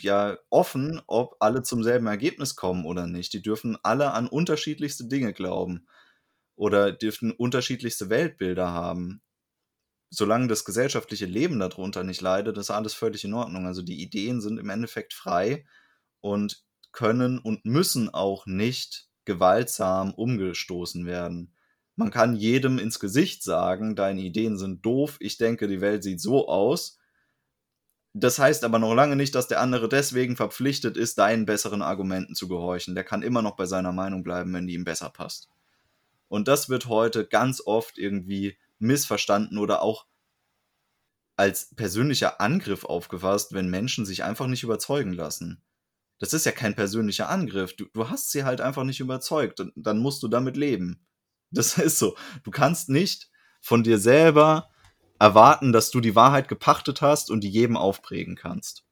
ja 0.00 0.38
offen, 0.50 1.02
ob 1.06 1.36
alle 1.40 1.62
zum 1.62 1.82
selben 1.82 2.06
Ergebnis 2.06 2.56
kommen 2.56 2.86
oder 2.86 3.06
nicht. 3.06 3.32
Die 3.32 3.42
dürfen 3.42 3.76
alle 3.82 4.12
an 4.12 4.28
unterschiedlichste 4.28 5.06
Dinge 5.06 5.32
glauben 5.32 5.86
oder 6.56 6.92
dürfen 6.92 7.32
unterschiedlichste 7.32 8.10
Weltbilder 8.10 8.72
haben. 8.72 9.22
Solange 10.08 10.46
das 10.48 10.64
gesellschaftliche 10.64 11.26
Leben 11.26 11.58
darunter 11.58 12.04
nicht 12.04 12.20
leidet, 12.20 12.56
ist 12.58 12.70
alles 12.70 12.94
völlig 12.94 13.24
in 13.24 13.34
Ordnung. 13.34 13.66
Also 13.66 13.82
die 13.82 14.00
Ideen 14.00 14.40
sind 14.40 14.58
im 14.58 14.70
Endeffekt 14.70 15.14
frei 15.14 15.66
und 16.20 16.64
können 16.92 17.38
und 17.38 17.64
müssen 17.64 18.08
auch 18.08 18.46
nicht 18.46 19.08
gewaltsam 19.24 20.14
umgestoßen 20.14 21.06
werden. 21.06 21.52
Man 21.96 22.10
kann 22.10 22.36
jedem 22.36 22.78
ins 22.78 23.00
Gesicht 23.00 23.42
sagen, 23.42 23.96
deine 23.96 24.20
Ideen 24.20 24.56
sind 24.56 24.84
doof, 24.84 25.16
ich 25.18 25.38
denke, 25.38 25.66
die 25.66 25.80
Welt 25.80 26.02
sieht 26.02 26.20
so 26.20 26.48
aus 26.48 26.98
das 28.18 28.38
heißt 28.38 28.64
aber 28.64 28.78
noch 28.78 28.94
lange 28.94 29.14
nicht, 29.14 29.34
dass 29.34 29.46
der 29.46 29.60
andere 29.60 29.90
deswegen 29.90 30.36
verpflichtet 30.36 30.96
ist, 30.96 31.18
deinen 31.18 31.44
besseren 31.44 31.82
Argumenten 31.82 32.34
zu 32.34 32.48
gehorchen. 32.48 32.94
Der 32.94 33.04
kann 33.04 33.20
immer 33.20 33.42
noch 33.42 33.56
bei 33.56 33.66
seiner 33.66 33.92
Meinung 33.92 34.22
bleiben, 34.22 34.54
wenn 34.54 34.66
die 34.66 34.72
ihm 34.72 34.84
besser 34.84 35.10
passt. 35.10 35.50
Und 36.28 36.48
das 36.48 36.70
wird 36.70 36.86
heute 36.86 37.26
ganz 37.26 37.60
oft 37.60 37.98
irgendwie 37.98 38.56
missverstanden 38.78 39.58
oder 39.58 39.82
auch 39.82 40.06
als 41.36 41.74
persönlicher 41.74 42.40
Angriff 42.40 42.84
aufgefasst, 42.84 43.52
wenn 43.52 43.68
Menschen 43.68 44.06
sich 44.06 44.24
einfach 44.24 44.46
nicht 44.46 44.62
überzeugen 44.62 45.12
lassen. 45.12 45.62
Das 46.18 46.32
ist 46.32 46.46
ja 46.46 46.52
kein 46.52 46.74
persönlicher 46.74 47.28
Angriff. 47.28 47.76
Du, 47.76 47.86
du 47.92 48.08
hast 48.08 48.30
sie 48.30 48.44
halt 48.44 48.60
einfach 48.60 48.84
nicht 48.84 49.00
überzeugt. 49.00 49.60
Und 49.60 49.72
dann 49.76 49.98
musst 49.98 50.22
du 50.22 50.28
damit 50.28 50.56
leben. 50.56 51.06
Das 51.50 51.76
ist 51.78 51.98
so. 51.98 52.16
Du 52.42 52.50
kannst 52.50 52.88
nicht 52.88 53.30
von 53.60 53.82
dir 53.82 53.98
selber 53.98 54.70
erwarten, 55.18 55.72
dass 55.72 55.90
du 55.90 56.00
die 56.00 56.14
Wahrheit 56.14 56.48
gepachtet 56.48 57.02
hast 57.02 57.30
und 57.30 57.42
die 57.42 57.50
jedem 57.50 57.76
aufprägen 57.76 58.36
kannst. 58.36 58.84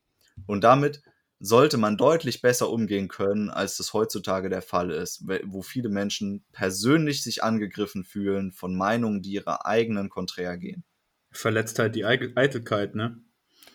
Und 0.47 0.64
damit 0.64 1.03
sollte 1.41 1.76
man 1.76 1.97
deutlich 1.97 2.41
besser 2.41 2.70
umgehen 2.70 3.09
können, 3.09 3.51
als 3.51 3.76
das 3.76 3.93
heutzutage 3.93 4.49
der 4.49 4.62
Fall 4.62 4.91
ist, 4.91 5.26
wo 5.45 5.62
viele 5.62 5.89
Menschen 5.89 6.45
persönlich 6.53 7.22
sich 7.22 7.43
angegriffen 7.43 8.05
fühlen 8.05 8.53
von 8.53 8.76
Meinungen, 8.76 9.20
die 9.20 9.32
ihrer 9.32 9.66
eigenen 9.66 10.09
konträr 10.09 10.57
gehen. 10.57 10.85
Verletzt 11.32 11.78
halt 11.78 11.95
die 11.97 12.05
Eitelkeit, 12.05 12.95
ne? 12.95 13.20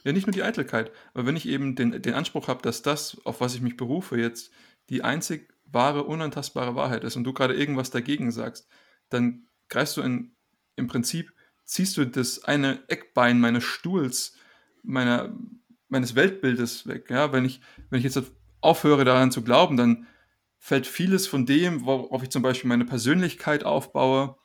Ja, 0.03 0.13
nicht 0.13 0.27
nur 0.27 0.33
die 0.33 0.43
Eitelkeit, 0.43 0.91
aber 1.13 1.25
wenn 1.25 1.35
ich 1.35 1.47
eben 1.47 1.75
den, 1.75 2.01
den 2.01 2.13
Anspruch 2.13 2.47
habe, 2.47 2.61
dass 2.61 2.81
das, 2.81 3.17
auf 3.25 3.41
was 3.41 3.55
ich 3.55 3.61
mich 3.61 3.75
berufe, 3.75 4.17
jetzt 4.17 4.51
die 4.89 5.03
einzig 5.03 5.53
wahre, 5.65 6.03
unantastbare 6.03 6.75
Wahrheit 6.75 7.03
ist 7.03 7.15
und 7.15 7.25
du 7.25 7.33
gerade 7.33 7.53
irgendwas 7.53 7.91
dagegen 7.91 8.31
sagst, 8.31 8.69
dann 9.09 9.47
greifst 9.67 9.97
du 9.97 10.01
in, 10.01 10.35
im 10.75 10.87
Prinzip 10.87 11.33
ziehst 11.65 11.97
du 11.97 12.05
das 12.05 12.43
eine 12.43 12.83
Eckbein 12.87 13.39
meines 13.39 13.63
Stuhls, 13.63 14.35
meiner, 14.81 15.35
meines 15.89 16.15
Weltbildes 16.15 16.87
weg. 16.87 17.09
Ja? 17.09 17.31
Wenn, 17.33 17.45
ich, 17.45 17.61
wenn 17.89 17.99
ich 17.99 18.05
jetzt 18.05 18.21
aufhöre 18.61 19.05
daran 19.05 19.31
zu 19.31 19.43
glauben, 19.43 19.77
dann 19.77 20.07
fällt 20.57 20.87
vieles 20.87 21.27
von 21.27 21.45
dem, 21.45 21.85
worauf 21.85 22.23
ich 22.23 22.29
zum 22.29 22.41
Beispiel 22.41 22.67
meine 22.67 22.85
Persönlichkeit 22.85 23.63
aufbaue 23.63 24.35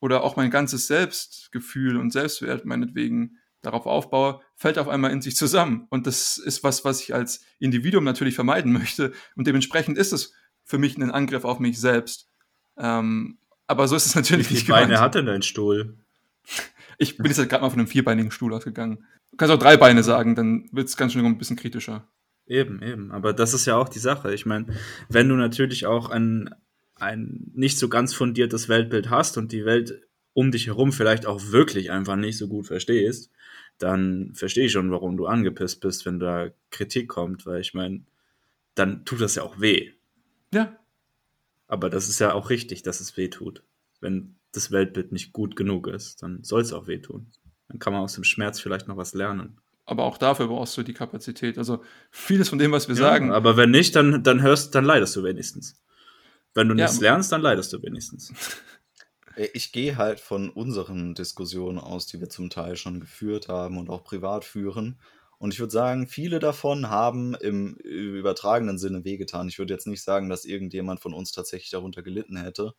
oder 0.00 0.22
auch 0.22 0.36
mein 0.36 0.50
ganzes 0.50 0.86
Selbstgefühl 0.86 1.96
und 1.96 2.12
Selbstwert 2.12 2.64
meinetwegen 2.64 3.36
darauf 3.62 3.86
aufbaue, 3.86 4.40
fällt 4.56 4.78
auf 4.78 4.88
einmal 4.88 5.10
in 5.10 5.20
sich 5.20 5.36
zusammen. 5.36 5.86
Und 5.90 6.06
das 6.06 6.38
ist 6.38 6.64
was, 6.64 6.84
was 6.84 7.02
ich 7.02 7.14
als 7.14 7.44
Individuum 7.58 8.04
natürlich 8.04 8.34
vermeiden 8.34 8.72
möchte. 8.72 9.12
Und 9.36 9.46
dementsprechend 9.46 9.98
ist 9.98 10.12
es 10.12 10.32
für 10.64 10.78
mich 10.78 10.96
ein 10.96 11.10
Angriff 11.10 11.44
auf 11.44 11.58
mich 11.58 11.78
selbst. 11.78 12.28
Ähm, 12.78 13.38
aber 13.66 13.86
so 13.86 13.96
ist 13.96 14.06
es 14.06 14.14
natürlich 14.14 14.46
Wie 14.50 14.54
viele 14.54 14.78
nicht 14.78 14.88
Beine 14.88 15.00
hat 15.00 15.14
denn 15.14 15.26
dein 15.26 15.42
Stuhl? 15.42 15.98
Ich 17.00 17.16
bin 17.16 17.26
jetzt 17.26 17.38
halt 17.38 17.48
gerade 17.48 17.62
mal 17.62 17.70
von 17.70 17.78
einem 17.78 17.88
vierbeinigen 17.88 18.30
Stuhl 18.30 18.52
ausgegangen. 18.52 19.06
Du 19.30 19.38
kannst 19.38 19.54
auch 19.54 19.58
drei 19.58 19.78
Beine 19.78 20.02
sagen, 20.02 20.34
dann 20.34 20.68
wird 20.70 20.88
es 20.88 20.98
ganz 20.98 21.14
schön 21.14 21.24
ein 21.24 21.38
bisschen 21.38 21.56
kritischer. 21.56 22.06
Eben, 22.46 22.82
eben. 22.82 23.10
Aber 23.10 23.32
das 23.32 23.54
ist 23.54 23.64
ja 23.64 23.76
auch 23.76 23.88
die 23.88 23.98
Sache. 23.98 24.34
Ich 24.34 24.44
meine, 24.44 24.66
wenn 25.08 25.28
du 25.28 25.36
natürlich 25.36 25.86
auch 25.86 26.10
ein, 26.10 26.54
ein 26.96 27.50
nicht 27.54 27.78
so 27.78 27.88
ganz 27.88 28.12
fundiertes 28.12 28.68
Weltbild 28.68 29.08
hast 29.08 29.38
und 29.38 29.50
die 29.50 29.64
Welt 29.64 30.02
um 30.34 30.50
dich 30.50 30.66
herum 30.66 30.92
vielleicht 30.92 31.24
auch 31.24 31.40
wirklich 31.52 31.90
einfach 31.90 32.16
nicht 32.16 32.36
so 32.36 32.48
gut 32.48 32.66
verstehst, 32.66 33.30
dann 33.78 34.32
verstehe 34.34 34.66
ich 34.66 34.72
schon, 34.72 34.90
warum 34.90 35.16
du 35.16 35.26
angepisst 35.26 35.80
bist, 35.80 36.04
wenn 36.04 36.20
da 36.20 36.50
Kritik 36.70 37.08
kommt, 37.08 37.46
weil 37.46 37.62
ich 37.62 37.72
meine, 37.72 38.04
dann 38.74 39.06
tut 39.06 39.22
das 39.22 39.36
ja 39.36 39.42
auch 39.42 39.58
weh. 39.58 39.92
Ja. 40.52 40.76
Aber 41.66 41.88
das 41.88 42.08
ist 42.08 42.18
ja 42.18 42.34
auch 42.34 42.50
richtig, 42.50 42.82
dass 42.82 43.00
es 43.00 43.16
weh 43.16 43.28
tut. 43.28 43.62
Wenn 44.00 44.36
das 44.52 44.72
Weltbild 44.72 45.12
nicht 45.12 45.32
gut 45.32 45.56
genug 45.56 45.86
ist, 45.86 46.22
dann 46.22 46.42
soll 46.42 46.62
es 46.62 46.72
auch 46.72 46.86
wehtun. 46.86 47.26
Dann 47.68 47.78
kann 47.78 47.92
man 47.92 48.02
aus 48.02 48.14
dem 48.14 48.24
Schmerz 48.24 48.60
vielleicht 48.60 48.88
noch 48.88 48.96
was 48.96 49.14
lernen. 49.14 49.58
Aber 49.86 50.04
auch 50.04 50.18
dafür 50.18 50.48
brauchst 50.48 50.76
du 50.76 50.82
die 50.82 50.94
Kapazität. 50.94 51.58
Also 51.58 51.82
vieles 52.10 52.48
von 52.48 52.58
dem, 52.58 52.72
was 52.72 52.88
wir 52.88 52.94
ja, 52.94 53.00
sagen. 53.00 53.32
Aber 53.32 53.56
wenn 53.56 53.70
nicht, 53.70 53.96
dann, 53.96 54.22
dann 54.22 54.42
hörst, 54.42 54.74
dann 54.74 54.84
leidest 54.84 55.16
du 55.16 55.24
wenigstens. 55.24 55.80
Wenn 56.54 56.68
du 56.68 56.74
nichts 56.74 56.96
ja, 56.96 57.10
lernst, 57.10 57.32
dann 57.32 57.42
leidest 57.42 57.72
du 57.72 57.82
wenigstens. 57.82 58.32
Äh, 59.36 59.48
ich 59.54 59.72
gehe 59.72 59.96
halt 59.96 60.20
von 60.20 60.50
unseren 60.50 61.14
Diskussionen 61.14 61.78
aus, 61.78 62.06
die 62.06 62.20
wir 62.20 62.28
zum 62.28 62.50
Teil 62.50 62.76
schon 62.76 63.00
geführt 63.00 63.48
haben 63.48 63.78
und 63.78 63.88
auch 63.88 64.04
privat 64.04 64.44
führen. 64.44 64.98
Und 65.38 65.54
ich 65.54 65.60
würde 65.60 65.72
sagen, 65.72 66.06
viele 66.06 66.38
davon 66.38 66.90
haben 66.90 67.34
im 67.34 67.74
übertragenen 67.76 68.78
Sinne 68.78 69.04
wehgetan. 69.04 69.48
Ich 69.48 69.58
würde 69.58 69.72
jetzt 69.72 69.86
nicht 69.86 70.02
sagen, 70.02 70.28
dass 70.28 70.44
irgendjemand 70.44 71.00
von 71.00 71.14
uns 71.14 71.32
tatsächlich 71.32 71.70
darunter 71.70 72.02
gelitten 72.02 72.36
hätte. 72.36 72.74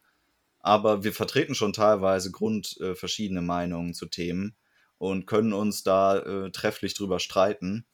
Aber 0.61 1.03
wir 1.03 1.13
vertreten 1.13 1.55
schon 1.55 1.73
teilweise 1.73 2.31
grundverschiedene 2.31 3.39
äh, 3.39 3.43
Meinungen 3.43 3.93
zu 3.93 4.05
Themen 4.05 4.55
und 4.97 5.25
können 5.25 5.53
uns 5.53 5.83
da 5.83 6.17
äh, 6.17 6.51
trefflich 6.51 6.93
drüber 6.93 7.19
streiten. 7.19 7.85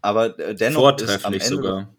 Aber 0.00 0.38
äh, 0.38 0.54
dennoch 0.54 0.82
Vortrefflich 0.82 1.16
ist 1.16 1.24
am 1.24 1.32
Ende, 1.32 1.46
sogar. 1.46 1.96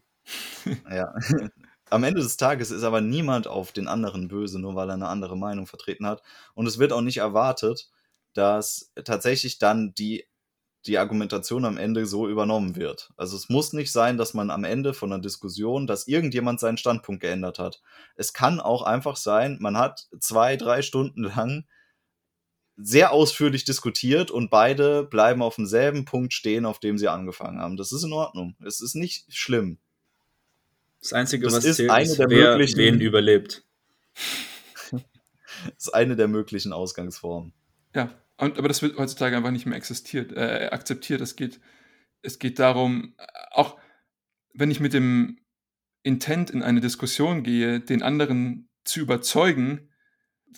Ja, 0.89 1.13
am 1.89 2.03
Ende 2.03 2.21
des 2.21 2.37
Tages 2.37 2.71
ist 2.71 2.83
aber 2.83 3.01
niemand 3.01 3.47
auf 3.47 3.71
den 3.71 3.87
anderen 3.87 4.27
böse, 4.27 4.59
nur 4.59 4.75
weil 4.75 4.89
er 4.89 4.95
eine 4.95 5.07
andere 5.07 5.37
Meinung 5.37 5.67
vertreten 5.67 6.05
hat. 6.05 6.21
Und 6.53 6.67
es 6.67 6.79
wird 6.79 6.93
auch 6.93 7.01
nicht 7.01 7.17
erwartet, 7.17 7.89
dass 8.33 8.91
tatsächlich 9.03 9.57
dann 9.57 9.93
die, 9.93 10.25
die 10.87 10.97
Argumentation 10.97 11.65
am 11.65 11.77
Ende 11.77 12.05
so 12.05 12.27
übernommen 12.27 12.75
wird. 12.75 13.11
Also 13.17 13.35
es 13.35 13.49
muss 13.49 13.73
nicht 13.73 13.91
sein, 13.91 14.17
dass 14.17 14.33
man 14.33 14.49
am 14.49 14.63
Ende 14.63 14.93
von 14.93 15.11
einer 15.11 15.21
Diskussion, 15.21 15.85
dass 15.85 16.07
irgendjemand 16.07 16.59
seinen 16.59 16.77
Standpunkt 16.77 17.21
geändert 17.21 17.59
hat. 17.59 17.81
Es 18.15 18.33
kann 18.33 18.59
auch 18.59 18.81
einfach 18.81 19.17
sein, 19.17 19.57
man 19.59 19.77
hat 19.77 20.07
zwei, 20.19 20.55
drei 20.55 20.81
Stunden 20.81 21.23
lang 21.23 21.65
sehr 22.77 23.11
ausführlich 23.11 23.65
diskutiert 23.65 24.31
und 24.31 24.49
beide 24.49 25.03
bleiben 25.03 25.41
auf 25.41 25.55
demselben 25.55 26.05
Punkt 26.05 26.33
stehen, 26.33 26.65
auf 26.65 26.79
dem 26.79 26.97
sie 26.97 27.07
angefangen 27.07 27.59
haben. 27.59 27.75
Das 27.75 27.91
ist 27.91 28.03
in 28.03 28.13
Ordnung. 28.13 28.55
Es 28.63 28.81
ist 28.81 28.95
nicht 28.95 29.25
schlimm. 29.33 29.79
Das 31.01 31.13
Einzige, 31.13 31.45
das 31.45 31.55
was 31.55 31.65
ist 31.65 31.77
zählt, 31.77 31.91
ist, 32.03 32.19
wer 32.19 32.27
möglichen, 32.27 32.77
wen 32.77 33.01
überlebt. 33.01 33.65
das 34.91 35.01
ist 35.77 35.93
eine 35.93 36.15
der 36.15 36.27
möglichen 36.27 36.71
Ausgangsformen. 36.71 37.53
Ja, 37.93 38.11
und, 38.37 38.57
aber 38.57 38.67
das 38.67 38.81
wird 38.81 38.97
heutzutage 38.97 39.35
einfach 39.35 39.51
nicht 39.51 39.65
mehr 39.65 39.77
existiert, 39.77 40.31
äh, 40.31 40.69
akzeptiert. 40.71 41.21
Es 41.21 41.35
geht, 41.35 41.59
es 42.21 42.39
geht 42.39 42.59
darum, 42.59 43.15
auch 43.51 43.77
wenn 44.53 44.71
ich 44.71 44.79
mit 44.79 44.93
dem 44.93 45.39
Intent 46.03 46.49
in 46.49 46.63
eine 46.63 46.81
Diskussion 46.81 47.43
gehe, 47.43 47.79
den 47.79 48.03
anderen 48.03 48.69
zu 48.83 48.99
überzeugen, 48.99 49.89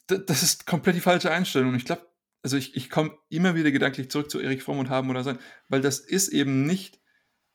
das 0.08 0.44
ist 0.44 0.66
komplett 0.66 0.96
die 0.96 1.02
falsche 1.02 1.32
Einstellung. 1.32 1.70
Und 1.70 1.76
ich 1.76 1.86
glaube, 1.86 2.08
also 2.44 2.58
ich, 2.58 2.76
ich 2.76 2.90
komme 2.90 3.18
immer 3.30 3.56
wieder 3.56 3.72
gedanklich 3.72 4.10
zurück 4.10 4.30
zu 4.30 4.40
Erik 4.40 4.62
Fromm 4.62 4.80
und 4.80 4.90
haben 4.90 5.10
oder 5.10 5.24
sein, 5.24 5.40
weil 5.68 5.82
das 5.82 6.00
ist 6.00 6.30
eben 6.30 6.66
nicht 6.66 7.00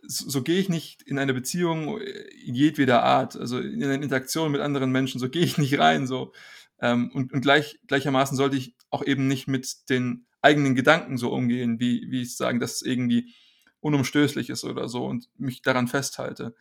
so, 0.06 0.28
so 0.28 0.42
gehe 0.42 0.58
ich 0.58 0.68
nicht 0.68 1.02
in 1.02 1.18
eine 1.18 1.32
Beziehung 1.34 2.00
äh, 2.00 2.24
jedweder 2.44 3.02
Art, 3.02 3.36
also 3.36 3.58
in 3.58 3.82
eine 3.82 4.02
Interaktion 4.02 4.52
mit 4.52 4.60
anderen 4.60 4.90
Menschen, 4.90 5.18
so 5.18 5.30
gehe 5.30 5.44
ich 5.44 5.58
nicht 5.58 5.78
rein, 5.78 6.06
so. 6.06 6.32
Ähm, 6.80 7.10
und 7.14 7.32
und 7.32 7.40
gleich, 7.40 7.78
gleichermaßen 7.86 8.36
sollte 8.36 8.56
ich 8.56 8.74
auch 8.94 9.04
eben 9.04 9.28
nicht 9.28 9.48
mit 9.48 9.90
den 9.90 10.26
eigenen 10.40 10.74
Gedanken 10.74 11.18
so 11.18 11.32
umgehen, 11.32 11.80
wie, 11.80 12.06
wie 12.10 12.22
ich 12.22 12.36
sagen, 12.36 12.60
dass 12.60 12.76
es 12.76 12.82
irgendwie 12.82 13.34
unumstößlich 13.80 14.50
ist 14.50 14.64
oder 14.64 14.88
so 14.88 15.04
und 15.04 15.28
mich 15.36 15.62
daran 15.62 15.88
festhalte. 15.88 16.54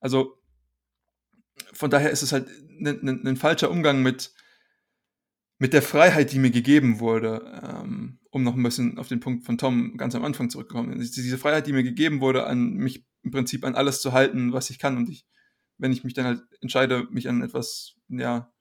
Also 0.00 0.38
von 1.72 1.90
daher 1.90 2.10
ist 2.10 2.22
es 2.22 2.32
halt 2.32 2.48
ein, 2.48 3.08
ein, 3.08 3.26
ein 3.26 3.36
falscher 3.36 3.70
Umgang 3.70 4.02
mit, 4.02 4.32
mit 5.58 5.72
der 5.72 5.82
Freiheit, 5.82 6.32
die 6.32 6.38
mir 6.38 6.50
gegeben 6.50 7.00
wurde, 7.00 7.60
ähm, 7.62 8.20
um 8.30 8.44
noch 8.44 8.54
ein 8.54 8.62
bisschen 8.62 8.98
auf 8.98 9.08
den 9.08 9.20
Punkt 9.20 9.44
von 9.44 9.58
Tom 9.58 9.96
ganz 9.96 10.14
am 10.14 10.24
Anfang 10.24 10.50
zurückzukommen, 10.50 10.98
diese 11.00 11.38
Freiheit, 11.38 11.66
die 11.66 11.72
mir 11.72 11.82
gegeben 11.82 12.20
wurde, 12.20 12.46
an 12.46 12.74
mich 12.74 13.06
im 13.22 13.30
Prinzip 13.30 13.64
an 13.64 13.74
alles 13.74 14.00
zu 14.00 14.12
halten, 14.12 14.52
was 14.52 14.70
ich 14.70 14.78
kann. 14.78 14.96
Und 14.96 15.08
ich, 15.08 15.26
wenn 15.78 15.92
ich 15.92 16.04
mich 16.04 16.14
dann 16.14 16.26
halt 16.26 16.42
entscheide, 16.60 17.08
mich 17.10 17.28
an 17.28 17.42
etwas, 17.42 17.96
ja, 18.08 18.52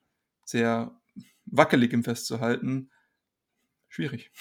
sehr 0.45 0.99
wackeligem 1.45 2.03
festzuhalten, 2.03 2.89
schwierig. 3.98 4.32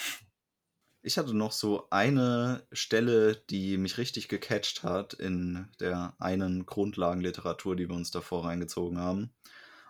Ich 1.03 1.19
hatte 1.19 1.35
noch 1.35 1.53
so 1.53 1.89
eine 1.91 2.67
Stelle, 2.73 3.37
die 3.49 3.77
mich 3.77 3.97
richtig 3.99 4.29
gecatcht 4.29 4.83
hat 4.83 5.15
in 5.15 5.69
der 5.81 6.15
einen 6.19 6.67
Grundlagenliteratur, 6.67 7.77
die 7.77 7.89
wir 7.89 7.95
uns 7.95 8.11
davor 8.11 8.45
reingezogen 8.45 8.99
haben 8.99 9.31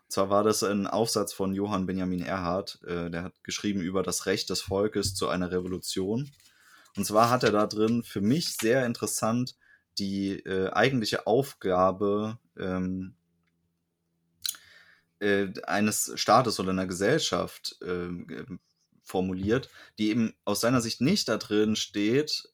zwar 0.09 0.31
war 0.31 0.45
das 0.45 0.62
ein 0.62 0.87
Aufsatz 0.87 1.33
von 1.33 1.55
Johann 1.55 1.87
Benjamin 1.87 2.23
Erhard, 2.23 2.81
äh, 2.85 3.11
der 3.11 3.25
hat 3.25 3.45
geschrieben 3.45 3.81
über 3.81 4.03
das 4.03 4.27
Recht 4.27 4.51
des 4.51 4.61
Volkes 4.61 5.14
zu 5.14 5.29
einer 5.29 5.51
Revolution. 5.51 6.31
Und 6.97 7.05
zwar 7.05 7.31
hat 7.31 7.43
er 7.43 7.53
da 7.53 7.67
drin 7.67 8.03
für 8.03 8.21
mich 8.21 8.57
sehr 8.57 8.87
interessant 8.87 9.57
die 9.99 10.39
äh, 10.45 10.71
eigentliche 10.71 11.27
Aufgabe 11.27 12.39
ähm, 12.57 13.14
äh, 15.19 15.49
eines 15.64 16.12
Staates 16.14 16.61
oder 16.61 16.71
einer 16.71 16.87
Gesellschaft 16.87 17.79
äh, 17.83 18.09
formuliert, 19.07 19.71
die 19.99 20.11
eben 20.11 20.35
aus 20.45 20.61
seiner 20.61 20.81
Sicht 20.81 21.01
nicht 21.01 21.29
da 21.29 21.39
drin 21.39 21.77
steht, 21.77 22.53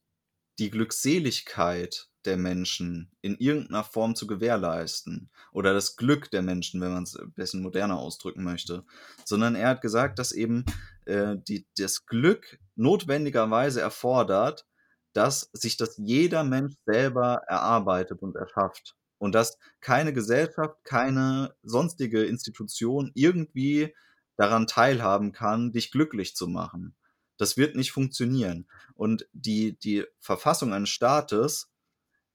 die 0.59 0.71
Glückseligkeit 0.71 2.09
der 2.25 2.37
Menschen 2.37 3.11
in 3.21 3.37
irgendeiner 3.39 3.85
Form 3.85 4.15
zu 4.15 4.27
gewährleisten 4.27 5.31
oder 5.53 5.75
das 5.75 5.97
Glück 5.97 6.31
der 6.31 6.43
Menschen, 6.43 6.81
wenn 6.81 6.93
man 6.93 7.03
es 7.03 7.17
ein 7.17 7.33
bisschen 7.33 7.63
moderner 7.63 7.99
ausdrücken 7.99 8.45
möchte, 8.45 8.85
sondern 9.25 9.57
er 9.57 9.71
hat 9.71 9.81
gesagt, 9.81 10.19
dass 10.19 10.33
eben 10.33 10.65
äh, 11.07 11.37
die, 11.49 11.67
das 11.77 12.07
Glück 12.07 12.59
notwendigerweise 12.77 13.81
erfordert, 13.81 14.67
dass 15.13 15.51
sich 15.53 15.77
das 15.77 15.97
jeder 15.99 16.45
Mensch 16.45 16.75
selber 16.87 17.43
erarbeitet 17.47 18.23
und 18.23 18.37
erschafft 18.37 18.97
und 19.19 19.35
dass 19.35 19.59
keine 19.81 20.13
Gesellschaft, 20.13 20.77
keine 20.85 21.55
sonstige 21.63 22.25
Institution 22.25 23.11
irgendwie 23.15 23.95
daran 24.37 24.67
teilhaben 24.67 25.33
kann, 25.33 25.73
dich 25.73 25.91
glücklich 25.91 26.35
zu 26.37 26.49
machen. 26.49 26.95
Das 27.37 27.57
wird 27.57 27.77
nicht 27.77 27.93
funktionieren. 27.93 28.67
Und 28.95 29.27
die, 29.33 29.79
die 29.79 30.05
Verfassung 30.21 30.73
eines 30.73 30.91
Staates 30.91 31.71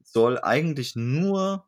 soll 0.04 0.40
eigentlich 0.40 0.96
nur 0.96 1.68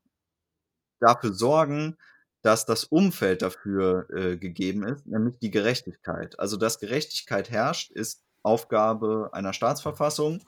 dafür 1.00 1.34
sorgen, 1.34 1.98
dass 2.42 2.66
das 2.66 2.86
Umfeld 2.86 3.42
dafür 3.42 4.10
äh, 4.12 4.38
gegeben 4.38 4.84
ist, 4.84 5.06
nämlich 5.06 5.40
die 5.40 5.52
Gerechtigkeit. 5.52 6.40
Also, 6.40 6.58
dass 6.58 6.80
Gerechtigkeit 6.80 7.50
herrscht, 7.50 7.92
ist 7.92 8.24
Aufgabe 8.44 9.30
einer 9.34 9.54
Staatsverfassung, 9.54 10.44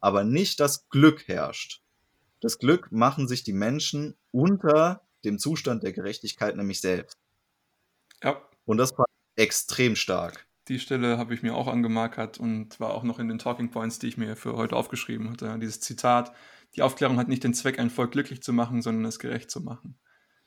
aber 0.00 0.24
nicht 0.24 0.58
das 0.60 0.88
Glück 0.88 1.28
herrscht. 1.28 1.82
Das 2.40 2.58
Glück 2.58 2.90
machen 2.90 3.28
sich 3.28 3.44
die 3.44 3.52
Menschen 3.52 4.16
unter 4.32 5.02
dem 5.24 5.38
Zustand 5.38 5.82
der 5.82 5.92
Gerechtigkeit 5.92 6.56
nämlich 6.56 6.80
selbst. 6.80 7.16
Ja. 8.22 8.42
Und 8.64 8.78
das 8.78 8.96
war 8.98 9.05
extrem 9.36 9.96
stark. 9.96 10.46
Die 10.68 10.80
Stelle 10.80 11.16
habe 11.16 11.34
ich 11.34 11.42
mir 11.42 11.54
auch 11.54 11.68
angemarkert 11.68 12.38
und 12.38 12.80
war 12.80 12.92
auch 12.92 13.04
noch 13.04 13.20
in 13.20 13.28
den 13.28 13.38
Talking 13.38 13.70
Points, 13.70 13.98
die 14.00 14.08
ich 14.08 14.16
mir 14.16 14.34
für 14.34 14.56
heute 14.56 14.74
aufgeschrieben 14.74 15.30
hatte. 15.30 15.56
Dieses 15.60 15.80
Zitat, 15.80 16.32
die 16.74 16.82
Aufklärung 16.82 17.18
hat 17.18 17.28
nicht 17.28 17.44
den 17.44 17.54
Zweck, 17.54 17.78
ein 17.78 17.90
Volk 17.90 18.12
glücklich 18.12 18.42
zu 18.42 18.52
machen, 18.52 18.82
sondern 18.82 19.04
es 19.04 19.18
gerecht 19.18 19.50
zu 19.50 19.60
machen. 19.60 19.98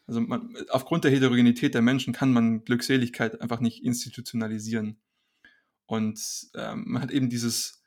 Also 0.07 0.21
man, 0.21 0.55
aufgrund 0.69 1.03
der 1.03 1.11
Heterogenität 1.11 1.73
der 1.73 1.81
Menschen 1.81 2.13
kann 2.13 2.33
man 2.33 2.65
Glückseligkeit 2.65 3.39
einfach 3.41 3.59
nicht 3.59 3.83
institutionalisieren. 3.83 4.99
Und 5.85 6.19
ähm, 6.55 6.83
man 6.87 7.01
hat 7.01 7.11
eben 7.11 7.29
dieses, 7.29 7.83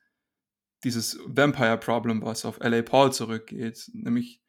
dieses 0.85 1.19
Vampire-Problem, 1.27 2.23
was 2.23 2.45
auf 2.45 2.61
L.A. 2.61 2.83
Paul 2.83 3.13
zurückgeht. 3.13 3.91
Nämlich, 3.93 4.41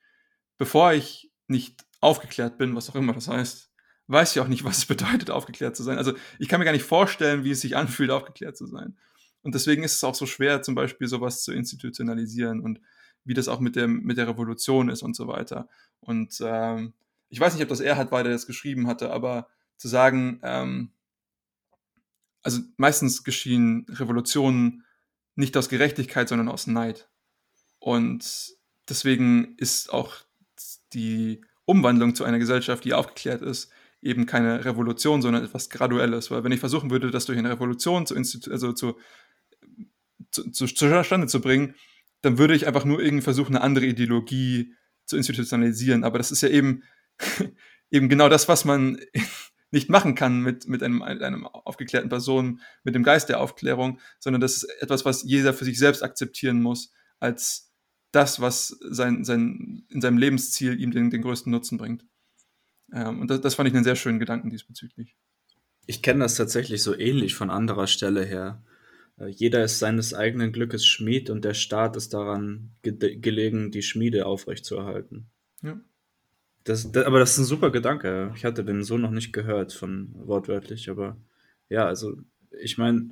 bevor 0.58 0.94
ich 0.94 1.34
nicht 1.48 1.84
aufgeklärt 2.00 2.58
bin, 2.58 2.76
was 2.76 2.90
auch 2.90 2.96
immer 2.96 3.14
das 3.14 3.28
heißt, 3.28 3.73
weiß 4.08 4.36
ich 4.36 4.42
auch 4.42 4.48
nicht, 4.48 4.64
was 4.66 4.80
es 4.80 4.86
bedeutet, 4.86 5.30
aufgeklärt 5.30 5.76
zu 5.76 5.84
sein. 5.84 5.98
Also 5.98 6.14
ich 6.40 6.48
kann 6.48 6.60
mir 6.60 6.66
gar 6.66 6.72
nicht 6.72 6.86
vorstellen, 6.86 7.44
wie 7.44 7.52
es 7.52 7.62
sich 7.62 7.76
anfühlt, 7.76 8.12
aufgeklärt 8.12 8.58
zu 8.58 8.66
sein. 8.66 8.98
Und 9.42 9.56
deswegen 9.56 9.84
ist 9.84 9.96
es 9.96 10.04
auch 10.04 10.16
so 10.16 10.26
schwer, 10.26 10.62
zum 10.62 10.74
Beispiel 10.74 11.08
sowas 11.08 11.44
zu 11.44 11.52
institutionalisieren 11.52 12.62
und 12.62 12.80
wie 13.26 13.34
das 13.34 13.48
auch 13.48 13.60
mit, 13.60 13.76
dem, 13.76 14.04
mit 14.04 14.18
der 14.18 14.28
Revolution 14.28 14.90
ist 14.90 15.04
und 15.04 15.16
so 15.16 15.28
weiter. 15.28 15.68
Und 16.00 16.38
ähm, 16.42 16.94
ich 17.30 17.40
weiß 17.40 17.54
nicht, 17.54 17.64
ob 17.64 17.70
das 17.70 17.80
er 17.80 17.98
hat, 17.98 18.12
weil 18.12 18.26
er 18.26 18.32
das 18.32 18.48
geschrieben 18.48 18.88
hatte, 18.88 19.12
aber 19.12 19.48
zu 19.78 19.88
sagen, 19.88 20.40
ähm, 20.44 20.92
also 22.42 22.62
meistens 22.78 23.24
geschehen 23.24 23.86
Revolutionen 23.90 24.84
nicht 25.36 25.56
aus 25.58 25.70
Gerechtigkeit, 25.70 26.30
sondern 26.30 26.50
aus 26.50 26.68
Neid. 26.68 27.10
Und 27.80 28.54
deswegen 28.88 29.56
ist 29.58 29.92
auch 29.92 30.18
die 30.94 31.42
Umwandlung 31.66 32.16
zu 32.16 32.24
einer 32.24 32.40
Gesellschaft, 32.40 32.84
die 32.84 32.94
aufgeklärt 32.94 33.42
ist, 33.42 33.72
eben 34.04 34.26
keine 34.26 34.66
Revolution, 34.66 35.22
sondern 35.22 35.44
etwas 35.44 35.70
Graduelles. 35.70 36.32
Weil 36.32 36.44
wenn 36.44 36.52
ich 36.52 36.60
versuchen 36.60 36.92
würde, 36.92 37.12
das 37.12 37.26
durch 37.26 37.38
eine 37.38 37.50
Revolution 37.50 38.06
zu, 38.06 38.16
also 38.16 38.74
zu, 38.74 38.98
zu, 40.32 40.52
zu, 40.52 40.68
zustande 40.68 41.28
zu 41.28 41.42
bringen, 41.42 41.76
dann 42.22 42.38
würde 42.38 42.56
ich 42.56 42.68
einfach 42.68 42.86
nur 42.86 43.02
irgendwie 43.02 43.24
versuchen, 43.24 43.56
eine 43.56 43.64
andere 43.64 43.86
Ideologie 43.86 44.74
zu 45.06 45.18
institutionalisieren. 45.18 46.04
Aber 46.04 46.18
das 46.18 46.32
ist 46.32 46.42
ja 46.42 46.50
eben, 46.50 46.84
eben 47.92 48.10
genau 48.10 48.30
das, 48.30 48.48
was 48.48 48.66
man 48.66 49.00
nicht 49.72 49.90
machen 49.90 50.16
kann 50.16 50.42
mit, 50.42 50.68
mit 50.68 50.84
einem, 50.84 51.02
einem 51.02 51.48
aufgeklärten 51.48 52.10
Person, 52.10 52.62
mit 52.84 52.96
dem 52.96 53.04
Geist 53.04 53.30
der 53.30 53.40
Aufklärung, 53.40 54.00
sondern 54.20 54.42
das 54.42 54.58
ist 54.58 54.64
etwas, 54.82 55.04
was 55.06 55.24
jeder 55.24 55.54
für 55.54 55.66
sich 55.66 55.80
selbst 55.80 56.04
akzeptieren 56.04 56.62
muss, 56.62 56.92
als 57.20 57.72
das, 58.12 58.40
was 58.40 58.68
sein, 58.68 59.24
sein, 59.24 59.86
in 59.90 60.00
seinem 60.00 60.18
Lebensziel 60.18 60.80
ihm 60.80 60.92
den, 60.92 61.10
den 61.10 61.24
größten 61.24 61.52
Nutzen 61.52 61.78
bringt. 61.78 62.06
Ähm, 62.94 63.22
und 63.22 63.30
das, 63.30 63.42
das 63.42 63.56
fand 63.56 63.68
ich 63.68 63.76
einen 63.76 63.84
sehr 63.84 63.96
schönen 63.96 64.20
Gedanken 64.20 64.50
diesbezüglich. 64.50 65.16
Ich 65.86 66.02
kenne 66.02 66.22
das 66.22 66.36
tatsächlich 66.36 66.82
so 66.82 66.98
ähnlich 66.98 67.36
von 67.36 67.50
anderer 67.50 67.88
Stelle 67.88 68.24
her. 68.24 68.64
Äh, 69.20 69.28
jeder 69.28 69.64
ist 69.64 69.80
seines 69.80 70.14
eigenen 70.14 70.52
Glückes 70.52 70.86
Schmied 70.86 71.30
und 71.30 71.44
der 71.44 71.54
Staat 71.54 71.98
ist 71.98 72.14
daran 72.14 72.72
ge 72.84 73.18
gelegen, 73.18 73.72
die 73.72 73.82
Schmiede 73.82 74.26
aufrechtzuerhalten. 74.26 75.28
Ja. 75.62 75.80
Das, 76.64 76.92
das, 76.92 77.06
aber 77.06 77.20
das 77.20 77.34
ist 77.34 77.40
ein 77.40 77.46
super 77.46 77.72
Gedanke. 77.72 78.32
Ich 78.36 78.46
hatte 78.46 78.64
den 78.64 78.84
so 78.84 78.98
noch 78.98 79.12
nicht 79.12 79.34
gehört 79.34 79.74
von 79.74 80.12
wortwörtlich, 80.14 80.90
aber 80.90 81.18
ja, 81.68 81.86
also 81.86 82.16
ich 82.62 82.78
meine, 82.78 83.10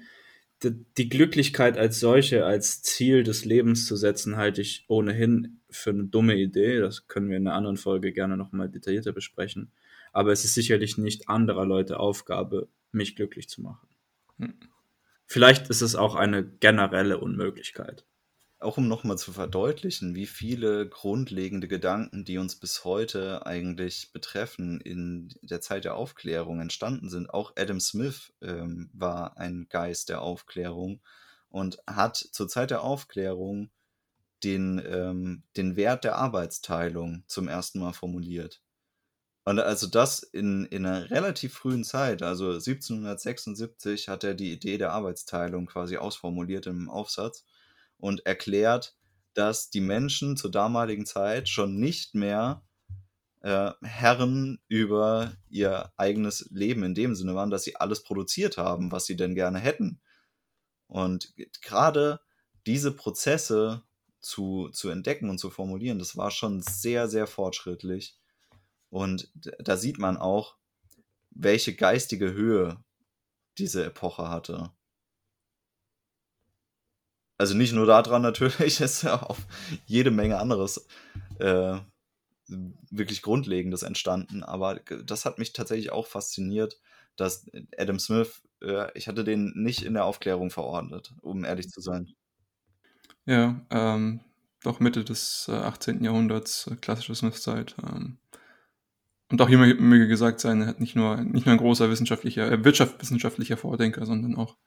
die, 0.63 0.85
die, 0.97 1.09
Glücklichkeit 1.09 1.77
als 1.77 1.99
solche, 1.99 2.45
als 2.45 2.81
Ziel 2.81 3.23
des 3.23 3.43
Lebens 3.43 3.87
zu 3.87 3.95
setzen, 3.95 4.37
halte 4.37 4.61
ich 4.61 4.85
ohnehin 4.87 5.60
für 5.71 5.91
eine 5.91 6.05
dumme 6.05 6.35
Idee. 6.35 6.79
Das 6.79 7.07
können 7.07 7.29
wir 7.29 7.37
in 7.37 7.47
einer 7.47 7.55
anderen 7.55 7.77
Folge 7.77 8.11
gerne 8.11 8.37
nochmal 8.37 8.69
detaillierter 8.69 9.13
besprechen. 9.13 9.71
Aber 10.13 10.31
es 10.31 10.43
ist 10.43 10.53
sicherlich 10.53 10.97
nicht 10.97 11.29
anderer 11.29 11.65
Leute 11.65 11.99
Aufgabe, 11.99 12.67
mich 12.91 13.15
glücklich 13.15 13.47
zu 13.49 13.61
machen. 13.61 13.87
Hm. 14.37 14.53
Vielleicht 15.25 15.69
ist 15.69 15.81
es 15.81 15.95
auch 15.95 16.15
eine 16.15 16.43
generelle 16.43 17.17
Unmöglichkeit. 17.17 18.05
Auch 18.59 18.77
um 18.77 18.87
nochmal 18.87 19.17
zu 19.17 19.31
verdeutlichen, 19.31 20.13
wie 20.13 20.27
viele 20.27 20.87
grundlegende 20.87 21.67
Gedanken, 21.67 22.25
die 22.25 22.37
uns 22.37 22.57
bis 22.57 22.85
heute 22.85 23.45
eigentlich 23.45 24.11
betreffen, 24.13 24.79
in 24.81 25.33
der 25.41 25.61
Zeit 25.61 25.85
der 25.85 25.95
Aufklärung 25.95 26.59
entstanden 26.59 27.09
sind. 27.09 27.33
Auch 27.33 27.53
Adam 27.55 27.79
Smith 27.79 28.33
ähm, 28.41 28.91
war 28.93 29.37
ein 29.37 29.67
Geist 29.69 30.09
der 30.09 30.21
Aufklärung 30.21 31.01
und 31.49 31.79
hat 31.87 32.17
zur 32.17 32.47
Zeit 32.47 32.69
der 32.69 32.83
Aufklärung 32.83 33.71
den, 34.43 34.81
ähm, 34.85 35.43
den 35.57 35.75
Wert 35.75 36.03
der 36.03 36.17
Arbeitsteilung 36.17 37.23
zum 37.27 37.47
ersten 37.47 37.79
Mal 37.79 37.93
formuliert. 37.93 38.61
Und 39.43 39.59
also 39.59 39.87
das 39.87 40.21
in, 40.21 40.65
in 40.65 40.85
einer 40.85 41.09
relativ 41.09 41.53
frühen 41.53 41.83
Zeit, 41.83 42.21
also 42.21 42.51
1776, 42.51 44.07
hat 44.07 44.23
er 44.23 44.35
die 44.35 44.51
Idee 44.51 44.77
der 44.77 44.93
Arbeitsteilung 44.93 45.65
quasi 45.65 45.97
ausformuliert 45.97 46.67
im 46.67 46.89
Aufsatz 46.89 47.45
und 47.97 48.25
erklärt, 48.25 48.95
dass 49.33 49.69
die 49.69 49.81
Menschen 49.81 50.37
zur 50.37 50.51
damaligen 50.51 51.05
Zeit 51.05 51.49
schon 51.49 51.79
nicht 51.79 52.13
mehr 52.13 52.63
äh, 53.41 53.71
Herren 53.81 54.59
über 54.67 55.33
ihr 55.49 55.91
eigenes 55.97 56.47
Leben 56.51 56.83
in 56.83 56.93
dem 56.93 57.15
Sinne 57.15 57.33
waren, 57.33 57.49
dass 57.49 57.63
sie 57.63 57.75
alles 57.77 58.03
produziert 58.03 58.57
haben, 58.57 58.91
was 58.91 59.05
sie 59.05 59.15
denn 59.15 59.33
gerne 59.33 59.57
hätten. 59.57 60.01
Und 60.87 61.33
gerade 61.61 62.19
diese 62.67 62.91
Prozesse 62.91 63.83
zu, 64.21 64.69
zu 64.69 64.89
entdecken 64.89 65.29
und 65.29 65.39
zu 65.39 65.49
formulieren, 65.49 65.99
das 65.99 66.15
war 66.17 66.31
schon 66.31 66.61
sehr, 66.61 67.07
sehr 67.07 67.27
fortschrittlich. 67.27 68.17
Und 68.89 69.31
da 69.59 69.77
sieht 69.77 69.97
man 69.99 70.17
auch, 70.17 70.57
welche 71.31 71.75
geistige 71.75 72.33
Höhe 72.33 72.83
diese 73.57 73.85
Epoche 73.85 74.29
hatte. 74.29 74.71
Also 77.37 77.55
nicht 77.55 77.73
nur 77.73 77.87
daran 77.87 78.21
natürlich, 78.21 78.59
es 78.59 78.79
ist 78.81 79.03
ja 79.03 79.21
auch 79.23 79.37
jede 79.85 80.11
Menge 80.11 80.39
anderes 80.39 80.85
äh, 81.39 81.79
wirklich 82.47 83.21
Grundlegendes 83.21 83.83
entstanden, 83.83 84.43
aber 84.43 84.75
das 84.75 85.25
hat 85.25 85.39
mich 85.39 85.53
tatsächlich 85.53 85.91
auch 85.91 86.05
fasziniert, 86.05 86.79
dass 87.15 87.49
Adam 87.77 87.97
Smith, 87.97 88.41
äh, 88.61 88.95
ich 88.97 89.07
hatte 89.07 89.23
den 89.23 89.53
nicht 89.55 89.83
in 89.83 89.93
der 89.93 90.05
Aufklärung 90.05 90.51
verordnet, 90.51 91.13
um 91.21 91.45
ehrlich 91.45 91.69
zu 91.69 91.81
sein. 91.81 92.13
Ja, 93.25 93.61
ähm, 93.69 94.21
doch 94.63 94.79
Mitte 94.79 95.03
des 95.03 95.47
äh, 95.49 95.55
18. 95.55 96.03
Jahrhunderts, 96.03 96.67
äh, 96.67 96.75
klassische 96.75 97.15
Smith-Zeit. 97.15 97.75
Ähm, 97.83 98.17
und 99.29 99.41
auch 99.41 99.47
hier 99.47 99.57
möge 99.57 100.07
gesagt 100.07 100.39
sein, 100.39 100.61
er 100.61 100.67
hat 100.67 100.79
nicht 100.79 100.95
nur, 100.95 101.17
nicht 101.17 101.45
nur 101.45 101.53
ein 101.53 101.59
großer 101.59 101.89
wissenschaftlicher, 101.89 102.51
äh, 102.51 102.63
wirtschaftswissenschaftlicher 102.63 103.57
Vordenker, 103.57 104.05
sondern 104.05 104.35
auch 104.35 104.57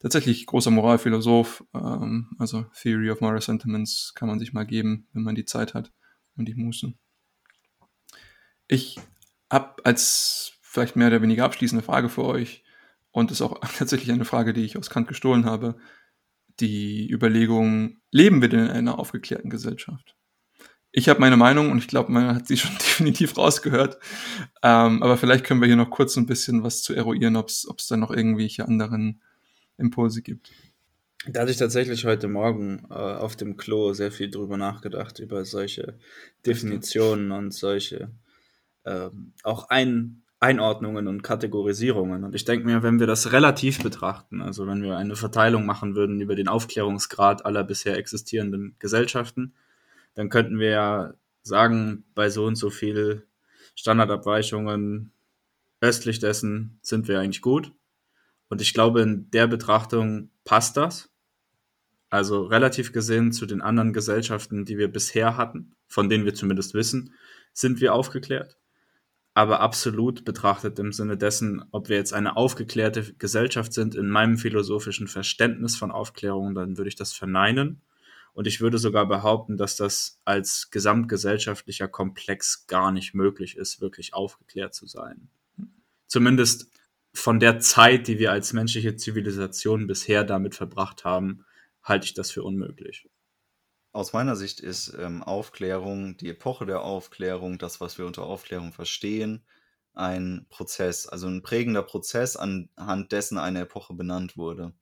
tatsächlich 0.00 0.46
großer 0.46 0.70
Moralphilosoph. 0.70 1.64
Ähm, 1.74 2.30
also 2.38 2.64
Theory 2.80 3.10
of 3.10 3.20
Moral 3.20 3.40
Sentiments 3.40 4.12
kann 4.14 4.28
man 4.28 4.38
sich 4.38 4.52
mal 4.52 4.66
geben, 4.66 5.08
wenn 5.12 5.22
man 5.22 5.34
die 5.34 5.44
Zeit 5.44 5.74
hat 5.74 5.92
und 6.36 6.46
die 6.46 6.54
Muße. 6.54 6.94
Ich 8.68 8.98
habe 9.50 9.84
als 9.84 10.54
vielleicht 10.62 10.96
mehr 10.96 11.08
oder 11.08 11.22
weniger 11.22 11.44
abschließende 11.44 11.84
Frage 11.84 12.08
für 12.08 12.24
euch 12.24 12.64
und 13.10 13.30
ist 13.30 13.42
auch 13.42 13.60
tatsächlich 13.78 14.10
eine 14.12 14.24
Frage, 14.24 14.52
die 14.52 14.64
ich 14.64 14.78
aus 14.78 14.90
Kant 14.90 15.08
gestohlen 15.08 15.44
habe. 15.44 15.76
Die 16.60 17.10
Überlegung, 17.10 17.98
leben 18.10 18.40
wir 18.40 18.48
denn 18.48 18.66
in 18.66 18.70
einer 18.70 18.98
aufgeklärten 18.98 19.50
Gesellschaft? 19.50 20.16
Ich 20.92 21.08
habe 21.08 21.20
meine 21.20 21.36
Meinung 21.36 21.72
und 21.72 21.78
ich 21.78 21.88
glaube, 21.88 22.12
man 22.12 22.34
hat 22.34 22.46
sie 22.46 22.56
schon 22.58 22.74
definitiv 22.74 23.36
rausgehört. 23.36 23.98
Ähm, 24.62 25.02
aber 25.02 25.16
vielleicht 25.16 25.44
können 25.44 25.60
wir 25.60 25.66
hier 25.66 25.76
noch 25.76 25.90
kurz 25.90 26.16
ein 26.16 26.26
bisschen 26.26 26.62
was 26.62 26.82
zu 26.82 26.94
eruieren, 26.94 27.36
ob 27.36 27.48
es 27.48 27.86
da 27.88 27.96
noch 27.96 28.10
irgendwelche 28.10 28.66
anderen 28.66 29.20
Impulse 29.76 30.22
gibt. 30.22 30.52
Da 31.26 31.40
hatte 31.40 31.50
ich 31.50 31.56
tatsächlich 31.56 32.04
heute 32.04 32.28
Morgen 32.28 32.86
äh, 32.90 32.94
auf 32.94 33.34
dem 33.34 33.56
Klo 33.56 33.94
sehr 33.94 34.12
viel 34.12 34.30
drüber 34.30 34.56
nachgedacht, 34.58 35.18
über 35.20 35.44
solche 35.44 35.98
Definitionen 36.44 37.32
und 37.32 37.52
solche 37.52 38.10
ähm, 38.84 39.32
auch 39.42 39.70
ein, 39.70 40.22
Einordnungen 40.44 41.08
und 41.08 41.22
Kategorisierungen. 41.22 42.22
Und 42.22 42.34
ich 42.34 42.44
denke 42.44 42.66
mir, 42.66 42.82
wenn 42.82 43.00
wir 43.00 43.06
das 43.06 43.32
relativ 43.32 43.82
betrachten, 43.82 44.42
also 44.42 44.66
wenn 44.66 44.82
wir 44.82 44.98
eine 44.98 45.16
Verteilung 45.16 45.64
machen 45.64 45.96
würden 45.96 46.20
über 46.20 46.34
den 46.34 46.48
Aufklärungsgrad 46.48 47.46
aller 47.46 47.64
bisher 47.64 47.96
existierenden 47.96 48.76
Gesellschaften, 48.78 49.54
dann 50.14 50.28
könnten 50.28 50.58
wir 50.58 50.68
ja 50.68 51.14
sagen, 51.42 52.04
bei 52.14 52.28
so 52.28 52.44
und 52.44 52.56
so 52.56 52.68
viel 52.68 53.26
Standardabweichungen 53.74 55.12
östlich 55.80 56.18
dessen 56.18 56.78
sind 56.82 57.08
wir 57.08 57.20
eigentlich 57.20 57.42
gut. 57.42 57.72
Und 58.50 58.60
ich 58.60 58.74
glaube, 58.74 59.00
in 59.00 59.30
der 59.30 59.46
Betrachtung 59.46 60.28
passt 60.44 60.76
das. 60.76 61.10
Also 62.10 62.44
relativ 62.44 62.92
gesehen 62.92 63.32
zu 63.32 63.46
den 63.46 63.62
anderen 63.62 63.94
Gesellschaften, 63.94 64.66
die 64.66 64.76
wir 64.76 64.88
bisher 64.88 65.38
hatten, 65.38 65.74
von 65.88 66.10
denen 66.10 66.26
wir 66.26 66.34
zumindest 66.34 66.74
wissen, 66.74 67.14
sind 67.54 67.80
wir 67.80 67.94
aufgeklärt. 67.94 68.58
Aber 69.36 69.58
absolut 69.60 70.24
betrachtet 70.24 70.78
im 70.78 70.92
Sinne 70.92 71.16
dessen, 71.16 71.64
ob 71.72 71.88
wir 71.88 71.96
jetzt 71.96 72.12
eine 72.12 72.36
aufgeklärte 72.36 73.14
Gesellschaft 73.14 73.72
sind, 73.72 73.96
in 73.96 74.08
meinem 74.08 74.38
philosophischen 74.38 75.08
Verständnis 75.08 75.76
von 75.76 75.90
Aufklärung, 75.90 76.54
dann 76.54 76.78
würde 76.78 76.88
ich 76.88 76.94
das 76.94 77.12
verneinen. 77.12 77.82
Und 78.32 78.46
ich 78.46 78.60
würde 78.60 78.78
sogar 78.78 79.06
behaupten, 79.06 79.56
dass 79.56 79.74
das 79.76 80.20
als 80.24 80.70
gesamtgesellschaftlicher 80.70 81.88
Komplex 81.88 82.66
gar 82.68 82.92
nicht 82.92 83.14
möglich 83.14 83.56
ist, 83.56 83.80
wirklich 83.80 84.14
aufgeklärt 84.14 84.74
zu 84.74 84.86
sein. 84.86 85.28
Zumindest 86.06 86.70
von 87.12 87.40
der 87.40 87.58
Zeit, 87.58 88.06
die 88.06 88.18
wir 88.18 88.32
als 88.32 88.52
menschliche 88.52 88.96
Zivilisation 88.96 89.86
bisher 89.86 90.24
damit 90.24 90.54
verbracht 90.54 91.04
haben, 91.04 91.44
halte 91.82 92.06
ich 92.06 92.14
das 92.14 92.30
für 92.30 92.42
unmöglich. 92.42 93.08
Aus 93.94 94.12
meiner 94.12 94.34
Sicht 94.34 94.58
ist 94.58 94.92
ähm, 94.98 95.22
Aufklärung, 95.22 96.16
die 96.16 96.28
Epoche 96.28 96.66
der 96.66 96.82
Aufklärung, 96.82 97.58
das, 97.58 97.80
was 97.80 97.96
wir 97.96 98.06
unter 98.06 98.24
Aufklärung 98.24 98.72
verstehen, 98.72 99.46
ein 99.92 100.46
Prozess, 100.50 101.06
also 101.06 101.28
ein 101.28 101.42
prägender 101.42 101.84
Prozess, 101.84 102.34
anhand 102.34 103.12
dessen 103.12 103.38
eine 103.38 103.60
Epoche 103.60 103.94
benannt 103.94 104.36
wurde. 104.36 104.74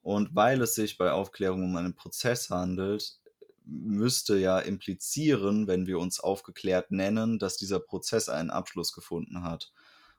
Und 0.00 0.36
weil 0.36 0.62
es 0.62 0.76
sich 0.76 0.96
bei 0.96 1.10
Aufklärung 1.10 1.64
um 1.64 1.74
einen 1.74 1.96
Prozess 1.96 2.50
handelt, 2.50 3.18
müsste 3.64 4.38
ja 4.38 4.60
implizieren, 4.60 5.66
wenn 5.66 5.88
wir 5.88 5.98
uns 5.98 6.20
aufgeklärt 6.20 6.92
nennen, 6.92 7.40
dass 7.40 7.56
dieser 7.56 7.80
Prozess 7.80 8.28
einen 8.28 8.50
Abschluss 8.50 8.92
gefunden 8.92 9.42
hat. 9.42 9.72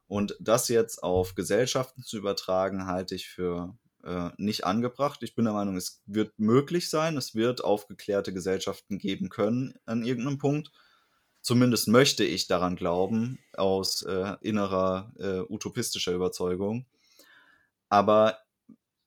Und 0.05 0.35
das 0.41 0.67
jetzt 0.67 1.01
auf 1.01 1.35
Gesellschaften 1.35 2.03
zu 2.03 2.17
übertragen, 2.17 2.87
halte 2.87 3.15
ich 3.15 3.29
für 3.29 3.77
äh, 4.03 4.29
nicht 4.37 4.65
angebracht. 4.65 5.23
Ich 5.23 5.35
bin 5.35 5.45
der 5.45 5.53
Meinung, 5.53 5.77
es 5.77 6.01
wird 6.05 6.37
möglich 6.37 6.89
sein, 6.89 7.17
es 7.17 7.35
wird 7.35 7.63
aufgeklärte 7.63 8.33
Gesellschaften 8.33 8.97
geben 8.97 9.29
können 9.29 9.75
an 9.85 10.03
irgendeinem 10.03 10.37
Punkt. 10.37 10.71
Zumindest 11.41 11.87
möchte 11.89 12.23
ich 12.23 12.47
daran 12.47 12.75
glauben, 12.75 13.39
aus 13.53 14.01
äh, 14.03 14.35
innerer 14.41 15.11
äh, 15.19 15.39
utopistischer 15.51 16.13
Überzeugung. 16.13 16.85
Aber 17.89 18.37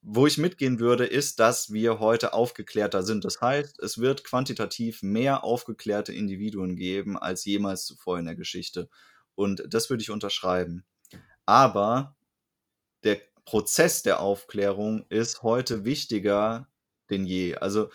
wo 0.08 0.26
ich 0.26 0.38
mitgehen 0.38 0.78
würde, 0.78 1.04
ist, 1.04 1.40
dass 1.40 1.72
wir 1.72 1.98
heute 1.98 2.32
aufgeklärter 2.32 3.02
sind. 3.02 3.24
Das 3.24 3.40
heißt, 3.40 3.80
es 3.80 3.98
wird 3.98 4.22
quantitativ 4.22 5.02
mehr 5.02 5.42
aufgeklärte 5.42 6.12
Individuen 6.12 6.76
geben 6.76 7.18
als 7.18 7.44
jemals 7.44 7.86
zuvor 7.86 8.18
in 8.18 8.26
der 8.26 8.36
Geschichte. 8.36 8.88
Und 9.34 9.64
das 9.66 9.90
würde 9.90 10.02
ich 10.02 10.10
unterschreiben. 10.10 10.84
Aber 11.44 12.16
der 13.02 13.20
Prozess 13.46 14.02
der 14.02 14.20
Aufklärung 14.20 15.06
ist 15.08 15.42
heute 15.42 15.84
wichtiger 15.86 16.68
denn 17.10 17.26
je. 17.26 17.56
Also 17.56 17.90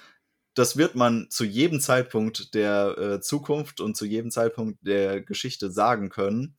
das 0.54 0.78
wird 0.78 0.96
man 0.96 1.30
zu 1.30 1.46
jedem 1.46 1.80
Zeitpunkt 1.80 2.54
der 2.54 2.98
äh, 2.98 3.22
Zukunft 3.22 3.80
und 3.80 3.96
zu 3.96 4.06
jedem 4.06 4.32
Zeitpunkt 4.32 4.80
der 4.86 5.22
Geschichte 5.22 5.72
sagen 5.72 6.10
können. 6.10 6.58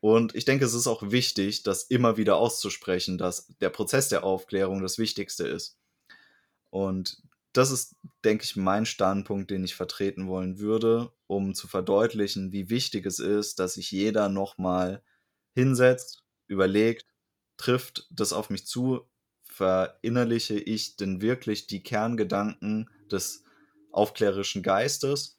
Und 0.00 0.34
ich 0.34 0.44
denke, 0.44 0.64
es 0.64 0.74
ist 0.74 0.86
auch 0.86 1.10
wichtig, 1.10 1.62
das 1.62 1.84
immer 1.84 2.16
wieder 2.16 2.36
auszusprechen, 2.36 3.16
dass 3.16 3.48
der 3.60 3.70
Prozess 3.70 4.08
der 4.08 4.24
Aufklärung 4.24 4.82
das 4.82 4.98
Wichtigste 4.98 5.46
ist. 5.46 5.78
Und 6.70 7.22
das 7.52 7.70
ist, 7.70 7.94
denke 8.24 8.44
ich, 8.44 8.56
mein 8.56 8.84
Standpunkt, 8.84 9.50
den 9.50 9.64
ich 9.64 9.76
vertreten 9.76 10.26
wollen 10.26 10.58
würde, 10.58 11.12
um 11.28 11.54
zu 11.54 11.68
verdeutlichen, 11.68 12.52
wie 12.52 12.68
wichtig 12.68 13.06
es 13.06 13.20
ist, 13.20 13.60
dass 13.60 13.74
sich 13.74 13.92
jeder 13.92 14.28
nochmal 14.28 15.02
hinsetzt, 15.54 16.24
überlegt, 16.48 17.06
trifft 17.56 18.06
das 18.10 18.32
auf 18.32 18.50
mich 18.50 18.66
zu, 18.66 19.08
verinnerliche 19.42 20.58
ich 20.58 20.96
denn 20.96 21.20
wirklich 21.20 21.66
die 21.66 21.82
Kerngedanken 21.82 22.90
des 23.10 23.44
aufklärerischen 23.92 24.62
Geistes 24.62 25.38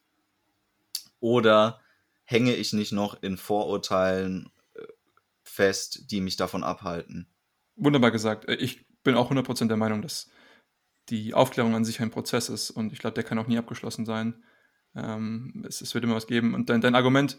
oder 1.20 1.80
hänge 2.24 2.54
ich 2.54 2.72
nicht 2.72 2.92
noch 2.92 3.22
in 3.22 3.36
Vorurteilen 3.36 4.50
äh, 4.74 4.82
fest, 5.44 6.10
die 6.10 6.20
mich 6.20 6.36
davon 6.36 6.64
abhalten? 6.64 7.28
Wunderbar 7.76 8.10
gesagt. 8.10 8.48
Äh, 8.48 8.54
ich 8.56 8.86
bin 9.02 9.14
auch 9.14 9.30
100% 9.30 9.68
der 9.68 9.76
Meinung, 9.76 10.02
dass 10.02 10.30
die 11.08 11.34
Aufklärung 11.34 11.74
an 11.74 11.84
sich 11.84 12.00
ein 12.00 12.10
Prozess 12.10 12.48
ist 12.48 12.70
und 12.70 12.92
ich 12.92 12.98
glaube, 12.98 13.14
der 13.14 13.24
kann 13.24 13.38
auch 13.38 13.46
nie 13.46 13.58
abgeschlossen 13.58 14.06
sein. 14.06 14.42
Ähm, 14.94 15.64
es, 15.68 15.80
es, 15.80 15.94
wird 15.94 16.04
immer 16.04 16.16
was 16.16 16.26
geben. 16.26 16.54
Und 16.54 16.68
dein, 16.70 16.80
dein 16.80 16.94
Argument, 16.94 17.38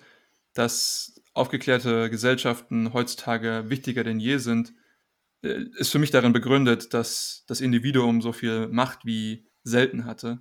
dass 0.54 1.22
aufgeklärte 1.38 2.10
Gesellschaften 2.10 2.94
heutzutage 2.94 3.66
wichtiger 3.68 4.04
denn 4.04 4.20
je 4.20 4.38
sind, 4.38 4.74
äh, 5.44 5.64
ist 5.78 5.92
für 5.92 6.00
mich 6.00 6.12
darin 6.12 6.34
begründet, 6.34 6.94
dass 6.94 7.44
das 7.48 7.62
Individuum 7.62 8.22
so 8.22 8.34
viel 8.34 8.68
Macht 8.68 9.06
wie 9.06 9.48
selten 9.64 10.06
hatte 10.06 10.40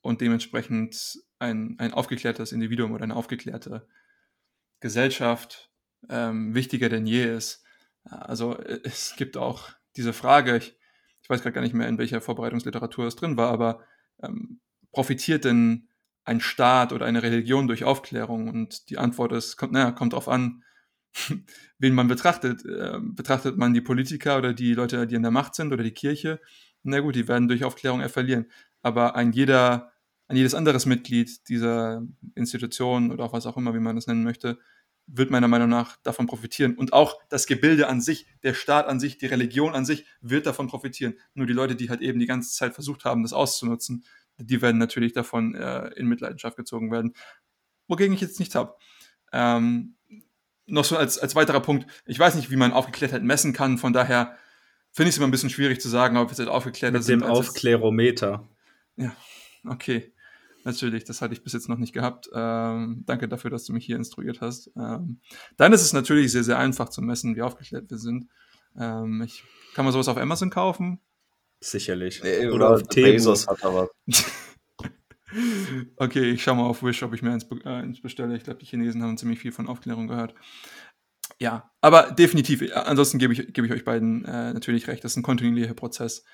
und 0.00 0.20
dementsprechend 0.20 1.18
ein, 1.38 1.76
ein 1.78 1.92
aufgeklärtes 1.92 2.52
Individuum 2.52 2.92
oder 2.92 3.04
eine 3.04 3.16
aufgeklärte 3.16 3.86
Gesellschaft 4.80 5.70
ähm, 6.08 6.54
wichtiger 6.54 6.88
denn 6.88 7.06
je 7.06 7.24
ist. 7.24 7.64
Also 8.04 8.58
äh, 8.58 8.80
es 8.84 9.14
gibt 9.16 9.36
auch 9.36 9.70
diese 9.96 10.12
Frage, 10.12 10.56
ich, 10.56 10.76
ich 11.22 11.30
weiß 11.30 11.42
gerade 11.42 11.54
gar 11.54 11.62
nicht 11.62 11.74
mehr, 11.74 11.88
in 11.88 11.98
welcher 11.98 12.20
Vorbereitungsliteratur 12.20 13.06
es 13.06 13.16
drin 13.16 13.36
war, 13.36 13.50
aber 13.50 13.84
ähm, 14.22 14.60
profitiert 14.92 15.44
denn 15.44 15.88
ein 16.24 16.40
Staat 16.40 16.92
oder 16.92 17.06
eine 17.06 17.22
Religion 17.22 17.66
durch 17.66 17.84
Aufklärung? 17.84 18.48
Und 18.48 18.90
die 18.90 18.98
Antwort 18.98 19.32
ist, 19.32 19.56
kommt, 19.56 19.72
naja, 19.72 19.92
kommt 19.92 20.12
drauf 20.12 20.28
an, 20.28 20.62
wen 21.78 21.94
man 21.94 22.08
betrachtet. 22.08 22.64
Äh, 22.64 22.98
betrachtet 23.00 23.56
man 23.56 23.74
die 23.74 23.80
Politiker 23.80 24.38
oder 24.38 24.52
die 24.52 24.74
Leute, 24.74 25.06
die 25.06 25.14
in 25.14 25.22
der 25.22 25.30
Macht 25.30 25.54
sind 25.54 25.72
oder 25.72 25.82
die 25.82 25.92
Kirche? 25.92 26.40
Na 26.82 27.00
gut, 27.00 27.16
die 27.16 27.28
werden 27.28 27.48
durch 27.48 27.64
Aufklärung 27.64 28.00
eher 28.00 28.10
verlieren. 28.10 28.46
Aber 28.82 29.16
ein 29.16 29.32
jeder, 29.32 29.92
ein 30.28 30.36
jedes 30.36 30.54
anderes 30.54 30.86
Mitglied 30.86 31.48
dieser 31.48 32.02
Institution 32.34 33.10
oder 33.10 33.24
auch 33.24 33.32
was 33.32 33.46
auch 33.46 33.56
immer, 33.56 33.74
wie 33.74 33.80
man 33.80 33.96
das 33.96 34.06
nennen 34.06 34.24
möchte, 34.24 34.58
wird 35.06 35.30
meiner 35.30 35.48
Meinung 35.48 35.68
nach 35.68 35.96
davon 36.02 36.26
profitieren. 36.26 36.74
Und 36.76 36.92
auch 36.92 37.18
das 37.28 37.46
Gebilde 37.46 37.88
an 37.88 38.00
sich, 38.00 38.26
der 38.42 38.54
Staat 38.54 38.86
an 38.86 39.00
sich, 39.00 39.18
die 39.18 39.26
Religion 39.26 39.74
an 39.74 39.84
sich 39.84 40.06
wird 40.20 40.46
davon 40.46 40.66
profitieren. 40.66 41.14
Nur 41.34 41.46
die 41.46 41.52
Leute, 41.52 41.76
die 41.76 41.90
halt 41.90 42.00
eben 42.00 42.18
die 42.18 42.26
ganze 42.26 42.54
Zeit 42.54 42.74
versucht 42.74 43.04
haben, 43.04 43.22
das 43.22 43.32
auszunutzen, 43.32 44.04
die 44.38 44.62
werden 44.62 44.78
natürlich 44.78 45.12
davon 45.12 45.54
äh, 45.54 45.88
in 45.96 46.06
Mitleidenschaft 46.06 46.56
gezogen 46.56 46.90
werden. 46.90 47.14
Wogegen 47.88 48.14
ich 48.14 48.20
jetzt 48.20 48.38
nichts 48.38 48.54
habe. 48.54 48.74
Ähm, 49.32 49.96
noch 50.66 50.84
so 50.84 50.96
als, 50.96 51.18
als 51.18 51.34
weiterer 51.34 51.60
Punkt, 51.60 51.86
ich 52.06 52.18
weiß 52.18 52.34
nicht, 52.36 52.50
wie 52.50 52.56
man 52.56 52.72
Aufgeklärtheit 52.72 53.22
messen 53.22 53.52
kann, 53.52 53.78
von 53.78 53.92
daher 53.92 54.36
finde 54.92 55.08
ich 55.08 55.14
es 55.14 55.18
immer 55.18 55.26
ein 55.26 55.32
bisschen 55.32 55.50
schwierig 55.50 55.80
zu 55.80 55.88
sagen, 55.88 56.16
ob 56.16 56.30
wir 56.30 56.36
jetzt 56.36 56.48
aufgeklärt 56.48 56.94
sind. 57.02 57.20
Mit 57.20 57.28
dem 57.28 57.30
Aufklärometer. 57.30 58.48
Ja, 58.96 59.14
okay. 59.66 60.12
Natürlich, 60.64 61.04
das 61.04 61.20
hatte 61.20 61.34
ich 61.34 61.42
bis 61.42 61.52
jetzt 61.52 61.68
noch 61.68 61.76
nicht 61.76 61.92
gehabt. 61.92 62.30
Ähm, 62.32 63.02
danke 63.04 63.28
dafür, 63.28 63.50
dass 63.50 63.64
du 63.64 63.74
mich 63.74 63.84
hier 63.84 63.96
instruiert 63.96 64.40
hast. 64.40 64.70
Ähm, 64.76 65.20
dann 65.58 65.74
ist 65.74 65.82
es 65.82 65.92
natürlich 65.92 66.32
sehr, 66.32 66.42
sehr 66.42 66.58
einfach 66.58 66.88
zu 66.88 67.02
messen, 67.02 67.36
wie 67.36 67.42
aufgeklärt 67.42 67.90
wir 67.90 67.98
sind. 67.98 68.28
Ähm, 68.78 69.20
ich, 69.22 69.44
kann 69.74 69.84
man 69.84 69.92
sowas 69.92 70.08
auf 70.08 70.16
Amazon 70.16 70.48
kaufen? 70.48 71.00
Sicherlich. 71.64 72.22
Nee, 72.22 72.48
oder, 72.48 72.74
auf 72.74 72.82
Bezos 72.88 73.46
hat 73.46 73.62
er 73.62 73.74
was. 73.74 73.90
okay, 75.96 76.32
ich 76.32 76.42
schaue 76.42 76.56
mal 76.56 76.66
auf 76.66 76.82
Wish, 76.82 77.02
ob 77.02 77.14
ich 77.14 77.22
mir 77.22 77.32
eins, 77.32 77.46
äh, 77.64 77.68
eins 77.68 78.02
bestelle. 78.02 78.36
Ich 78.36 78.44
glaube, 78.44 78.58
die 78.58 78.66
Chinesen 78.66 79.02
haben 79.02 79.16
ziemlich 79.16 79.38
viel 79.38 79.50
von 79.50 79.66
Aufklärung 79.66 80.06
gehört. 80.06 80.34
Ja, 81.38 81.70
aber 81.80 82.10
definitiv. 82.10 82.60
Äh, 82.60 82.72
ansonsten 82.72 83.18
gebe 83.18 83.32
ich, 83.32 83.54
gebe 83.54 83.66
ich 83.66 83.72
euch 83.72 83.84
beiden 83.84 84.26
äh, 84.26 84.52
natürlich 84.52 84.88
recht. 84.88 85.02
Das 85.04 85.12
ist 85.12 85.16
ein 85.16 85.22
kontinuierlicher 85.22 85.72
Prozess, 85.72 86.24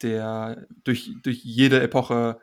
der 0.00 0.66
durch, 0.84 1.10
durch 1.22 1.44
jede 1.44 1.82
Epoche 1.82 2.40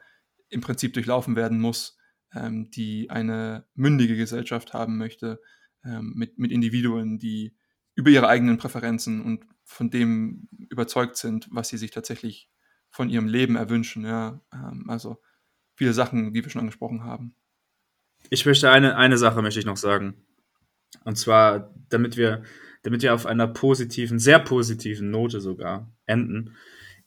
im 0.50 0.62
Prinzip 0.62 0.94
durchlaufen 0.94 1.36
werden 1.36 1.60
muss, 1.60 1.98
ähm, 2.32 2.70
die 2.70 3.10
eine 3.10 3.66
mündige 3.74 4.16
Gesellschaft 4.18 4.76
haben 4.76 4.98
möchte, 5.00 5.42
ähm, 5.84 6.14
mit, 6.16 6.38
mit 6.38 6.52
Individuen, 6.52 7.18
die 7.18 7.56
über 7.96 8.12
ihre 8.12 8.28
eigenen 8.28 8.58
Präferenzen 8.58 9.24
und 9.24 9.48
von 9.66 9.90
dem 9.90 10.48
überzeugt 10.70 11.18
sind, 11.18 11.48
was 11.52 11.70
sie 11.70 11.78
sich 11.78 11.92
tatsächlich 11.92 12.50
von 12.90 13.10
ihrem 13.10 13.28
Leben 13.28 13.56
erwünschen. 13.56 14.06
Ja, 14.06 14.42
ähm, 14.54 14.86
also 14.90 15.22
viele 15.76 15.94
Sachen, 15.94 16.34
die 16.34 16.44
wir 16.44 16.50
schon 16.50 16.62
angesprochen 16.62 17.04
haben. 17.04 17.36
Ich 18.30 18.46
möchte 18.46 18.72
eine, 18.72 18.96
eine 18.96 19.18
Sache 19.18 19.42
möchte 19.42 19.60
ich 19.60 19.66
noch 19.66 19.78
sagen. 19.78 20.26
Und 21.04 21.18
zwar, 21.18 21.74
damit 21.90 22.16
wir, 22.16 22.44
damit 22.84 23.02
wir 23.02 23.14
auf 23.14 23.26
einer 23.26 23.48
positiven, 23.48 24.20
sehr 24.20 24.40
positiven 24.40 25.12
Note 25.12 25.42
sogar 25.42 25.92
enden. 26.06 26.56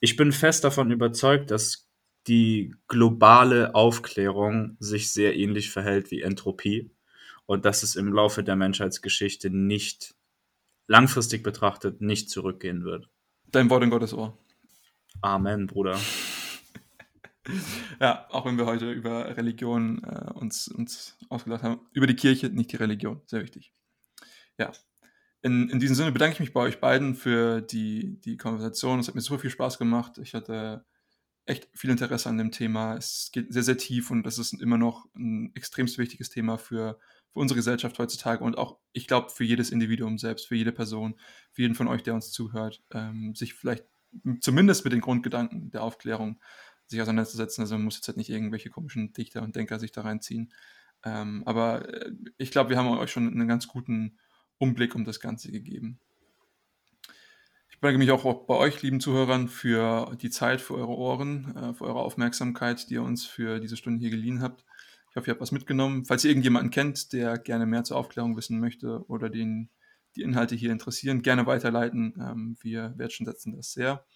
Ich 0.01 0.17
bin 0.17 0.33
fest 0.33 0.65
davon 0.65 0.91
überzeugt, 0.91 1.51
dass 1.51 1.89
die 2.27 2.75
globale 2.89 3.75
Aufklärung 3.75 4.77
sich 4.79 5.13
sehr 5.13 5.37
ähnlich 5.37 5.71
verhält 5.71 6.11
wie 6.11 6.21
Entropie 6.21 6.91
und 7.47 7.65
dass 7.65 7.83
es 7.83 7.97
im 7.97 8.13
Laufe 8.13 8.45
der 8.45 8.57
Menschheitsgeschichte 8.57 9.51
nicht 9.51 10.15
langfristig 10.89 11.45
betrachtet 11.45 12.01
nicht 12.01 12.31
zurückgehen 12.31 12.85
wird. 12.85 13.09
Dein 13.47 13.71
Wort 13.71 13.85
in 13.85 13.91
Gottes 13.91 14.13
Ohr. 14.13 14.37
Amen, 15.21 15.67
Bruder. 15.67 15.99
ja, 18.01 18.27
auch 18.31 18.47
wenn 18.47 18.59
wir 18.59 18.67
heute 18.67 18.91
über 18.91 19.37
Religion 19.37 20.03
äh, 20.03 20.33
uns, 20.33 20.69
uns 20.69 21.17
ausgelacht 21.29 21.63
haben. 21.63 21.81
Über 21.93 22.07
die 22.07 22.17
Kirche, 22.17 22.49
nicht 22.49 22.73
die 22.73 22.77
Religion. 22.77 23.21
Sehr 23.27 23.43
wichtig. 23.43 23.73
Ja. 24.59 24.73
In, 25.41 25.69
in 25.71 25.79
diesem 25.79 25.95
Sinne 25.95 26.11
bedanke 26.11 26.35
ich 26.35 26.41
mich 26.41 26.53
bei 26.53 26.61
euch 26.61 26.81
beiden 26.81 27.15
für 27.15 27.61
die, 27.61 28.21
die 28.21 28.37
Konversation. 28.37 28.99
Es 28.99 29.07
hat 29.09 29.15
mir 29.15 29.21
super 29.21 29.41
viel 29.41 29.51
Spaß 29.51 29.79
gemacht. 29.79 30.19
Ich 30.19 30.35
hatte 30.35 30.85
echt 31.47 31.69
viel 31.75 31.91
Interesse 31.91 32.29
an 32.29 32.39
dem 32.39 32.51
Thema. 32.51 32.97
Es 32.97 33.31
geht 33.33 33.53
sehr, 33.53 33.63
sehr 33.63 33.79
tief 33.79 34.11
und 34.11 34.25
das 34.25 34.39
ist 34.39 34.53
immer 34.55 34.79
noch 34.79 35.07
ein 35.15 35.53
extremst 35.55 35.97
wichtiges 35.97 36.29
Thema 36.29 36.59
für, 36.59 36.99
für 37.33 37.41
unsere 37.41 37.57
Gesellschaft 37.57 37.99
heutzutage 37.99 38.43
und 38.43 38.59
auch, 38.59 38.79
ich 38.93 39.07
glaube, 39.07 39.31
für 39.31 39.45
jedes 39.45 39.71
Individuum 39.71 40.19
selbst, 40.19 40.47
für 40.47 40.57
jede 40.57 40.73
Person, 40.73 41.19
für 41.53 41.63
jeden 41.63 41.75
von 41.75 41.89
euch, 41.89 42.03
der 42.03 42.15
uns 42.15 42.33
zuhört, 42.33 42.83
ähm, 42.93 43.35
sich 43.35 43.55
vielleicht 43.55 43.85
zumindest 44.41 44.85
mit 44.85 44.93
den 44.93 45.01
Grundgedanken 45.01 45.71
der 45.71 45.83
Aufklärung 45.83 46.41
sich 46.87 47.01
auseinanderzusetzen. 47.03 47.63
Also 47.63 47.75
man 47.75 47.85
muss 47.85 47.97
jetzt 47.97 48.09
halt 48.09 48.17
nicht 48.17 48.31
irgendwelche 48.31 48.71
komischen 48.71 49.13
Dichter 49.13 49.43
und 49.43 49.55
Denker 49.57 49.79
sich 49.79 49.93
da 49.93 50.03
reinziehen. 50.03 50.53
Ähm, 51.05 51.43
aber 51.47 51.89
äh, 51.89 52.13
ich 52.39 52.51
glaube, 52.51 52.71
wir 52.71 52.79
haben 52.79 52.89
euch 52.89 53.11
schon 53.11 53.29
einen 53.29 53.49
ganz 53.49 53.69
guten 53.69 54.19
Umblick 54.59 54.95
um 54.95 55.05
das 55.05 55.21
Ganze 55.21 55.53
gegeben. 55.53 56.01
Ich 57.71 57.81
bedanke 57.81 57.99
mich 57.99 58.11
auch 58.11 58.47
bei 58.47 58.57
euch, 58.57 58.83
lieben 58.83 58.99
Zuhörern, 58.99 59.47
für 59.47 60.17
die 60.21 60.31
Zeit, 60.31 60.61
für 60.61 60.75
eure 60.75 60.97
Ohren, 60.97 61.57
äh, 61.57 61.75
für 61.75 61.85
eure 61.85 62.01
Aufmerksamkeit, 62.01 62.91
die 62.91 62.95
ihr 62.95 63.03
uns 63.03 63.25
für 63.25 63.61
diese 63.61 63.77
Stunde 63.77 64.01
hier 64.01 64.11
geliehen 64.11 64.43
habt. 64.43 64.65
Ich 65.19 65.21
hoffe, 65.21 65.31
ihr 65.31 65.35
habt 65.35 65.41
was 65.41 65.51
mitgenommen. 65.51 66.05
Falls 66.05 66.23
ihr 66.23 66.31
irgendjemanden 66.31 66.71
kennt, 66.71 67.13
der 67.13 67.39
gerne 67.39 67.67
mehr 67.67 67.83
zur 67.83 67.97
Aufklärung 67.97 68.37
wissen 68.37 68.61
möchte 68.61 69.05
oder 69.09 69.29
den 69.29 69.69
die 70.15 70.23
Inhalte 70.23 70.55
hier 70.55 70.71
interessieren, 70.71 71.23
gerne 71.23 71.45
weiterleiten. 71.45 72.15
Ähm, 72.21 72.57
wir 72.61 72.95
wertschätzen 72.97 73.57
das 73.57 73.73
sehr. 73.73 74.07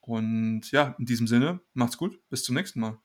Und 0.00 0.72
ja, 0.72 0.96
in 0.98 1.06
diesem 1.06 1.28
Sinne, 1.28 1.60
macht's 1.72 1.98
gut. 1.98 2.20
Bis 2.30 2.42
zum 2.42 2.56
nächsten 2.56 2.80
Mal. 2.80 2.98